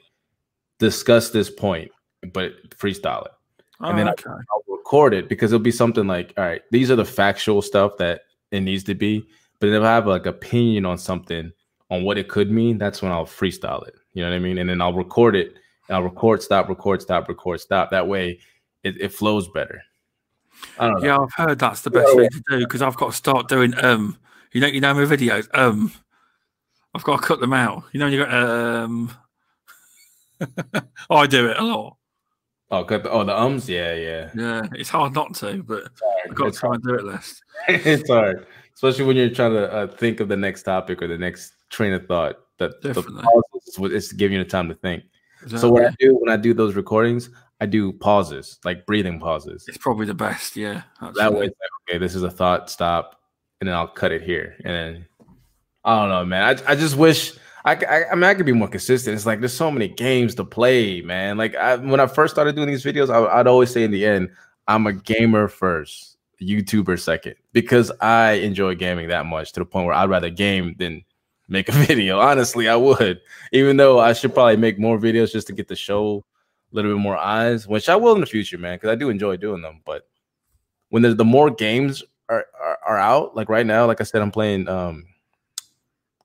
[0.79, 1.91] discuss this point
[2.33, 3.33] but freestyle it.
[3.81, 4.25] Oh, and then okay.
[4.29, 7.63] I'll, I'll record it because it'll be something like all right these are the factual
[7.63, 9.27] stuff that it needs to be
[9.59, 11.51] but if I have like opinion on something
[11.91, 14.57] on what it could mean that's when I'll freestyle it you know what I mean?
[14.57, 15.57] And then I'll record it
[15.91, 18.41] I'll record stop record stop record stop that way
[18.83, 19.83] it, it flows better
[20.81, 23.49] yeah, I've heard that's the best yeah, thing to do because I've got to start
[23.49, 24.19] doing um
[24.57, 25.49] you know, you know my videos.
[25.53, 25.93] Um,
[26.95, 27.85] I've got to cut them out.
[27.93, 29.13] You know, you got um.
[31.11, 31.97] I do it a lot.
[32.71, 33.69] Oh, the, oh the ums.
[33.69, 34.63] Yeah, yeah, yeah.
[34.73, 35.91] It's hard not to, but
[36.25, 36.85] I've got it's to try hard.
[36.85, 37.43] and do it less.
[37.69, 41.19] it's hard, especially when you're trying to uh, think of the next topic or the
[41.19, 42.37] next train of thought.
[42.59, 43.17] That Definitely.
[43.17, 45.05] the pauses is to give you the time to think.
[45.47, 45.61] Exactly.
[45.61, 49.65] So what I do when I do those recordings, I do pauses, like breathing pauses.
[49.67, 50.57] It's probably the best.
[50.57, 51.53] Yeah, that way, like,
[51.89, 52.69] okay, this is a thought.
[52.69, 53.17] Stop
[53.61, 54.57] and then I'll cut it here.
[54.65, 55.07] And then
[55.85, 56.43] I don't know, man.
[56.43, 57.33] I, I just wish
[57.65, 59.15] I, I, I mean I could be more consistent.
[59.15, 61.37] It's like there's so many games to play, man.
[61.37, 64.05] Like I, when I first started doing these videos, I, I'd always say in the
[64.05, 64.31] end,
[64.69, 69.87] I'm a gamer first, YouTuber second, because I enjoy gaming that much to the point
[69.87, 71.05] where I'd rather game than
[71.49, 72.19] make a video.
[72.19, 73.21] Honestly, I would,
[73.53, 76.25] even though I should probably make more videos just to get the show
[76.73, 79.11] a little bit more eyes, which I will in the future, man, because I do
[79.11, 79.81] enjoy doing them.
[79.85, 80.09] But
[80.91, 83.37] when there's the more games are, are, are out.
[83.37, 85.07] Like right now, like I said, I'm playing um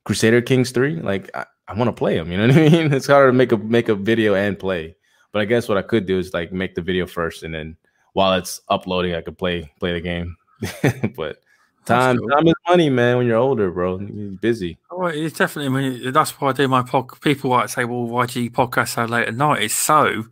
[0.04, 0.98] Crusader Kings 3.
[0.98, 2.94] Like I, I want to play them, you know what I mean?
[2.94, 4.96] It's harder to make a make a video and play.
[5.32, 7.78] But I guess what I could do is like make the video first and then
[8.14, 10.36] while it's uploading, I could play play the game.
[11.16, 11.38] but
[11.86, 13.18] time time is money, man.
[13.18, 14.78] When you're older, bro, you're busy.
[14.90, 15.78] Oh, it's definitely.
[15.78, 17.20] I mean, that's why I do my pod.
[17.22, 20.26] People might say, "Well, why do you podcast so late at night?" It's so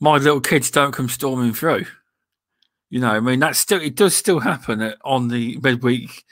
[0.00, 1.86] my little kids don't come storming through.
[2.90, 6.24] You know, I mean, that's still it does still happen on the midweek.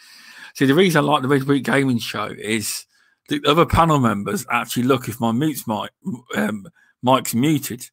[0.55, 2.86] See, the reason I like the midweek gaming show is
[3.28, 5.90] the other panel members actually look if my mute's mic
[6.36, 6.66] um,
[7.02, 7.90] mic's muted.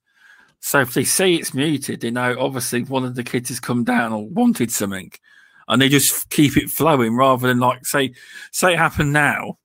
[0.59, 3.83] So if they see it's muted, they know obviously one of the kids has come
[3.83, 5.11] down or wanted something,
[5.71, 8.13] and they just keep it flowing rather than like say
[8.51, 9.57] say it happened now,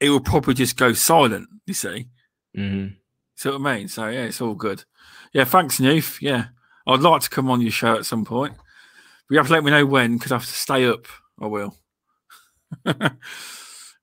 [0.00, 1.48] it will probably just go silent.
[1.66, 2.08] You see,
[2.56, 2.94] mm-hmm.
[3.36, 3.88] see what I mean?
[3.88, 4.84] So yeah, it's all good.
[5.32, 6.20] Yeah, thanks, Noof.
[6.20, 6.46] Yeah.
[6.86, 8.54] I'd like to come on your show at some point.
[8.56, 11.06] But you have to let me know when because I have to stay up.
[11.40, 11.76] I will.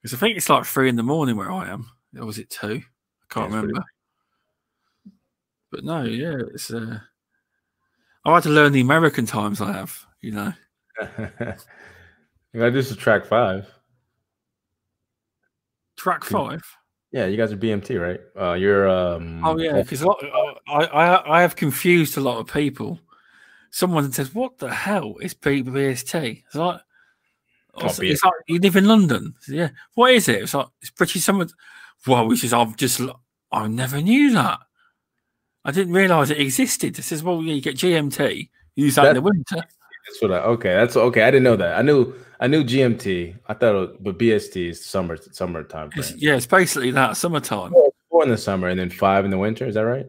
[0.01, 1.91] Because I think it's like three in the morning where I am.
[2.17, 2.81] Or was it two?
[2.81, 3.73] I can't remember.
[3.73, 5.15] Pretty...
[5.71, 6.71] But no, yeah, it's.
[6.71, 6.99] Uh...
[8.25, 9.61] I had to learn the American times.
[9.61, 10.53] I have, you know.
[12.53, 13.67] you got this is track five.
[15.97, 16.61] Track five.
[17.11, 18.19] Yeah, you guys are BMT, right?
[18.41, 18.89] Uh, you're.
[18.89, 20.07] Um, oh yeah, because I,
[20.67, 22.99] I I have confused a lot of people.
[23.69, 26.79] Someone says, "What the hell is BST?" It's like,
[27.77, 29.35] it's, it's like you live in London.
[29.47, 30.43] Yeah, what is it?
[30.43, 31.23] It's like it's British.
[31.23, 31.49] Someone,
[32.07, 33.01] well, which is I've just
[33.51, 34.59] I never knew that.
[35.65, 36.97] I didn't realise it existed.
[36.97, 39.67] It says, "Well, yeah, you get GMT, you use that, that in the winter."
[40.07, 40.73] That's what I okay.
[40.73, 41.23] That's okay.
[41.23, 41.77] I didn't know that.
[41.77, 43.37] I knew I knew GMT.
[43.47, 45.91] I thought, was, but BST is summer summertime.
[45.95, 47.71] It's, yeah, it's basically that summertime.
[48.09, 49.65] Four in the summer and then five in the winter.
[49.67, 50.07] Is that right?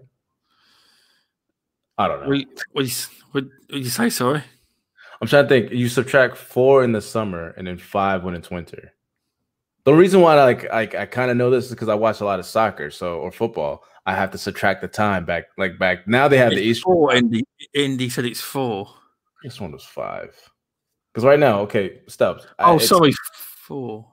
[1.98, 2.28] I don't know.
[2.28, 2.92] What, what, you,
[3.32, 4.08] what, what you say?
[4.08, 4.42] Sorry.
[5.20, 5.72] I'm trying to think.
[5.72, 8.92] You subtract four in the summer and then five when it's winter.
[9.84, 12.20] The reason why I like I, I kind of know this is because I watch
[12.20, 13.84] a lot of soccer, so or football.
[14.06, 16.28] I have to subtract the time back, like back now.
[16.28, 16.82] They have it's the East.
[16.82, 17.14] Four.
[17.14, 17.44] Indy,
[17.74, 18.88] Indy said it's four.
[19.42, 20.34] This one was five.
[21.12, 22.46] Because right now, okay, Stubbs.
[22.58, 24.06] Oh, sorry, four.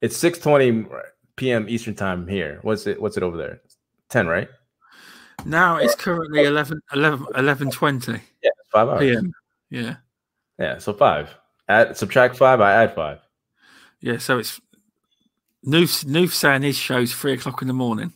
[0.00, 0.86] It's six twenty
[1.36, 1.66] p.m.
[1.68, 2.58] Eastern time here.
[2.62, 3.00] What's it?
[3.00, 3.60] What's it over there?
[4.08, 4.48] Ten, right?
[5.44, 8.12] Now it's currently 11, 11, 11 20.
[8.42, 9.00] Yeah, five hours.
[9.00, 9.32] PM.
[9.70, 9.96] Yeah.
[10.58, 11.34] Yeah, so five.
[11.68, 13.18] Add subtract five, I add five.
[14.00, 14.60] Yeah, so it's
[15.66, 18.12] Noof Noof saying his show's three o'clock in the morning.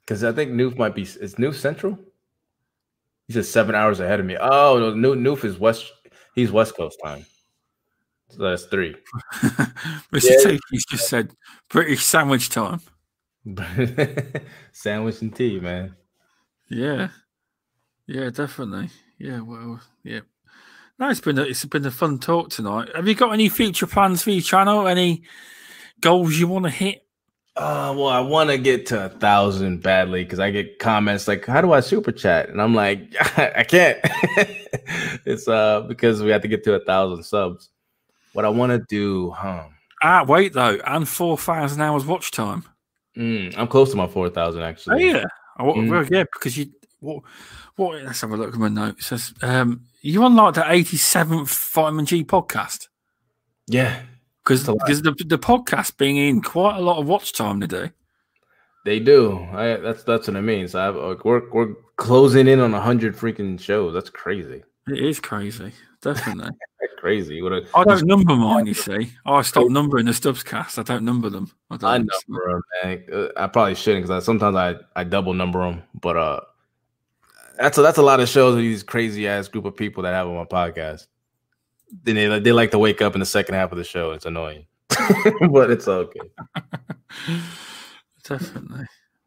[0.00, 1.98] Because I think Noof might be is Noof Central.
[3.32, 4.36] Just seven hours ahead of me.
[4.38, 5.90] Oh no, Noof is West.
[6.34, 7.24] He's West Coast time.
[8.30, 8.94] So that's three.
[10.12, 10.52] Mr.
[10.52, 10.58] Yeah.
[10.70, 11.32] He's just said
[11.68, 12.80] British sandwich time.
[14.72, 15.94] sandwich and tea, man.
[16.68, 17.08] Yeah,
[18.06, 18.88] yeah, definitely.
[19.18, 20.20] Yeah, well, yeah.
[20.98, 22.88] No, it's been a, it's been a fun talk tonight.
[22.94, 24.86] Have you got any future plans for your channel?
[24.86, 25.24] Any
[26.00, 27.06] goals you want to hit?
[27.54, 31.44] Uh, well, I want to get to a thousand badly because I get comments like,
[31.44, 33.98] "How do I super chat?" And I'm like, I can't.
[35.26, 37.68] it's uh because we have to get to a thousand subs.
[38.32, 39.64] What I want to do, huh?
[40.02, 42.64] Ah, wait though, and four thousand hours watch time.
[43.18, 45.04] Mm, I'm close to my four thousand actually.
[45.04, 45.24] Oh, yeah,
[45.58, 45.90] oh, mm.
[45.90, 47.22] well, yeah, because you what
[47.76, 48.02] what?
[48.02, 49.06] Let's have a look at my notes.
[49.06, 52.88] Says, um, you on like the 87th Vitamin G podcast?
[53.66, 54.00] Yeah,
[54.44, 57.90] because because the the podcast being in quite a lot of watch time today.
[58.84, 59.38] They do.
[59.52, 60.74] I, that's that's what it means.
[60.74, 63.94] I like, we're we're closing in on hundred freaking shows.
[63.94, 64.62] That's crazy.
[64.88, 66.50] It is crazy, definitely.
[67.02, 67.42] crazy.
[67.42, 68.66] What a, I don't number mine.
[68.66, 70.78] You see, oh, I stopped numbering the Stubbs cast.
[70.78, 71.50] I don't number them.
[71.68, 73.04] I, I number them, man.
[73.12, 75.82] Uh, I probably shouldn't because sometimes I I double number them.
[76.00, 76.40] But uh,
[77.58, 80.14] that's a, that's a lot of shows with these crazy ass group of people that
[80.14, 81.08] have on my podcast.
[82.04, 84.12] Then they they like to wake up in the second half of the show.
[84.12, 84.66] It's annoying,
[85.50, 86.20] but it's okay.
[88.24, 88.86] Definitely.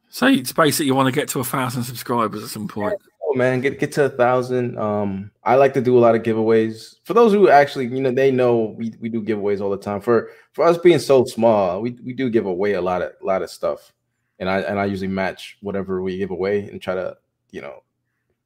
[0.09, 2.95] So it's basically you want to get to a thousand subscribers at some point.
[3.21, 4.77] Oh man, get get to a thousand.
[4.77, 6.95] Um, I like to do a lot of giveaways.
[7.03, 9.99] For those who actually, you know, they know we, we do giveaways all the time.
[9.99, 13.25] For for us being so small, we, we do give away a lot of a
[13.25, 13.91] lot of stuff.
[14.39, 17.17] And I and I usually match whatever we give away and try to,
[17.51, 17.83] you know,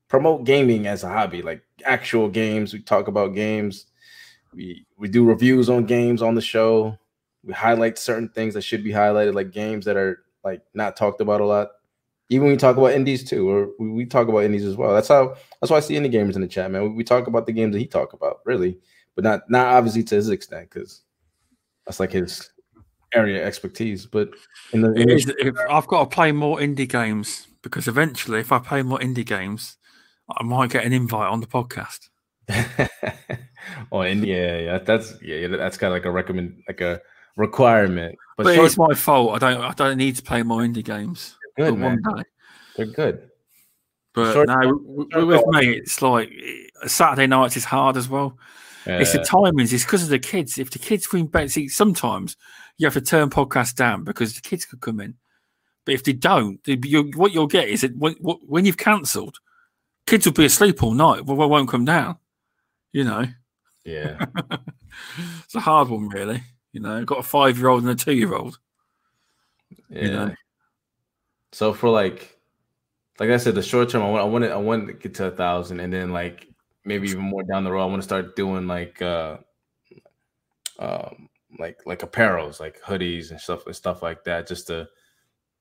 [0.08, 2.74] promote gaming as a hobby, like actual games.
[2.74, 3.86] We talk about games.
[4.54, 6.98] We we do reviews on games on the show.
[7.44, 11.22] We highlight certain things that should be highlighted, like games that are like not talked
[11.22, 11.70] about a lot.
[12.30, 14.94] Even when we talk about indies too, or we, we talk about indies as well.
[14.94, 16.84] That's how that's why I see indie gamers in the chat, man.
[16.84, 18.80] We, we talk about the games that he talk about, really,
[19.16, 21.02] but not not obviously to his extent, because
[21.86, 22.50] that's like his
[23.14, 24.06] area expertise.
[24.06, 24.30] But
[24.74, 28.52] in the, in the- if I've got to play more indie games because eventually, if
[28.52, 29.78] I play more indie games,
[30.30, 32.10] I might get an invite on the podcast.
[33.92, 37.02] oh, and yeah, yeah, that's yeah, that's kind of like a recommend, like a
[37.36, 38.18] requirement.
[38.38, 39.36] But, but it's my fault.
[39.36, 41.38] I don't, I don't need to play more indie games.
[41.58, 42.02] Good man.
[42.76, 43.30] They're good.
[44.14, 44.82] But short- no,
[45.26, 48.38] with me, it's like eh, Saturday nights is hard as well.
[48.86, 49.00] Yeah.
[49.00, 49.74] It's the timings.
[49.74, 50.58] It's because of the kids.
[50.58, 52.38] If the kids bring back, see, sometimes
[52.78, 55.16] you have to turn podcasts down because the kids could come in.
[55.86, 59.38] But if they don't, you, what you'll get is that when, when you've cancelled,
[60.08, 61.26] kids will be asleep all night.
[61.26, 62.18] Well, won't come down.
[62.92, 63.26] You know.
[63.86, 64.26] Yeah.
[65.44, 66.42] it's a hard one, really.
[66.72, 68.60] You know, got a five year old and a two year old.
[69.90, 70.04] Yeah.
[70.04, 70.36] You know?
[71.52, 72.38] So for like,
[73.20, 75.16] like I said, the short term, I want, I want to, I want to get
[75.16, 76.48] to a thousand, and then like
[76.86, 79.38] maybe even more down the road, I want to start doing like, uh,
[80.78, 84.88] um, like like apparels, like hoodies and stuff and stuff like that, just to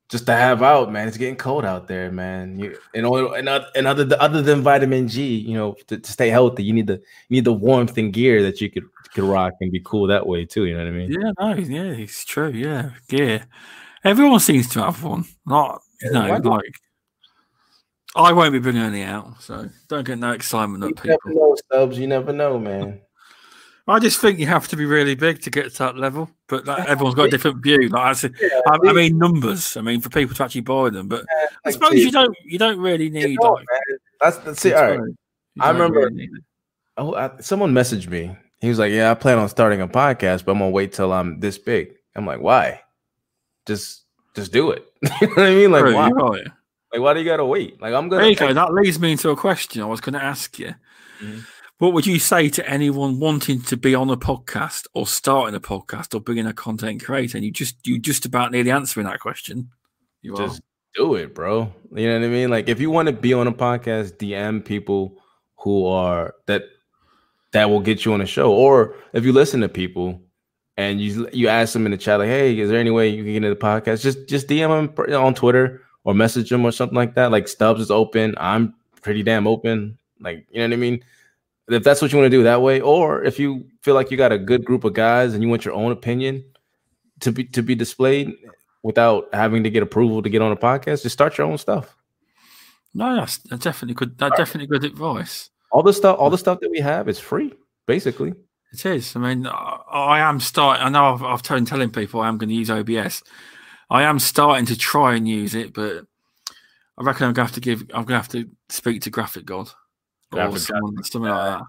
[0.09, 1.07] just to have out, man.
[1.07, 2.59] It's getting cold out there, man.
[2.59, 6.65] You and and and other other than vitamin G, you know, to, to, stay healthy,
[6.65, 9.71] you need the you need the warmth and gear that you could could rock and
[9.71, 10.65] be cool that way too.
[10.65, 11.13] You know what I mean?
[11.13, 12.51] Yeah, no, yeah, it's true.
[12.51, 13.47] Yeah, gear.
[14.05, 15.25] Everyone seems to have one.
[15.45, 16.75] Not you know, like
[18.17, 21.19] I won't be bringing any out, so don't get no excitement you up people.
[21.27, 21.99] Never know, Stubbs.
[21.99, 23.01] You never know, man.
[23.95, 26.67] I just think you have to be really big to get to that level, but
[26.67, 27.89] like, everyone's got a different view.
[27.89, 29.77] Like I, said, yeah, I, I, mean, numbers.
[29.79, 32.37] I mean, for people to actually buy them, but yeah, I suppose you don't.
[32.45, 33.31] You don't really need.
[33.31, 33.67] You know, like,
[34.21, 34.75] that's that's it.
[34.75, 35.15] All right.
[35.61, 36.01] I remember.
[36.01, 36.29] Really
[36.99, 38.37] oh, I, someone messaged me.
[38.61, 41.13] He was like, "Yeah, I plan on starting a podcast, but I'm gonna wait till
[41.13, 42.83] I'm this big." I'm like, "Why?
[43.67, 44.05] Just,
[44.35, 44.87] just do it."
[45.21, 45.71] you know what I mean?
[45.71, 46.11] Like, why?
[46.11, 46.47] Right.
[46.93, 47.81] Like, why do you gotta wait?
[47.81, 48.23] Like, I'm gonna.
[48.23, 48.53] There you go.
[48.53, 50.75] That leads me into a question I was going to ask you.
[51.21, 51.41] Mm-hmm
[51.79, 55.61] What would you say to anyone wanting to be on a podcast or starting a
[55.61, 57.39] podcast or being a content creator?
[57.39, 59.71] And you just you just about nearly answering that question.
[60.21, 60.63] You just are.
[60.97, 61.73] do it, bro.
[61.95, 62.51] You know what I mean?
[62.51, 65.23] Like if you want to be on a podcast, DM people
[65.59, 66.65] who are that
[67.53, 68.53] that will get you on a show.
[68.53, 70.21] Or if you listen to people
[70.77, 73.23] and you you ask them in the chat, like, hey, is there any way you
[73.23, 74.03] can get into the podcast?
[74.03, 77.31] Just just DM them on Twitter or message them or something like that.
[77.31, 78.35] Like Stubbs is open.
[78.37, 79.97] I'm pretty damn open.
[80.21, 81.05] Like, you know what I mean?
[81.69, 84.17] If that's what you want to do that way, or if you feel like you
[84.17, 86.45] got a good group of guys and you want your own opinion
[87.21, 88.35] to be to be displayed
[88.83, 91.95] without having to get approval to get on a podcast, just start your own stuff.
[92.95, 94.17] No, that's, that's definitely good.
[94.19, 95.51] That's definitely good advice.
[95.71, 97.53] All the stuff, all the stuff that we have is free,
[97.87, 98.33] basically.
[98.73, 99.15] It is.
[99.15, 100.85] I mean, uh, I am starting.
[100.85, 103.23] I know I've, I've told telling people I am going to use OBS.
[103.91, 106.07] I am starting to try and use it, but
[106.97, 107.83] I reckon I'm going to have to give.
[107.95, 109.71] I'm going to have to speak to Graphic God
[110.33, 111.67] or someone, something like that.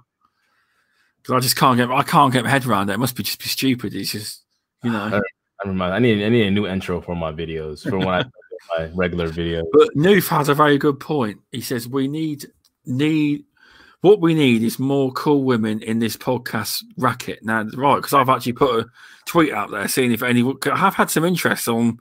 [1.21, 2.93] Because I just can't get I can't get my head around it.
[2.93, 3.93] It must be just be stupid.
[3.93, 4.43] It's just
[4.83, 5.21] you know.
[5.63, 8.23] I, remind, I need I need a new intro for my videos for when I
[8.77, 9.65] my regular videos.
[9.73, 11.39] But Noof has a very good point.
[11.51, 12.45] He says we need
[12.85, 13.45] need
[14.01, 17.43] what we need is more cool women in this podcast racket.
[17.43, 17.97] Now, right?
[17.97, 18.89] Because I've actually put a
[19.25, 20.41] tweet out there seeing if any.
[20.71, 21.99] I have had some interest on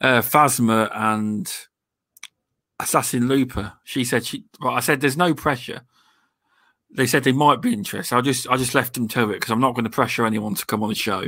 [0.00, 1.52] uh, Phasma and
[2.82, 3.74] Assassin Looper.
[3.84, 4.44] She said she.
[4.60, 5.82] Well, I said there's no pressure.
[6.90, 8.16] They said they might be interested.
[8.16, 10.54] I just I just left them to it because I'm not going to pressure anyone
[10.54, 11.24] to come on the show,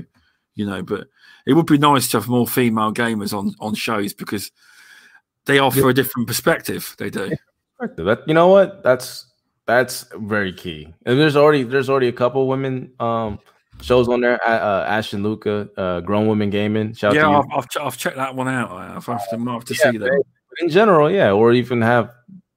[0.54, 0.82] you know.
[0.82, 1.08] But
[1.46, 4.50] it would be nice to have more female gamers on on shows because
[5.46, 5.90] they offer yeah.
[5.90, 6.94] a different perspective.
[6.98, 7.30] They do.
[7.96, 8.82] That you know what?
[8.82, 9.26] That's
[9.66, 10.92] that's very key.
[11.06, 13.38] And there's already there's already a couple women um
[13.80, 14.42] shows on there.
[14.46, 16.94] Uh, Ash and Luca, uh, grown women gaming.
[16.94, 18.70] Shout yeah, I've, I've, I've, checked that one out.
[18.70, 20.22] I've have to, I've to yeah, see that
[20.60, 22.12] in general, yeah, or even have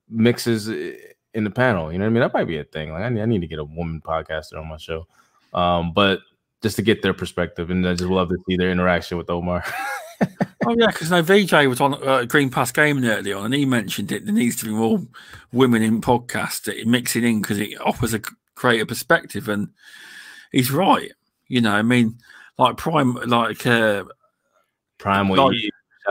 [0.10, 1.92] mixes in the panel.
[1.92, 2.22] You know what I mean?
[2.22, 2.92] That might be a thing.
[2.92, 5.08] Like I need, I need to get a woman podcaster on my show,
[5.54, 6.20] um, but
[6.62, 9.64] just to get their perspective, and I just love to see their interaction with Omar.
[10.66, 13.66] oh yeah, because no VJ was on uh, Green Pass Gaming early on, and he
[13.66, 14.26] mentioned it.
[14.26, 15.00] There needs to be more
[15.52, 18.22] women in podcasts mixing in because it offers a
[18.56, 19.70] greater perspective, and
[20.52, 21.12] he's right.
[21.48, 22.18] You know, I mean,
[22.58, 24.06] like Prime, like uh,
[24.98, 25.56] Prime, like,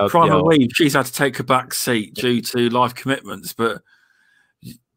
[0.08, 3.82] Primal Weave, she's had to take a back seat due to life commitments, but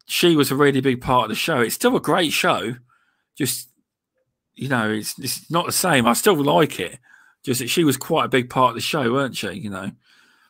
[0.06, 1.60] she was a really big part of the show.
[1.60, 2.76] It's still a great show,
[3.36, 3.68] just
[4.54, 6.06] you know, it's it's not the same.
[6.06, 6.98] I still like it,
[7.44, 9.52] just that she was quite a big part of the show, weren't she?
[9.52, 9.92] You know,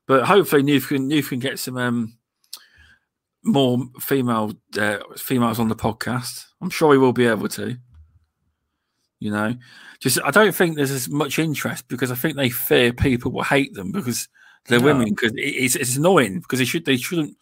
[0.06, 2.16] but hopefully, New can New can get some um,
[3.44, 6.46] more female uh, females on the podcast.
[6.62, 7.76] I'm sure he will be able to.
[9.20, 9.54] You know,
[10.00, 13.42] just I don't think there's as much interest because I think they fear people will
[13.42, 14.28] hate them because
[14.66, 14.86] they're no.
[14.86, 17.36] women because it's, it's annoying because they should they shouldn't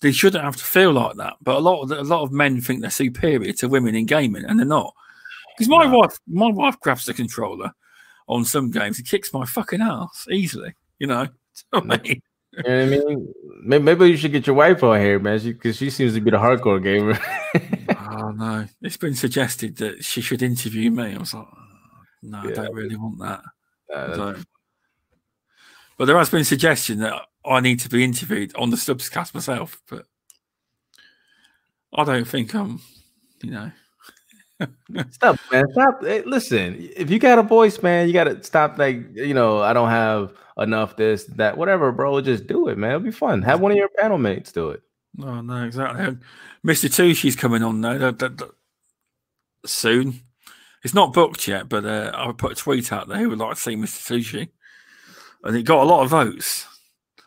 [0.00, 1.34] they shouldn't have to feel like that.
[1.40, 4.44] But a lot of a lot of men think they're superior to women in gaming,
[4.44, 4.92] and they're not.
[5.56, 5.98] Because my no.
[5.98, 7.72] wife my wife grabs the controller
[8.26, 10.74] on some games and kicks my fucking ass easily.
[10.98, 11.28] You know,
[11.72, 12.04] I mm.
[12.04, 12.22] mean.
[12.56, 13.34] You know what I mean?
[13.64, 16.20] Maybe, maybe you should get your wife on here, man, because she, she, seems to
[16.20, 17.18] be the hardcore gamer.
[18.12, 21.16] oh no, it's been suggested that she should interview me.
[21.16, 21.48] I was like,
[22.24, 22.50] no, yeah.
[22.50, 23.42] I don't really want that.
[23.92, 24.34] Uh,
[25.96, 29.34] but there has been a suggestion that I need to be interviewed on the Stubbscast
[29.34, 30.06] myself, but
[31.92, 32.80] I don't think I'm,
[33.42, 33.70] you know.
[35.10, 35.70] stop, man.
[35.72, 36.02] Stop.
[36.02, 38.78] Hey, listen, if you got a voice, man, you got to stop.
[38.78, 42.20] Like, you know, I don't have enough this, that, whatever, bro.
[42.20, 42.90] Just do it, man.
[42.90, 43.42] It'll be fun.
[43.42, 44.82] Have one of your panel mates do it.
[45.16, 46.18] No, no, exactly.
[46.66, 46.92] Mr.
[46.92, 47.98] Tushi's coming on now.
[47.98, 48.50] That, that, that,
[49.66, 50.20] soon.
[50.84, 53.56] It's not booked yet, but uh, I put a tweet out there who would like
[53.56, 54.06] to see Mr.
[54.06, 54.48] Tushi
[55.44, 56.66] and it got a lot of votes.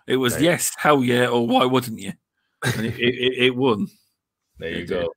[0.08, 0.44] It was right.
[0.44, 2.14] yes, hell yeah, or why wouldn't you?
[2.64, 3.88] And it, it, it, won.
[4.58, 5.10] There you go.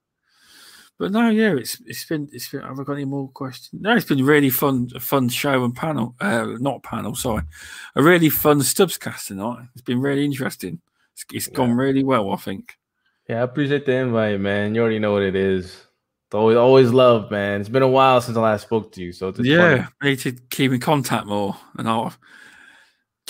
[0.98, 2.60] But no, yeah, it's it's been it's been.
[2.60, 3.80] Have I got any more questions?
[3.80, 6.14] No, it's been really fun, a fun show and panel.
[6.20, 7.44] Uh, not panel, sorry,
[7.96, 9.68] a really fun Stubbs cast tonight.
[9.72, 10.80] It's been really interesting.
[11.14, 11.54] It's, it's yeah.
[11.54, 12.76] gone really well, I think.
[13.28, 14.74] Yeah, I appreciate the invite, man.
[14.74, 15.86] You already know what it is.
[16.34, 17.60] Always, always love, man.
[17.60, 20.32] It's been a while since I last spoke to you, so yeah, I need to
[20.50, 22.14] keep in contact more, and I'll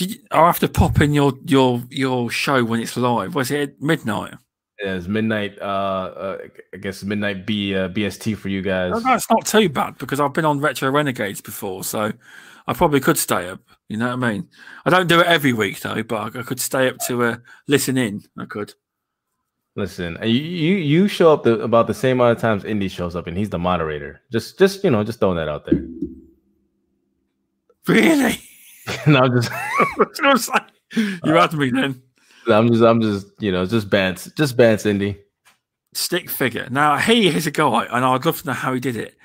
[0.00, 3.34] did you, I have to pop in your your your show when it's live?
[3.34, 4.34] Was it at midnight?
[4.82, 5.58] Yeah, it's midnight.
[5.60, 6.38] Uh, uh,
[6.72, 8.92] I guess midnight B uh, BST for you guys.
[8.92, 12.12] No, no, it's not too bad because I've been on Retro Renegades before, so
[12.66, 13.60] I probably could stay up.
[13.90, 14.48] You know what I mean?
[14.86, 17.36] I don't do it every week though, but I, could stay up to uh,
[17.68, 18.22] listen in.
[18.38, 18.72] I could.
[19.76, 23.14] Listen, you you you show up the, about the same amount of times Indie shows
[23.14, 24.20] up, and he's the moderator.
[24.32, 25.86] Just just you know, just throwing that out there.
[27.86, 28.40] Really?
[29.06, 29.50] no, I'm just.
[30.96, 32.02] you uh, me then.
[32.48, 35.18] I'm just, I'm just, you know, just bants, just bants, Indie.
[35.94, 36.68] stick figure.
[36.70, 39.16] Now he is a guy, and I'd love to know how he did it.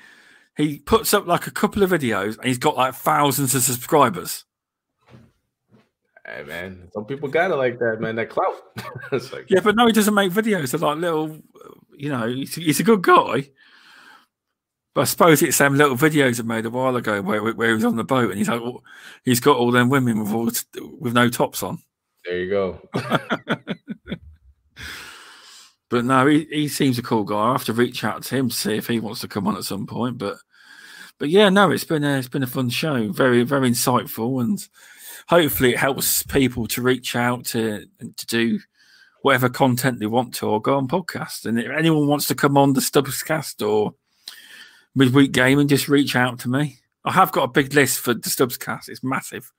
[0.56, 4.45] He puts up like a couple of videos, and he's got like thousands of subscribers.
[6.26, 8.16] Hey man, some people got it like that, man.
[8.16, 8.56] That clout.
[9.12, 10.72] like, yeah, but no, he doesn't make videos.
[10.72, 11.38] They're like little,
[11.96, 13.48] you know, he's, he's, a good guy.
[14.92, 17.74] But I suppose it's some little videos I made a while ago where, where he
[17.74, 18.60] was on the boat and he's like,
[19.24, 20.50] he's got all them women with all
[20.98, 21.78] with no tops on.
[22.24, 22.80] There you go.
[25.88, 27.36] but no, he, he seems a cool guy.
[27.36, 29.56] I have to reach out to him to see if he wants to come on
[29.56, 30.18] at some point.
[30.18, 30.38] But
[31.18, 33.12] but yeah, no, it's been a, it's been a fun show.
[33.12, 34.66] Very very insightful and
[35.28, 37.86] hopefully it helps people to reach out to
[38.16, 38.60] to do
[39.22, 41.46] whatever content they want to or go on podcast.
[41.46, 43.94] And if anyone wants to come on the Stubbscast or
[44.96, 46.78] midweek game and just reach out to me.
[47.04, 48.88] I have got a big list for the Stubbscast.
[48.88, 49.52] It's massive.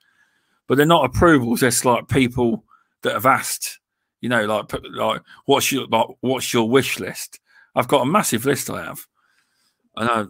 [0.68, 2.65] But they're not approvals, it's like people
[3.03, 3.80] that have asked,
[4.19, 7.39] you know, like like what's your like, what's your wish list?
[7.73, 9.06] I've got a massive list I have.
[9.95, 10.26] And I,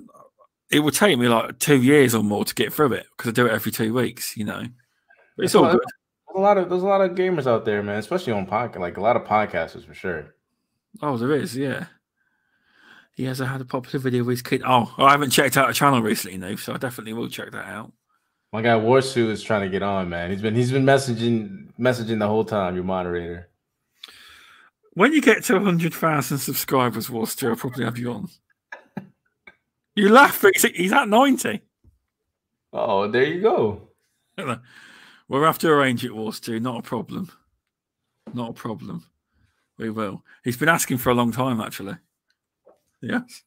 [0.69, 3.33] it would take me like two years or more to get through it because I
[3.33, 4.63] do it every two weeks, you know.
[5.37, 5.79] But it's all good.
[5.79, 8.79] There's a lot of there's a lot of gamers out there, man, especially on podcast,
[8.79, 10.35] like a lot of podcasters for sure.
[11.01, 11.85] Oh, there is, yeah.
[13.15, 14.63] He has had a popular video with his kid.
[14.65, 17.65] Oh, I haven't checked out a channel recently, no, so I definitely will check that
[17.65, 17.91] out.
[18.51, 20.31] My guy Warsu is trying to get on, man.
[20.31, 22.75] He's been he's been messaging messaging the whole time.
[22.75, 23.49] Your moderator.
[24.93, 28.29] When you get to hundred thousand subscribers, Warsu, I'll probably have you on.
[29.95, 31.61] you laugh, but he's at ninety.
[32.73, 33.89] Oh, there you go.
[35.29, 36.61] We'll have to arrange it, Warstu.
[36.61, 37.31] Not a problem.
[38.33, 39.05] Not a problem.
[39.77, 40.23] We will.
[40.43, 41.97] He's been asking for a long time, actually.
[43.01, 43.43] Yes.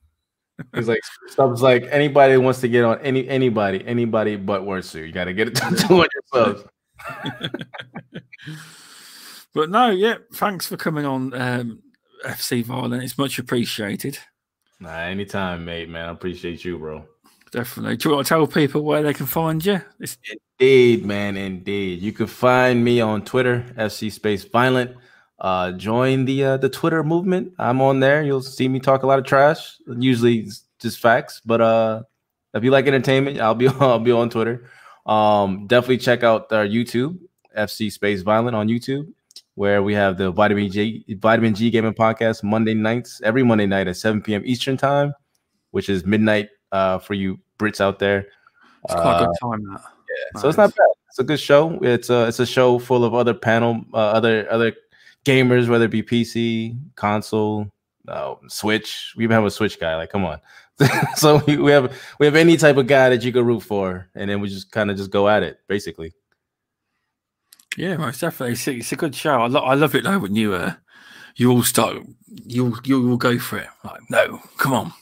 [0.74, 5.07] He's like subs like anybody wants to get on any anybody, anybody but Warsu.
[5.07, 6.65] You gotta get it done to 200 subs.
[9.55, 11.82] but no, yeah, thanks for coming on um,
[12.27, 13.02] FC Violent.
[13.02, 14.19] It's much appreciated.
[14.81, 16.09] Nah, anytime, mate, man.
[16.09, 17.07] I appreciate you, bro.
[17.51, 17.97] Definitely.
[17.97, 19.81] Do you want to tell people where they can find you?
[20.01, 20.18] It's-
[20.59, 21.36] indeed, man.
[21.36, 22.01] Indeed.
[22.01, 24.93] You can find me on Twitter, FC Space Violent.
[25.39, 27.52] Uh, join the uh, the Twitter movement.
[27.59, 28.22] I'm on there.
[28.22, 29.78] You'll see me talk a lot of trash.
[29.86, 30.47] Usually
[30.78, 32.02] just facts, but uh,
[32.52, 34.68] if you like entertainment, I'll be I'll be on Twitter.
[35.06, 37.18] Um, definitely check out our YouTube,
[37.56, 39.10] FC Space Violent on YouTube,
[39.55, 43.89] where we have the Vitamin G Vitamin G Gaming Podcast Monday nights, every Monday night
[43.89, 44.43] at 7 p.m.
[44.44, 45.14] Eastern Time,
[45.70, 48.26] which is midnight uh, for you Brits out there.
[48.84, 49.64] It's quite a good uh, time.
[49.64, 49.80] That.
[49.80, 50.42] Yeah, nice.
[50.42, 50.88] so it's not bad.
[51.09, 51.78] It's a good show.
[51.82, 54.72] It's a it's a show full of other panel, uh, other other
[55.24, 57.70] gamers, whether it be PC, console,
[58.09, 59.12] uh, Switch.
[59.16, 59.97] We even have a Switch guy.
[59.97, 60.40] Like, come on.
[61.16, 64.30] so we have we have any type of guy that you could root for, and
[64.30, 66.14] then we just kind of just go at it, basically.
[67.76, 68.55] Yeah, most definitely.
[68.55, 69.42] It's, it's a good show.
[69.42, 70.74] I, lo- I love it though when you uh
[71.36, 71.98] you all start
[72.47, 73.68] you you will go for it.
[73.84, 74.92] Like, no, come on.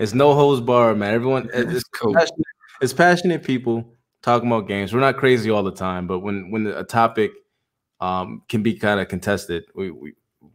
[0.00, 1.14] It's no hose bar, man.
[1.14, 2.14] Everyone, it's cool.
[2.14, 2.46] Passionate,
[2.80, 3.84] it's passionate people
[4.22, 4.92] talking about games.
[4.92, 7.30] We're not crazy all the time, but when when a topic
[8.00, 9.64] um, can be kind of contested.
[9.74, 10.14] We, we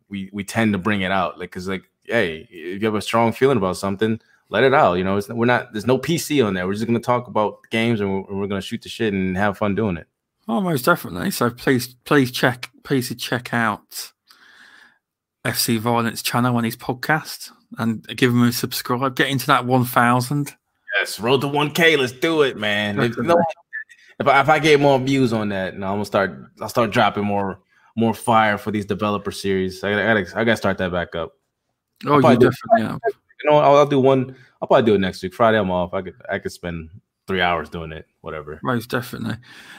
[0.09, 3.01] we we tend to bring it out, like because like hey, if you have a
[3.01, 4.19] strong feeling about something,
[4.49, 4.95] let it out.
[4.95, 6.67] You know, it's, we're not there's no PC on there.
[6.67, 9.57] We're just gonna talk about games and we're, we're gonna shoot the shit and have
[9.57, 10.07] fun doing it.
[10.47, 11.31] Oh, most definitely.
[11.31, 14.11] So please, please check, please check out
[15.45, 19.15] FC Violence channel on his podcast and give him a subscribe.
[19.15, 20.55] Get into that one thousand.
[20.97, 21.95] Yes, road to one K.
[21.95, 22.99] Let's do it, man.
[22.99, 23.37] If, no,
[24.19, 26.91] if I, if I get more views on that, and I'm gonna start, I'll start
[26.91, 27.59] dropping more
[27.95, 29.83] more fire for these developer series.
[29.83, 31.33] I gotta, I gotta, I gotta start that back up.
[32.05, 32.99] Oh, you definitely have.
[33.43, 34.35] You know, I'll, I'll, do one.
[34.61, 35.33] I'll probably do it next week.
[35.33, 35.93] Friday, I'm off.
[35.93, 36.89] I could, I could spend
[37.27, 38.05] three hours doing it.
[38.21, 38.59] Whatever.
[38.63, 39.37] Most definitely.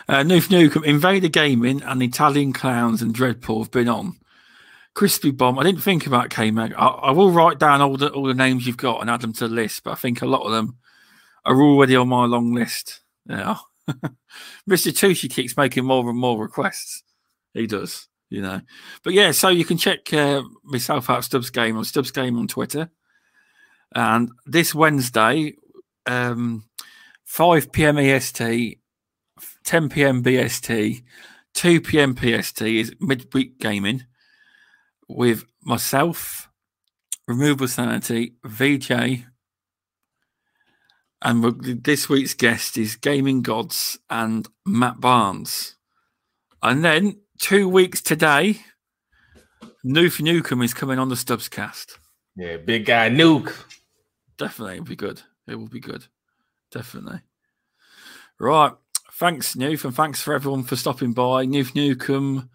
[0.09, 4.17] Uh, Noof Nukem, Invader Gaming, and Italian Clowns and Dreadpool have been on.
[4.97, 5.59] Crispy Bomb.
[5.59, 6.73] I didn't think about K Mag.
[6.73, 9.35] I, I, will write down all the all the names you've got and add them
[9.35, 10.79] to the list, but I think a lot of them
[11.45, 13.03] are already on my long list.
[13.29, 13.59] Yeah.
[13.89, 14.91] Mr.
[14.91, 17.03] Tushi keeps making more and more requests.
[17.53, 18.63] He does, you know.
[19.05, 22.49] But yeah, so you can check uh, myself out Stubbs Game on Stubbs Game on
[22.49, 22.89] Twitter.
[23.95, 25.57] And this Wednesday,
[26.07, 26.65] um,
[27.27, 27.99] 5 p.m.
[27.99, 28.79] EST,
[29.65, 30.23] 10 p.m.
[30.23, 31.03] BST,
[31.53, 32.17] 2 p.m.
[32.17, 34.07] PST is midweek gaming
[35.09, 36.49] with myself,
[37.29, 39.25] Removable Sanity, VJ,
[41.23, 45.77] and this week's guest is Gaming Gods and Matt Barnes.
[46.63, 48.61] And then two weeks today,
[49.85, 51.99] Noof Nukem is coming on the Stubbs cast.
[52.37, 53.53] Yeah, big guy Nuke.
[54.37, 55.23] Definitely, it'll be good.
[55.49, 56.07] It will be good.
[56.71, 57.21] Definitely.
[58.39, 58.73] Right.
[59.15, 61.47] Thanks, Noof, and thanks for everyone for stopping by.
[61.47, 62.51] Noof Nukem,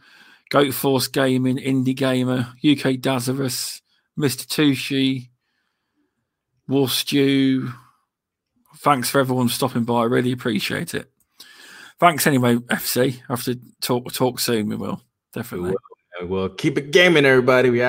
[0.52, 3.82] Goat Force Gaming, Indie Gamer, UK Dazarus,
[4.20, 4.46] Mr.
[4.46, 5.30] Tushi,
[6.68, 7.72] War Stew.
[8.80, 10.02] Thanks for everyone stopping by.
[10.02, 11.10] I really appreciate it.
[12.00, 13.22] Thanks anyway, FC.
[13.30, 14.68] I have to talk talk soon.
[14.68, 15.02] We will
[15.34, 15.70] definitely.
[15.70, 16.28] We will.
[16.28, 17.70] We'll keep it gaming, everybody.
[17.70, 17.82] We